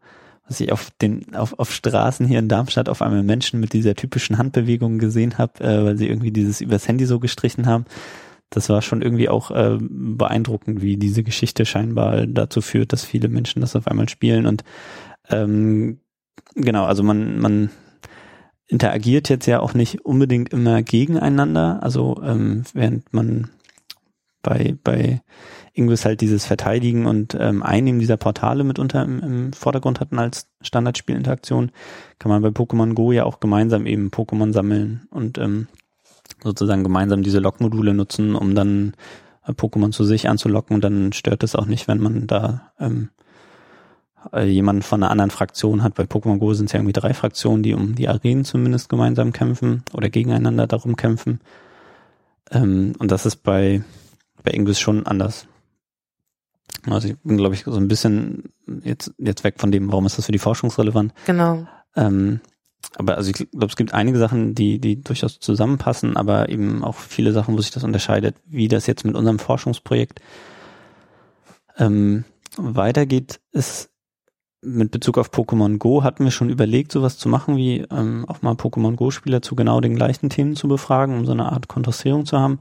[0.48, 3.96] was ich auf den auf, auf Straßen hier in Darmstadt auf einmal Menschen mit dieser
[3.96, 7.86] typischen Handbewegung gesehen habe, äh, weil sie irgendwie dieses übers Handy so gestrichen haben
[8.52, 13.30] das war schon irgendwie auch äh, beeindruckend, wie diese Geschichte scheinbar dazu führt, dass viele
[13.30, 14.66] Menschen das auf einmal spielen und
[15.30, 16.02] ähm,
[16.54, 17.70] genau, also man, man
[18.72, 23.50] interagiert jetzt ja auch nicht unbedingt immer gegeneinander, also ähm, während man
[24.42, 25.22] bei, bei
[25.74, 30.48] Ingress halt dieses Verteidigen und ähm, Einnehmen dieser Portale mitunter im, im Vordergrund hatten als
[30.62, 31.72] Standardspielinteraktion,
[32.18, 35.68] kann man bei Pokémon Go ja auch gemeinsam eben Pokémon sammeln und ähm,
[36.42, 38.94] sozusagen gemeinsam diese Lockmodule nutzen, um dann
[39.46, 40.76] äh, Pokémon zu sich anzulocken.
[40.76, 43.21] Und dann stört es auch nicht, wenn man da ähm, äh,
[44.44, 45.96] jemanden von einer anderen Fraktion hat.
[45.96, 49.34] Bei Pokémon Go sind es ja irgendwie drei Fraktionen, die um die Arenen zumindest gemeinsam
[49.34, 51.40] kämpfen oder gegeneinander darum kämpfen.
[52.52, 53.84] Ähm, und das ist bei,
[54.44, 55.48] bei Ingress schon anders.
[56.90, 58.52] Also ich bin, glaube ich, so ein bisschen
[58.84, 61.14] jetzt, jetzt weg von dem, warum ist das für die Forschung relevant.
[61.26, 61.68] Genau.
[61.96, 62.40] Ähm,
[62.96, 66.96] aber also ich glaube, es gibt einige Sachen, die, die durchaus zusammenpassen, aber eben auch
[66.96, 70.20] viele Sachen, wo sich das unterscheidet, wie das jetzt mit unserem Forschungsprojekt
[71.78, 72.26] ähm,
[72.58, 73.91] weitergeht, ist
[74.62, 78.42] mit Bezug auf Pokémon Go hatten wir schon überlegt, sowas zu machen, wie ähm, auch
[78.42, 82.26] mal Pokémon Go-Spieler zu genau den gleichen Themen zu befragen, um so eine Art Kontrastierung
[82.26, 82.60] zu haben.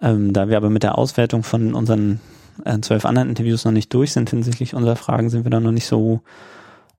[0.00, 2.20] Ähm, da wir aber mit der Auswertung von unseren
[2.64, 5.72] äh, zwölf anderen Interviews noch nicht durch sind hinsichtlich unserer Fragen, sind wir da noch
[5.72, 6.22] nicht so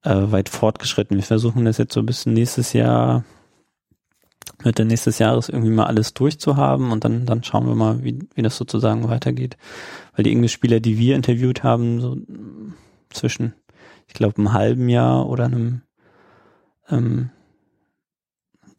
[0.04, 1.18] äh, weit fortgeschritten.
[1.18, 3.24] Wir versuchen das jetzt so bis nächstes Jahr,
[4.64, 8.42] Mitte nächstes Jahres irgendwie mal alles durchzuhaben und dann, dann schauen wir mal, wie, wie
[8.42, 9.58] das sozusagen weitergeht.
[10.16, 12.18] Weil die Englischspieler, die wir interviewt haben, so
[13.10, 13.54] zwischen,
[14.08, 15.82] ich glaube, einem halben Jahr oder einem
[16.90, 17.30] ähm,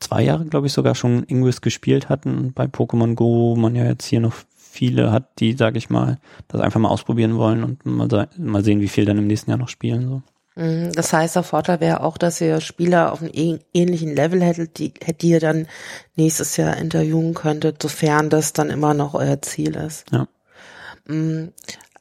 [0.01, 3.85] zwei Jahre, glaube ich, sogar schon Ingress gespielt hatten und bei Pokémon Go man ja
[3.85, 7.87] jetzt hier noch viele hat, die, sage ich mal, das einfach mal ausprobieren wollen und
[7.87, 10.09] mal, mal sehen, wie viel dann im nächsten Jahr noch spielen.
[10.09, 10.23] So.
[10.57, 14.79] Mhm, das heißt, der Vorteil wäre auch, dass ihr Spieler auf einem ähnlichen Level hättet,
[14.79, 15.67] die, die ihr dann
[16.15, 20.07] nächstes Jahr interviewen könntet, sofern das dann immer noch euer Ziel ist.
[20.11, 20.29] Ja.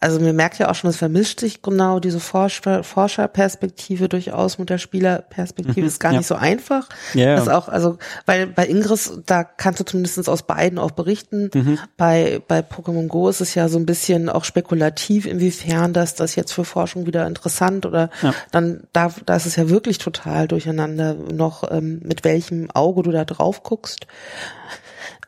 [0.06, 4.70] Also mir merkt ja auch schon, es vermischt sich genau diese Forscher, Forscherperspektive durchaus mit
[4.70, 5.82] der Spielerperspektive.
[5.82, 6.20] Mhm, ist gar ja.
[6.20, 6.88] nicht so einfach.
[7.16, 11.50] Ja, Das auch, also, weil bei Ingress, da kannst du zumindest aus beiden auch berichten.
[11.52, 11.80] Mhm.
[11.98, 16.36] Bei, bei Pokémon Go ist es ja so ein bisschen auch spekulativ, inwiefern das, das
[16.36, 18.36] jetzt für Forschung wieder interessant oder ja.
[18.52, 23.10] dann, da, da ist es ja wirklich total durcheinander noch, ähm, mit welchem Auge du
[23.10, 24.06] da drauf guckst.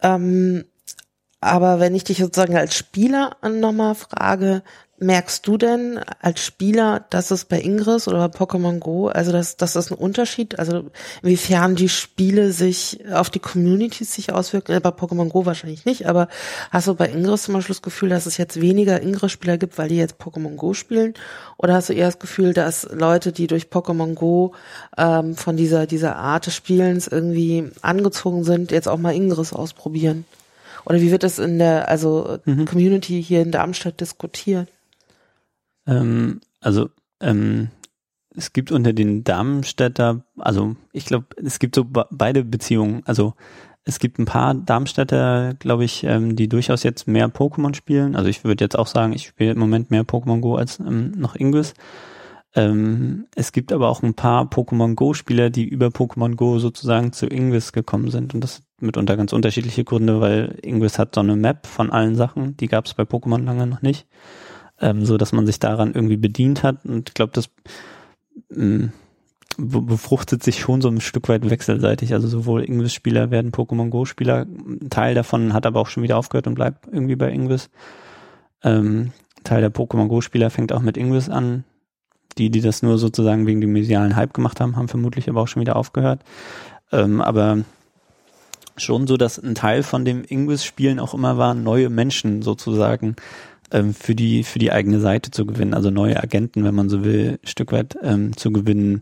[0.04, 0.66] Ähm,
[1.48, 4.64] aber wenn ich dich sozusagen als Spieler nochmal frage,
[5.00, 9.56] merkst du denn als Spieler, dass es bei Ingress oder bei Pokémon Go, also dass,
[9.56, 10.86] dass das ein Unterschied, also
[11.22, 16.08] inwiefern die Spiele sich auf die Communities sich auswirken, äh, bei Pokémon Go wahrscheinlich nicht,
[16.08, 16.28] aber
[16.72, 19.90] hast du bei Ingress zum Beispiel das Gefühl, dass es jetzt weniger Ingress-Spieler gibt, weil
[19.90, 21.14] die jetzt Pokémon Go spielen?
[21.58, 24.54] Oder hast du eher das Gefühl, dass Leute, die durch Pokémon Go
[24.98, 30.26] ähm, von dieser, dieser Art des Spielens irgendwie angezogen sind, jetzt auch mal Ingress ausprobieren?
[30.88, 32.66] Oder wie wird das in der also mhm.
[32.66, 34.70] Community hier in Darmstadt diskutiert?
[35.86, 36.90] Ähm, also
[37.20, 37.70] ähm,
[38.34, 43.02] es gibt unter den Darmstädter, also ich glaube, es gibt so beide Beziehungen.
[43.06, 43.34] Also
[43.84, 48.16] es gibt ein paar Darmstädter, glaube ich, ähm, die durchaus jetzt mehr Pokémon spielen.
[48.16, 51.12] Also ich würde jetzt auch sagen, ich spiele im Moment mehr Pokémon Go als ähm,
[51.12, 51.74] noch Ingus.
[52.56, 57.28] Ähm, es gibt aber auch ein paar Pokémon Go-Spieler, die über Pokémon Go sozusagen zu
[57.28, 58.34] Ingress gekommen sind.
[58.34, 62.58] Und das mitunter ganz unterschiedliche Gründe, weil Ingress hat so eine Map von allen Sachen,
[62.58, 64.08] die gab es bei Pokémon lange noch nicht.
[64.80, 66.86] Ähm, so dass man sich daran irgendwie bedient hat.
[66.86, 67.50] Und ich glaube, das
[68.56, 68.92] ähm,
[69.58, 72.14] befruchtet sich schon so ein Stück weit wechselseitig.
[72.14, 74.46] Also sowohl Ingress-Spieler werden Pokémon Go-Spieler.
[74.46, 77.70] Ein Teil davon hat aber auch schon wieder aufgehört und bleibt irgendwie bei Ingress.
[78.64, 79.14] Ähm,
[79.44, 81.64] Teil der Pokémon Go-Spieler fängt auch mit Ingress an,
[82.38, 85.48] die, die das nur sozusagen wegen dem medialen Hype gemacht haben, haben vermutlich aber auch
[85.48, 86.22] schon wieder aufgehört.
[86.92, 87.64] Ähm, aber
[88.78, 93.16] schon so, dass ein Teil von dem Ingress-Spielen auch immer war, neue Menschen sozusagen
[93.72, 97.04] ähm, für die für die eigene Seite zu gewinnen, also neue Agenten, wenn man so
[97.04, 99.02] will, ein Stück weit ähm, zu gewinnen.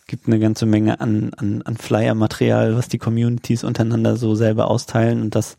[0.00, 4.70] Es gibt eine ganze Menge an, an, an Flyer-Material, was die Communities untereinander so selber
[4.70, 5.58] austeilen und das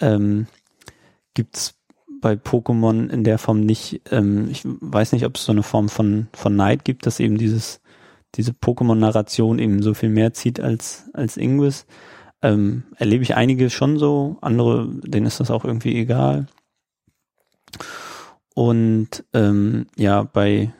[0.00, 0.46] ähm,
[1.34, 1.74] gibt's
[2.24, 4.00] bei Pokémon in der Form nicht.
[4.10, 7.36] Ähm, ich weiß nicht, ob es so eine Form von, von Neid gibt, dass eben
[7.36, 7.82] dieses,
[8.36, 11.84] diese Pokémon-Narration eben so viel mehr zieht als, als Ingus.
[12.44, 16.46] Ähm, erlebe ich einige schon so, andere, denen ist das auch irgendwie egal.
[18.54, 20.70] Und ähm, ja, bei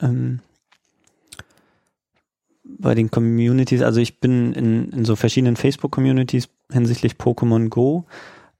[0.00, 0.38] ähm,
[2.62, 8.06] bei den Communities, also ich bin in, in so verschiedenen Facebook-Communities hinsichtlich Pokémon Go.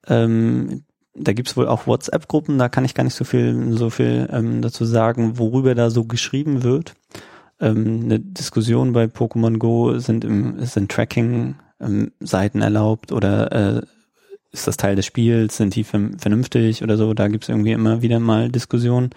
[0.08, 0.82] Ähm,
[1.14, 4.62] da gibt's wohl auch WhatsApp-Gruppen, da kann ich gar nicht so viel, so viel ähm,
[4.62, 6.94] dazu sagen, worüber da so geschrieben wird.
[7.60, 13.82] Ähm, eine Diskussion bei Pokémon Go sind im, sind Tracking-Seiten ähm, erlaubt oder äh,
[14.52, 18.20] ist das Teil des Spiels, sind die vernünftig oder so, da gibt's irgendwie immer wieder
[18.20, 19.10] mal Diskussionen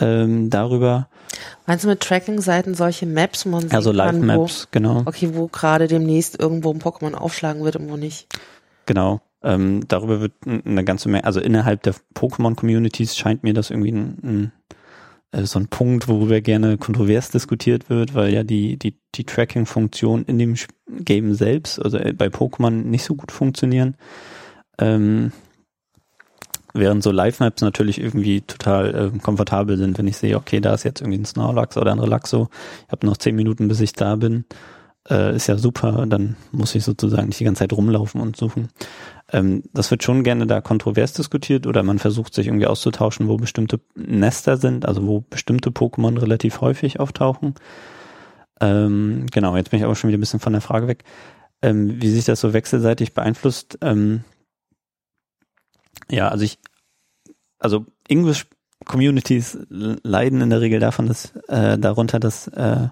[0.00, 1.08] ähm, darüber.
[1.66, 5.02] Meinst du mit Tracking-Seiten solche Maps, wo man sieht Also Live-Maps, genau.
[5.04, 8.28] Okay, wo gerade demnächst irgendwo ein Pokémon aufschlagen wird und wo nicht.
[8.86, 9.20] Genau.
[9.42, 14.18] Ähm, darüber wird eine ganze Menge, also innerhalb der Pokémon-Communities scheint mir das irgendwie ein,
[14.22, 14.52] ein,
[15.32, 20.38] so ein Punkt, worüber gerne kontrovers diskutiert wird, weil ja die, die, die Tracking-Funktion in
[20.38, 20.56] dem
[20.88, 23.96] Game selbst, also äh, bei Pokémon nicht so gut funktionieren.
[24.78, 25.32] Ähm,
[26.74, 30.84] während so Live-Maps natürlich irgendwie total äh, komfortabel sind, wenn ich sehe, okay, da ist
[30.84, 32.48] jetzt irgendwie ein Snorlax oder ein Relaxo,
[32.86, 34.44] ich habe noch zehn Minuten, bis ich da bin,
[35.10, 38.68] äh, ist ja super, dann muss ich sozusagen nicht die ganze Zeit rumlaufen und suchen.
[39.32, 43.36] Ähm, das wird schon gerne da kontrovers diskutiert oder man versucht sich irgendwie auszutauschen, wo
[43.36, 47.54] bestimmte Nester sind, also wo bestimmte Pokémon relativ häufig auftauchen.
[48.60, 51.04] Ähm, genau, jetzt bin ich aber schon wieder ein bisschen von der Frage weg,
[51.62, 53.78] ähm, wie sich das so wechselseitig beeinflusst.
[53.80, 54.22] Ähm,
[56.10, 56.58] ja, also ich,
[57.58, 58.46] also English
[58.84, 62.88] Communities leiden in der Regel davon, dass äh, darunter, dass äh,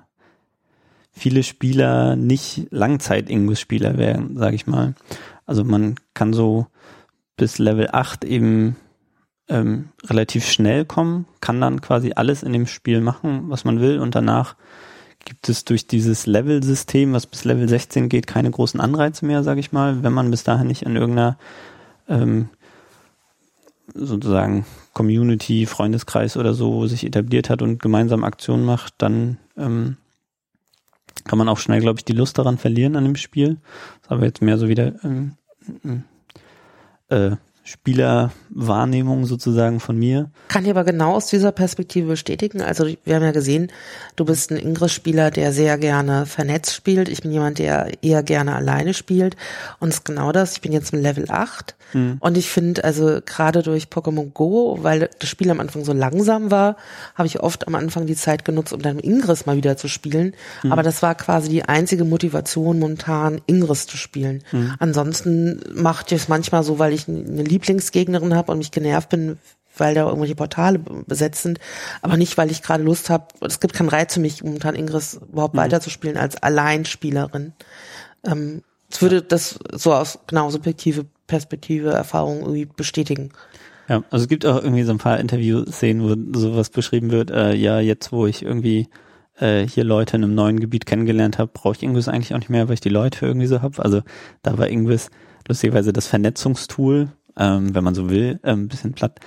[1.13, 4.95] viele Spieler nicht Langzeit-English-Spieler werden, sage ich mal.
[5.47, 6.67] Also man kann so
[7.37, 8.77] bis Level 8 eben
[9.49, 13.99] ähm, relativ schnell kommen, kann dann quasi alles in dem Spiel machen, was man will
[13.99, 14.55] und danach
[15.25, 19.61] gibt es durch dieses Level-System, was bis Level 16 geht, keine großen Anreize mehr, sage
[19.61, 21.37] ich mal, wenn man bis dahin nicht in irgendeiner
[22.09, 22.49] ähm,
[23.95, 29.97] sozusagen Community, Freundeskreis oder so sich etabliert hat und gemeinsam Aktionen macht, dann ähm,
[31.25, 33.57] kann man auch schnell, glaube ich, die Lust daran verlieren an dem Spiel.
[34.03, 35.37] Das ist aber jetzt mehr so wieder ähm,
[37.09, 37.37] äh,
[37.71, 40.31] Spielerwahrnehmung sozusagen von mir.
[40.49, 42.63] Kann ich aber genau aus dieser Perspektive bestätigen.
[42.63, 43.71] Also wir haben ja gesehen,
[44.17, 47.09] du bist ein Ingress-Spieler, der sehr gerne vernetzt spielt.
[47.09, 49.37] Ich bin jemand, der eher gerne alleine spielt.
[49.79, 50.55] Und es ist genau das.
[50.55, 51.77] Ich bin jetzt im Level 8.
[51.93, 52.17] Mhm.
[52.21, 56.51] Und ich finde, also gerade durch Pokémon Go, weil das Spiel am Anfang so langsam
[56.51, 56.77] war,
[57.15, 60.35] habe ich oft am Anfang die Zeit genutzt, um dann Ingress mal wieder zu spielen.
[60.63, 60.73] Mhm.
[60.73, 64.43] Aber das war quasi die einzige Motivation, momentan Ingress zu spielen.
[64.53, 64.75] Mhm.
[64.79, 69.39] Ansonsten macht ich es manchmal so, weil ich eine Lieblingsgegnerin habe und mich genervt bin,
[69.77, 71.59] weil da irgendwelche Portale besetzt sind,
[72.03, 73.27] aber nicht, weil ich gerade Lust habe.
[73.41, 75.59] Es gibt keinen Reiz für mich, momentan Ingress überhaupt mhm.
[75.59, 77.53] weiterzuspielen als Alleinspielerin.
[78.25, 83.31] Ähm, es würde das so aus genau subjektive Perspektive, Erfahrung irgendwie bestätigen.
[83.89, 87.55] Ja, also es gibt auch irgendwie so ein paar Interviewszenen, wo sowas beschrieben wird, äh,
[87.55, 88.89] ja, jetzt wo ich irgendwie
[89.41, 92.51] äh, hier Leute in einem neuen Gebiet kennengelernt habe, brauche ich Ingress eigentlich auch nicht
[92.51, 93.83] mehr, weil ich die Leute irgendwie so habe.
[93.83, 94.03] Also
[94.43, 95.11] da war Ingress
[95.49, 97.09] lustigerweise das Vernetzungstool,
[97.41, 99.19] ähm, wenn man so will, äh, ein bisschen platt.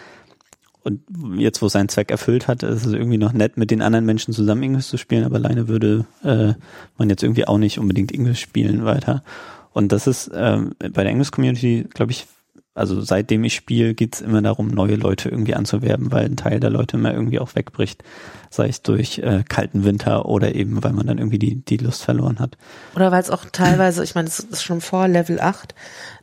[0.84, 1.02] Und
[1.38, 4.34] jetzt, wo es Zweck erfüllt hat, ist es irgendwie noch nett, mit den anderen Menschen
[4.34, 6.54] zusammen Englisch zu spielen, aber alleine würde äh,
[6.98, 9.24] man jetzt irgendwie auch nicht unbedingt Englisch spielen weiter.
[9.72, 12.28] Und das ist ähm, bei der English Community, glaube ich,
[12.76, 16.72] also seitdem ich spiele, geht's immer darum, neue Leute irgendwie anzuwerben, weil ein Teil der
[16.72, 18.04] Leute immer irgendwie auch wegbricht.
[18.50, 22.04] Sei es durch äh, kalten Winter oder eben, weil man dann irgendwie die, die Lust
[22.04, 22.58] verloren hat.
[22.96, 25.76] Oder weil es auch teilweise, ich meine, es ist schon vor Level 8,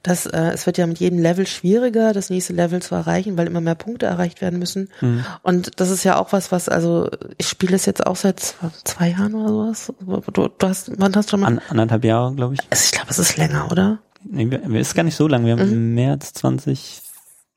[0.03, 3.47] dass äh, es wird ja mit jedem Level schwieriger, das nächste Level zu erreichen, weil
[3.47, 4.89] immer mehr Punkte erreicht werden müssen.
[5.01, 5.25] Mhm.
[5.43, 7.09] Und das ist ja auch was, was, also
[7.39, 9.93] ich spiele es jetzt auch seit zwei, zwei Jahren oder sowas.
[10.33, 11.47] Du, du hast, wann hast du schon mal?
[11.47, 12.61] An, anderthalb Jahre, glaube ich.
[12.71, 14.01] Also ich glaube, es ist länger, oder?
[14.25, 15.45] Nee, ist gar nicht so lang.
[15.45, 15.73] Wir haben mhm.
[15.73, 17.03] im März 20,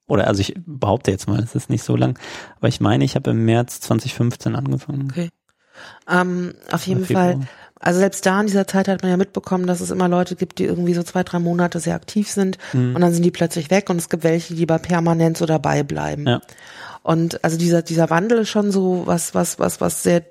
[0.08, 2.18] oder also ich behaupte jetzt mal, es ist nicht so lang,
[2.58, 5.10] aber ich meine, ich habe im März 2015 angefangen.
[5.12, 5.30] Okay.
[6.10, 7.40] Ähm, auf jeden Fall.
[7.80, 10.60] Also selbst da in dieser Zeit hat man ja mitbekommen, dass es immer Leute gibt,
[10.60, 12.96] die irgendwie so zwei, drei Monate sehr aktiv sind mhm.
[12.96, 15.84] und dann sind die plötzlich weg und es gibt welche, die lieber permanent so dabei
[15.84, 16.26] bleiben.
[16.26, 16.42] Ja.
[17.02, 20.24] Und also dieser, dieser Wandel ist schon so was, was, was, was sehr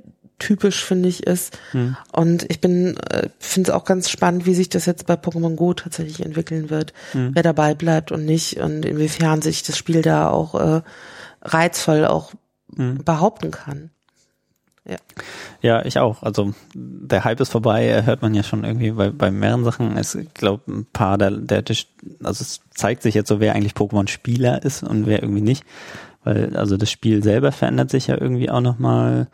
[0.43, 1.59] typisch, finde ich, ist.
[1.71, 1.97] Hm.
[2.13, 5.55] Und ich bin, äh, finde es auch ganz spannend, wie sich das jetzt bei Pokémon
[5.55, 6.93] Go tatsächlich entwickeln wird.
[7.13, 7.31] Hm.
[7.35, 10.83] Wer dabei bleibt und nicht und inwiefern sich das Spiel da auch äh,
[11.43, 12.33] reizvoll auch
[12.75, 13.05] hm.
[13.05, 13.91] behaupten kann.
[14.85, 14.97] Ja.
[15.61, 16.25] ja, ich auch.
[16.25, 19.97] Also der Hype ist vorbei, hört man ja schon irgendwie bei, bei mehreren Sachen.
[19.97, 21.63] Es glaube ein paar der, der
[22.25, 25.65] also es zeigt sich jetzt so, wer eigentlich Pokémon-Spieler ist und wer irgendwie nicht.
[26.25, 29.29] Weil also das Spiel selber verändert sich ja irgendwie auch nochmal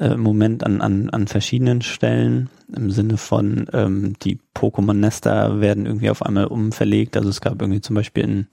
[0.00, 5.86] äh, im Moment an, an, an verschiedenen Stellen im Sinne von ähm, die Pokémon-Nester werden
[5.86, 7.16] irgendwie auf einmal umverlegt.
[7.16, 8.46] Also es gab irgendwie zum Beispiel in,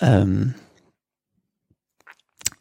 [0.00, 0.54] ähm,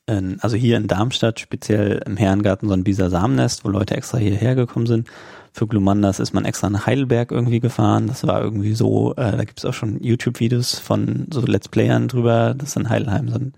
[0.07, 4.55] in also hier in Darmstadt speziell im Herrengarten so ein Bisasam-Nest, wo Leute extra hierher
[4.55, 5.07] gekommen sind.
[5.53, 8.07] Für Glumandas ist man extra nach Heidelberg irgendwie gefahren.
[8.07, 12.07] Das war irgendwie so, äh, da gibt es auch schon YouTube-Videos von so Let's Playern
[12.07, 12.55] drüber.
[12.57, 13.53] Das ist in Heidelheim so ein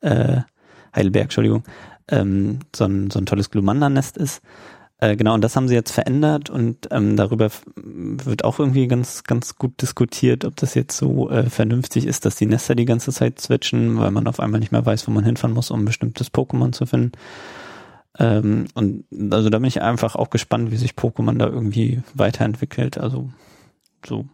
[0.00, 0.42] äh,
[0.94, 1.64] Heidelberg, Entschuldigung,
[2.08, 4.42] ähm, so, ein, so ein tolles Glumanda-Nest ist.
[5.00, 9.22] Äh, genau, und das haben sie jetzt verändert und ähm, darüber wird auch irgendwie ganz,
[9.22, 13.12] ganz gut diskutiert, ob das jetzt so äh, vernünftig ist, dass die Nester die ganze
[13.12, 15.84] Zeit switchen, weil man auf einmal nicht mehr weiß, wo man hinfahren muss, um ein
[15.84, 17.12] bestimmtes Pokémon zu finden.
[18.18, 22.98] Ähm, und also da bin ich einfach auch gespannt, wie sich Pokémon da irgendwie weiterentwickelt.
[22.98, 23.30] Also
[24.04, 24.26] so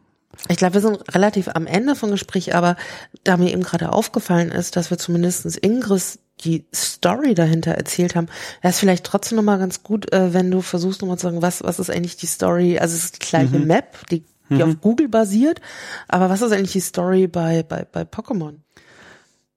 [0.48, 2.76] ich glaube, wir sind relativ am Ende vom Gespräch, aber
[3.22, 8.26] da mir eben gerade aufgefallen ist, dass wir zumindestens Ingris die Story dahinter erzählt haben,
[8.60, 11.62] wäre es vielleicht trotzdem nochmal ganz gut, äh, wenn du versuchst nochmal zu sagen, was,
[11.62, 13.66] was ist eigentlich die Story, also es ist die gleiche mhm.
[13.66, 14.62] Map, die, die mhm.
[14.62, 15.60] auf Google basiert,
[16.08, 18.63] aber was ist eigentlich die Story bei, bei, bei Pokémon?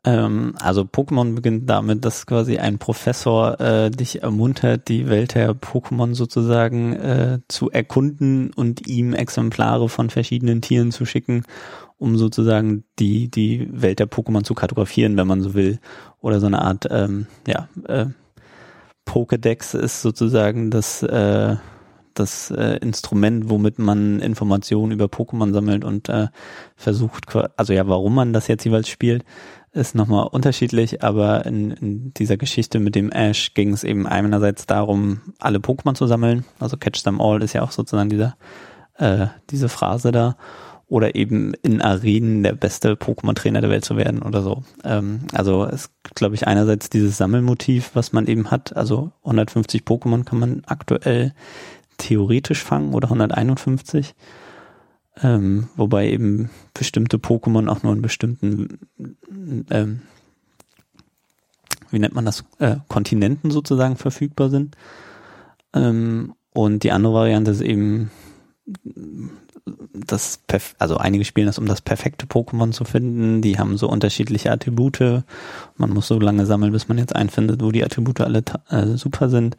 [0.07, 5.53] Ähm, also Pokémon beginnt damit, dass quasi ein Professor äh, dich ermuntert, die Welt der
[5.53, 11.43] Pokémon sozusagen äh, zu erkunden und ihm Exemplare von verschiedenen Tieren zu schicken,
[11.97, 15.79] um sozusagen die, die Welt der Pokémon zu kartografieren, wenn man so will.
[16.21, 18.05] Oder so eine Art, ähm, ja, äh,
[19.05, 21.57] Pokédex ist sozusagen das, äh,
[22.13, 26.27] das äh, Instrument, womit man Informationen über Pokémon sammelt und äh,
[26.77, 27.25] versucht,
[27.57, 29.25] also ja, warum man das jetzt jeweils spielt,
[29.77, 34.65] ist nochmal unterschiedlich, aber in, in dieser Geschichte mit dem Ash ging es eben einerseits
[34.65, 38.35] darum, alle Pokémon zu sammeln, also Catch them all ist ja auch sozusagen dieser,
[38.97, 40.35] äh, diese Phrase da,
[40.89, 44.63] oder eben in Arenen der beste Pokémon-Trainer der Welt zu werden oder so.
[44.83, 50.23] Ähm, also es glaube ich, einerseits dieses Sammelmotiv, was man eben hat, also 150 Pokémon
[50.23, 51.33] kann man aktuell
[51.97, 54.15] theoretisch fangen oder 151
[55.23, 58.79] ähm, wobei eben bestimmte Pokémon auch nur in bestimmten,
[59.69, 60.01] ähm,
[61.89, 64.75] wie nennt man das, äh, Kontinenten sozusagen verfügbar sind.
[65.73, 68.11] Ähm, und die andere Variante ist eben
[69.93, 70.39] das,
[70.79, 73.41] also einige spielen das, um das perfekte Pokémon zu finden.
[73.41, 75.23] Die haben so unterschiedliche Attribute.
[75.77, 79.29] Man muss so lange sammeln, bis man jetzt einfindet, wo die Attribute alle äh, super
[79.29, 79.57] sind.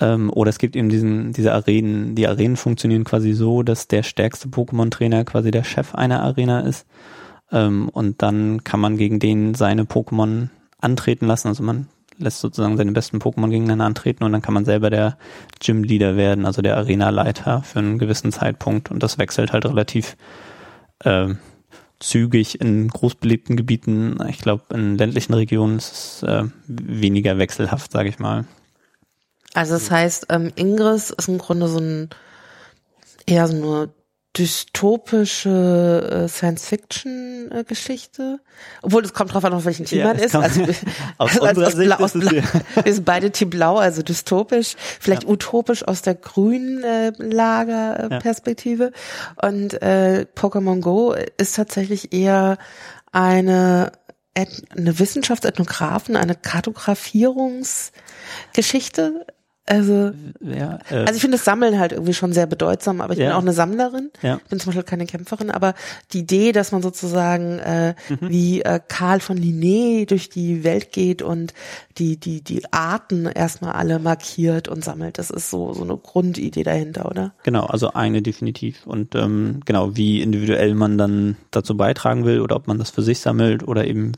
[0.00, 2.14] Ähm, oder es gibt eben diesen, diese Arenen.
[2.14, 6.86] Die Arenen funktionieren quasi so, dass der stärkste Pokémon-Trainer quasi der Chef einer Arena ist.
[7.52, 10.48] Ähm, und dann kann man gegen den seine Pokémon
[10.80, 11.48] antreten lassen.
[11.48, 11.88] Also man
[12.18, 15.16] lässt sozusagen seine besten Pokémon gegeneinander antreten und dann kann man selber der
[15.60, 18.90] Gym-Leader werden, also der Arena-Leiter für einen gewissen Zeitpunkt.
[18.90, 20.16] Und das wechselt halt relativ
[21.00, 21.34] äh,
[22.00, 24.18] zügig in großbelebten Gebieten.
[24.28, 28.44] Ich glaube, in ländlichen Regionen ist es äh, weniger wechselhaft, sage ich mal.
[29.54, 32.10] Also das heißt, ähm, Ingris ist im Grunde so ein
[33.26, 33.88] eher so eine
[34.36, 38.40] dystopische äh, Science-Fiction-Geschichte.
[38.82, 40.34] Obwohl, es kommt drauf an, auf welchen Team ja, man ist.
[40.34, 40.62] Also,
[41.18, 42.32] aus also, also aus Sicht aus Blau,
[42.84, 45.28] wir sind beide Team Blau, also dystopisch, vielleicht ja.
[45.28, 48.90] utopisch aus der grünen äh, Lagerperspektive.
[49.40, 49.48] Ja.
[49.48, 52.58] Und äh, Pokémon Go ist tatsächlich eher
[53.12, 53.92] eine
[54.36, 59.24] eine Wissenschaftsethnografen, eine Kartografierungsgeschichte
[59.66, 63.18] also, ja, äh, also ich finde das Sammeln halt irgendwie schon sehr bedeutsam, aber ich
[63.18, 63.28] ja.
[63.28, 64.10] bin auch eine Sammlerin.
[64.20, 64.36] Ja.
[64.36, 65.72] Ich bin zum Beispiel keine Kämpferin, aber
[66.12, 68.28] die Idee, dass man sozusagen äh, mhm.
[68.28, 71.54] wie äh, Karl von Linné durch die Welt geht und
[71.96, 76.62] die die die Arten erstmal alle markiert und sammelt, das ist so so eine Grundidee
[76.62, 77.32] dahinter, oder?
[77.42, 82.56] Genau, also eine definitiv und ähm, genau wie individuell man dann dazu beitragen will oder
[82.56, 84.12] ob man das für sich sammelt oder eben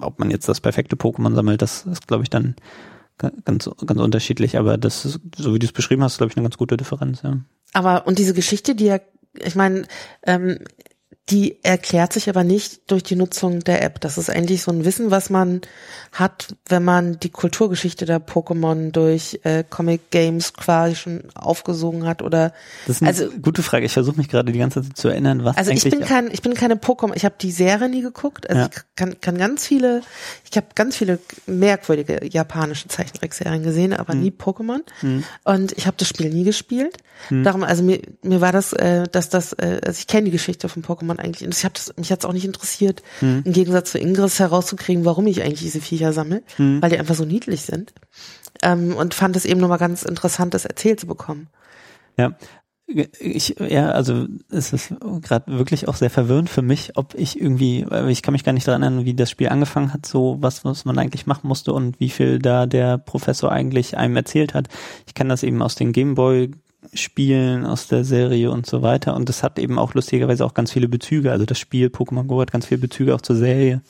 [0.00, 2.54] ob man jetzt das perfekte Pokémon sammelt, das ist glaube ich dann
[3.18, 6.44] ganz, ganz unterschiedlich, aber das ist, so wie du es beschrieben hast, glaube ich, eine
[6.44, 7.38] ganz gute Differenz, ja.
[7.72, 9.00] Aber und diese Geschichte, die ja,
[9.34, 9.86] ich meine,
[10.24, 10.58] ähm,
[11.30, 14.00] die erklärt sich aber nicht durch die Nutzung der App.
[14.00, 15.60] Das ist eigentlich so ein Wissen, was man
[16.10, 22.22] hat, wenn man die Kulturgeschichte der Pokémon durch äh, Comic Games quasi schon aufgesogen hat
[22.22, 22.52] oder
[22.86, 23.86] Das ist eine also, gute Frage.
[23.86, 26.42] Ich versuche mich gerade die ganze Zeit zu erinnern, was Also ich bin kein ich
[26.42, 28.50] bin keine Pokémon, ich habe die Serie nie geguckt.
[28.50, 28.68] Also ja.
[28.70, 30.02] ich kann, kann ganz viele
[30.50, 34.20] ich habe ganz viele merkwürdige japanische Zeichentrickserien gesehen, aber hm.
[34.20, 34.80] nie Pokémon.
[35.00, 35.22] Hm.
[35.44, 36.96] Und ich habe das Spiel nie gespielt.
[37.28, 37.44] Hm.
[37.44, 40.68] Darum also mir mir war das äh, dass das äh, also ich kenne die Geschichte
[40.68, 43.42] von Pokémon man eigentlich, und ich hab das, mich hat es auch nicht interessiert, hm.
[43.44, 46.80] im Gegensatz zu Ingris herauszukriegen, warum ich eigentlich diese Viecher sammle, hm.
[46.80, 47.92] weil die einfach so niedlich sind.
[48.62, 51.48] Ähm, und fand es eben nochmal ganz interessant, das erzählt zu bekommen.
[52.16, 52.36] Ja,
[53.18, 57.86] ich, ja, also es ist gerade wirklich auch sehr verwirrend für mich, ob ich irgendwie,
[58.08, 60.84] ich kann mich gar nicht daran erinnern, wie das Spiel angefangen hat, so was, was
[60.84, 64.68] man eigentlich machen musste und wie viel da der Professor eigentlich einem erzählt hat.
[65.06, 66.50] Ich kann das eben aus den Gameboy
[66.94, 69.14] Spielen aus der Serie und so weiter.
[69.14, 71.30] Und es hat eben auch lustigerweise auch ganz viele Bezüge.
[71.30, 73.82] Also das Spiel Pokémon Go hat ganz viele Bezüge auch zur Serie.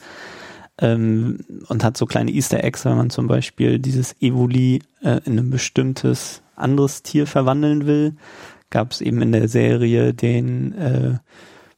[0.78, 5.38] Ähm, und hat so kleine Easter Eggs, wenn man zum Beispiel dieses Evoli äh, in
[5.38, 8.16] ein bestimmtes anderes Tier verwandeln will.
[8.70, 11.18] Gab es eben in der Serie den äh,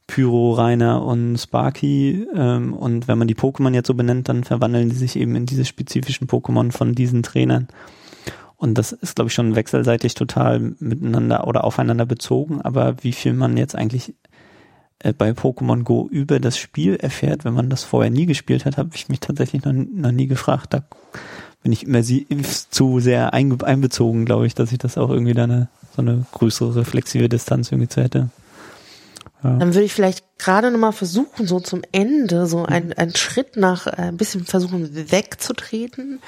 [0.07, 2.27] Pyro, Rainer und Sparky.
[2.35, 5.45] Ähm, und wenn man die Pokémon jetzt so benennt, dann verwandeln die sich eben in
[5.45, 7.67] diese spezifischen Pokémon von diesen Trainern.
[8.57, 12.61] Und das ist, glaube ich, schon wechselseitig total miteinander oder aufeinander bezogen.
[12.61, 14.15] Aber wie viel man jetzt eigentlich
[14.99, 18.77] äh, bei Pokémon Go über das Spiel erfährt, wenn man das vorher nie gespielt hat,
[18.77, 20.73] habe ich mich tatsächlich noch, noch nie gefragt.
[20.73, 20.83] Da
[21.63, 25.67] bin ich immer zu sehr einbezogen, glaube ich, dass ich das auch irgendwie da eine,
[25.95, 28.29] so eine größere reflexive Distanz irgendwie zu hätte.
[29.43, 29.57] Ja.
[29.57, 33.87] Dann würde ich vielleicht gerade nochmal versuchen, so zum Ende, so einen, einen Schritt nach,
[33.87, 36.19] äh, ein bisschen versuchen wegzutreten,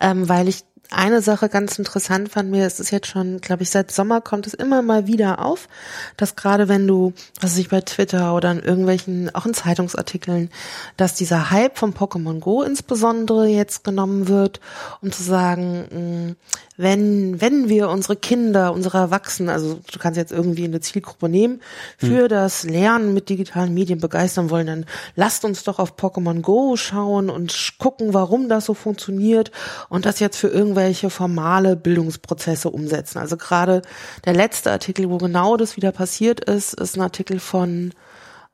[0.00, 3.70] ähm, weil ich eine Sache ganz interessant fand mir, es ist jetzt schon, glaube ich,
[3.70, 5.68] seit Sommer kommt es immer mal wieder auf,
[6.16, 10.50] dass gerade wenn du, was weiß ich, bei Twitter oder in irgendwelchen, auch in Zeitungsartikeln,
[10.96, 14.60] dass dieser Hype vom Pokémon Go insbesondere jetzt genommen wird,
[15.00, 16.36] um zu sagen,
[16.73, 21.28] mm, wenn, wenn wir unsere Kinder, unsere Erwachsenen, also du kannst jetzt irgendwie eine Zielgruppe
[21.28, 21.60] nehmen,
[21.98, 22.28] für hm.
[22.28, 27.30] das Lernen mit digitalen Medien begeistern wollen, dann lasst uns doch auf Pokémon Go schauen
[27.30, 29.52] und gucken, warum das so funktioniert
[29.88, 33.18] und das jetzt für irgendwelche formale Bildungsprozesse umsetzen.
[33.18, 33.82] Also gerade
[34.24, 37.92] der letzte Artikel, wo genau das wieder passiert ist, ist ein Artikel von,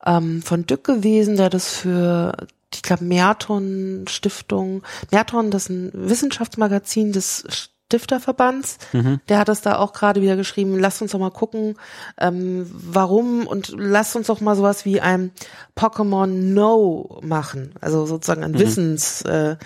[0.04, 2.32] ähm, von Dück gewesen, der das für
[2.72, 4.82] ich glaube, Merton Stiftung.
[5.10, 8.78] Merton, das ist ein Wissenschaftsmagazin des Stifterverbands.
[8.92, 9.20] Mhm.
[9.28, 11.74] Der hat es da auch gerade wieder geschrieben, lasst uns doch mal gucken,
[12.18, 15.32] ähm, warum und lasst uns doch mal sowas wie ein
[15.76, 17.74] Pokémon No machen.
[17.80, 18.58] Also sozusagen ein mhm.
[18.60, 19.56] Wissens äh,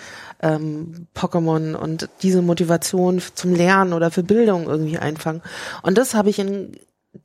[0.41, 5.43] ähm, Pokémon und diese Motivation zum Lernen oder für Bildung irgendwie einfangen.
[5.83, 6.77] Und das habe ich in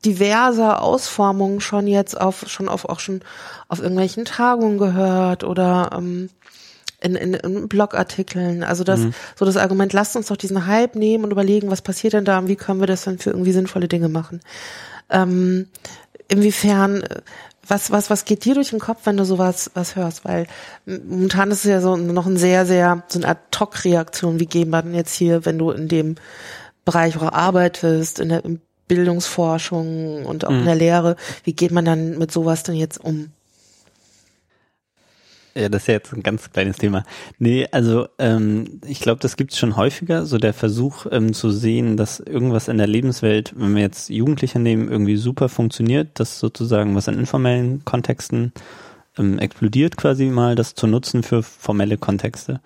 [0.05, 3.23] diverser Ausformung schon jetzt auf schon auf auch schon
[3.69, 6.31] auf irgendwelchen Tagungen gehört oder ähm,
[7.01, 8.63] in, in, in Blogartikeln.
[8.63, 9.15] Also das, mhm.
[9.37, 12.39] so das Argument, lasst uns doch diesen Hype nehmen und überlegen, was passiert denn da
[12.39, 14.41] und wie können wir das dann für irgendwie sinnvolle Dinge machen.
[15.09, 15.67] Ähm,
[16.29, 17.03] inwiefern,
[17.67, 20.25] was, was, was geht dir durch den Kopf, wenn du sowas was hörst?
[20.25, 20.47] Weil
[20.87, 24.41] momentan ist es ja so noch ein sehr, sehr, so eine Ad-Hoc-Reaktion.
[24.41, 26.17] Wie gehen wir denn jetzt hier, wenn du in dem
[26.85, 28.43] Bereich auch arbeitest, in der
[28.89, 30.59] Bildungsforschung und auch mhm.
[30.61, 33.31] in der Lehre, wie geht man dann mit sowas denn jetzt um?
[35.55, 37.05] Ja, das ist ja jetzt ein ganz kleines Thema.
[37.39, 41.51] Nee, also ähm, ich glaube, das gibt es schon häufiger, so der Versuch ähm, zu
[41.51, 46.39] sehen, dass irgendwas in der Lebenswelt, wenn wir jetzt Jugendliche nehmen, irgendwie super funktioniert, dass
[46.39, 48.53] sozusagen was in informellen Kontexten
[49.19, 52.61] ähm, explodiert quasi mal, das zu nutzen für formelle Kontexte.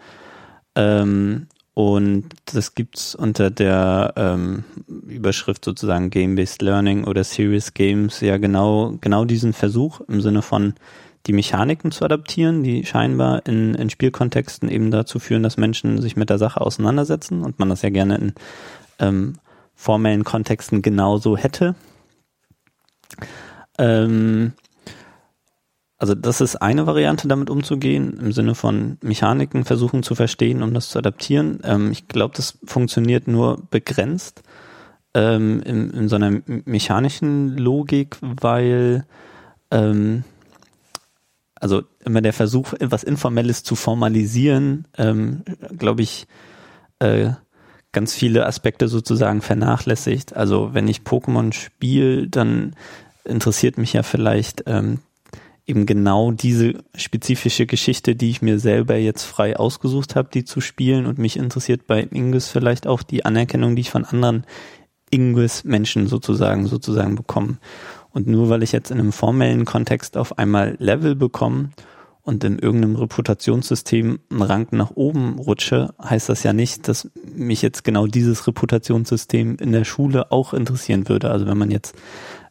[0.74, 4.65] Ähm, und das gibt's unter der ähm,
[5.09, 10.74] Überschrift sozusagen Game-Based Learning oder Serious Games ja genau, genau diesen Versuch im Sinne von
[11.26, 16.16] die Mechaniken zu adaptieren, die scheinbar in, in Spielkontexten eben dazu führen, dass Menschen sich
[16.16, 18.32] mit der Sache auseinandersetzen und man das ja gerne in
[18.98, 19.34] ähm,
[19.74, 21.74] formellen Kontexten genauso hätte.
[23.78, 24.52] Ähm,
[25.96, 30.74] also das ist eine Variante, damit umzugehen, im Sinne von Mechaniken versuchen zu verstehen, um
[30.74, 31.60] das zu adaptieren.
[31.64, 34.42] Ähm, ich glaube, das funktioniert nur begrenzt
[35.14, 39.06] ähm, in, in so einer mechanischen Logik, weil
[39.70, 40.24] ähm,
[41.60, 45.43] also immer der Versuch, etwas Informelles zu formalisieren, ähm,
[45.76, 46.26] glaube ich,
[46.98, 47.31] äh,
[47.93, 50.36] ganz viele Aspekte sozusagen vernachlässigt.
[50.36, 52.74] Also wenn ich Pokémon spiele, dann
[53.24, 54.98] interessiert mich ja vielleicht ähm,
[55.66, 60.60] eben genau diese spezifische Geschichte, die ich mir selber jetzt frei ausgesucht habe, die zu
[60.60, 61.06] spielen.
[61.06, 64.44] Und mich interessiert bei Ingus vielleicht auch die Anerkennung, die ich von anderen
[65.10, 67.59] Ingus-Menschen sozusagen sozusagen bekomme.
[68.15, 71.70] Und nur weil ich jetzt in einem formellen Kontext auf einmal Level bekomme
[72.23, 77.61] und in irgendeinem Reputationssystem einen Rang nach oben rutsche, heißt das ja nicht, dass mich
[77.61, 81.31] jetzt genau dieses Reputationssystem in der Schule auch interessieren würde.
[81.31, 81.97] Also wenn man jetzt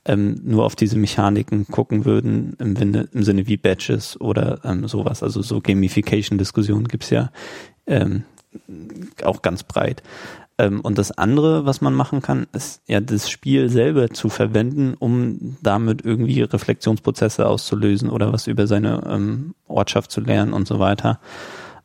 [0.06, 4.88] ähm, nur auf diese Mechaniken gucken würden, im, Sinne, im Sinne wie Badges oder ähm,
[4.90, 5.23] sowas.
[5.23, 7.31] Also so Gamification-Diskussionen gibt's ja
[7.88, 8.23] ähm,
[9.23, 10.03] auch ganz breit.
[10.57, 14.93] Ähm, und das andere, was man machen kann, ist ja das Spiel selber zu verwenden,
[14.97, 20.80] um damit irgendwie Reflexionsprozesse auszulösen oder was über seine ähm, Ortschaft zu lernen und so
[20.80, 21.19] weiter.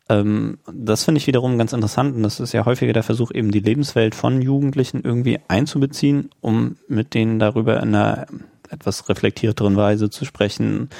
[0.08, 3.50] Ähm, das finde ich wiederum ganz interessant und das ist ja häufiger der Versuch, eben
[3.50, 8.26] die Lebenswelt von Jugendlichen irgendwie einzubeziehen, um mit denen darüber in einer
[8.70, 10.90] etwas reflektierteren Weise zu sprechen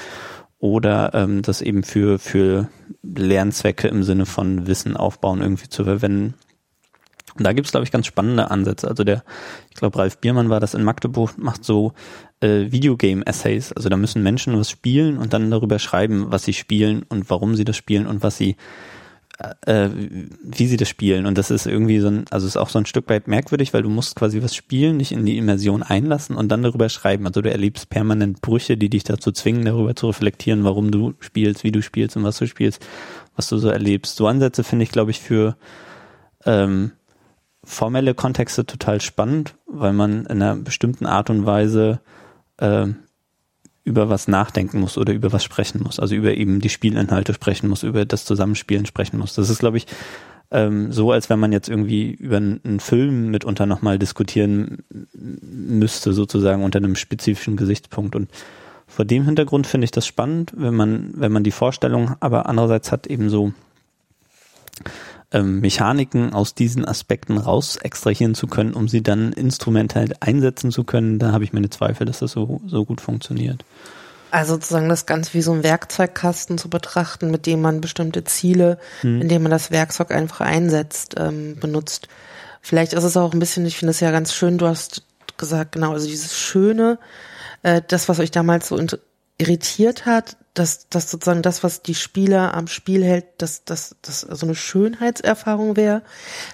[0.59, 2.69] oder ähm, das eben für, für
[3.03, 6.33] Lernzwecke im Sinne von Wissen aufbauen irgendwie zu verwenden.
[7.39, 8.87] Und da gibt's glaube ich, ganz spannende Ansätze.
[8.87, 9.23] Also der,
[9.69, 11.93] ich glaube, Ralf Biermann war das in Magdeburg, macht so
[12.41, 13.73] äh, Videogame-Essays.
[13.73, 17.55] Also da müssen Menschen was spielen und dann darüber schreiben, was sie spielen und warum
[17.55, 18.55] sie das spielen und was sie
[19.65, 19.89] äh,
[20.43, 21.25] wie sie das spielen.
[21.25, 23.83] Und das ist irgendwie so ein, also ist auch so ein Stück weit merkwürdig, weil
[23.83, 27.25] du musst quasi was spielen, dich in die Immersion einlassen und dann darüber schreiben.
[27.25, 31.63] Also du erlebst permanent Brüche, die dich dazu zwingen, darüber zu reflektieren, warum du spielst,
[31.63, 32.85] wie du spielst und was du spielst,
[33.35, 34.17] was du so erlebst.
[34.17, 35.55] So Ansätze finde ich, glaube ich, für
[36.45, 36.91] ähm,
[37.69, 42.01] formelle Kontexte total spannend, weil man in einer bestimmten Art und Weise
[42.57, 42.87] äh,
[43.83, 45.99] über was nachdenken muss oder über was sprechen muss.
[45.99, 49.35] Also über eben die Spielinhalte sprechen muss, über das Zusammenspielen sprechen muss.
[49.35, 49.85] Das ist, glaube ich,
[50.49, 54.83] ähm, so, als wenn man jetzt irgendwie über einen Film mitunter nochmal diskutieren
[55.13, 58.15] müsste, sozusagen unter einem spezifischen Gesichtspunkt.
[58.15, 58.31] Und
[58.87, 62.91] vor dem Hintergrund finde ich das spannend, wenn man, wenn man die Vorstellung aber andererseits
[62.91, 63.53] hat, eben so
[65.31, 70.83] ähm, Mechaniken aus diesen Aspekten raus extrahieren zu können, um sie dann instrumental einsetzen zu
[70.83, 73.63] können, da habe ich meine Zweifel, dass das so, so gut funktioniert.
[74.31, 78.77] Also sozusagen das Ganze wie so ein Werkzeugkasten zu betrachten, mit dem man bestimmte Ziele,
[79.01, 79.21] hm.
[79.21, 82.07] indem man das Werkzeug einfach einsetzt, ähm, benutzt.
[82.61, 85.03] Vielleicht ist es auch ein bisschen, ich finde es ja ganz schön, du hast
[85.37, 86.99] gesagt, genau, also dieses Schöne,
[87.63, 88.77] äh, das, was euch damals so
[89.39, 94.21] irritiert hat, dass, dass sozusagen das, was die Spieler am Spiel hält, dass dass das
[94.21, 96.01] so eine Schönheitserfahrung wäre.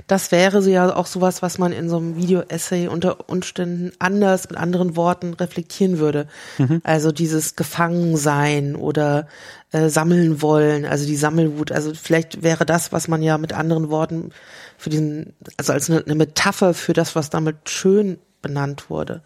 [0.05, 4.47] Das wäre so ja auch sowas, was man in so einem Video-Essay unter Umständen anders
[4.49, 6.27] mit anderen Worten reflektieren würde.
[6.59, 6.81] Mhm.
[6.83, 9.27] Also dieses Gefangensein oder
[9.71, 11.71] äh, sammeln wollen, also die Sammelwut.
[11.71, 14.29] Also vielleicht wäre das, was man ja mit anderen Worten
[14.77, 19.23] für diesen, also als eine, eine Metapher für das, was damit schön benannt wurde.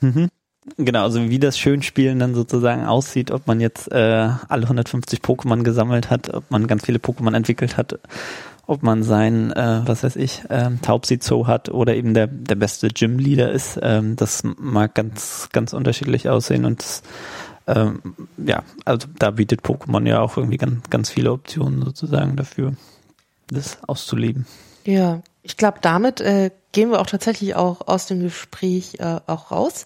[0.00, 0.30] Mhm.
[0.76, 5.62] Genau, also wie das Schönspielen dann sozusagen aussieht, ob man jetzt äh, alle 150 Pokémon
[5.62, 7.98] gesammelt hat, ob man ganz viele Pokémon entwickelt hat,
[8.66, 12.54] ob man sein, äh, was weiß ich, äh, Taubsi Zoo hat oder eben der, der
[12.54, 17.02] beste Gym-Leader ist, ähm, das mag ganz, ganz unterschiedlich aussehen und das,
[17.66, 18.02] ähm,
[18.36, 22.74] ja, also da bietet Pokémon ja auch irgendwie ganz, ganz viele Optionen sozusagen dafür,
[23.50, 24.46] das auszuleben.
[24.88, 29.50] Ja, ich glaube, damit äh, gehen wir auch tatsächlich auch aus dem Gespräch äh, auch
[29.50, 29.84] raus.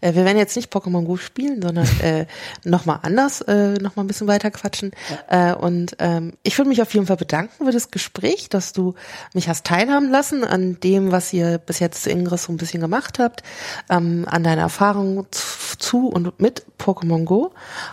[0.00, 2.26] Äh, wir werden jetzt nicht Pokémon Go spielen, sondern äh,
[2.64, 4.92] nochmal anders, äh, nochmal ein bisschen weiter quatschen.
[5.28, 5.50] Ja.
[5.50, 8.94] Äh, und ähm, ich würde mich auf jeden Fall bedanken für das Gespräch, dass du
[9.32, 12.80] mich hast teilhaben lassen an dem, was ihr bis jetzt zu Ingress so ein bisschen
[12.80, 13.42] gemacht habt,
[13.90, 17.52] ähm, an deiner Erfahrung zu und mit Pokémon Go.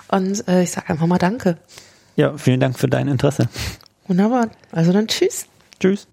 [0.09, 1.57] Und äh, ich sage einfach mal Danke.
[2.17, 3.49] Ja, vielen Dank für dein Interesse.
[4.05, 4.49] Wunderbar.
[4.71, 5.47] Also dann tschüss.
[5.81, 6.07] Tschüss.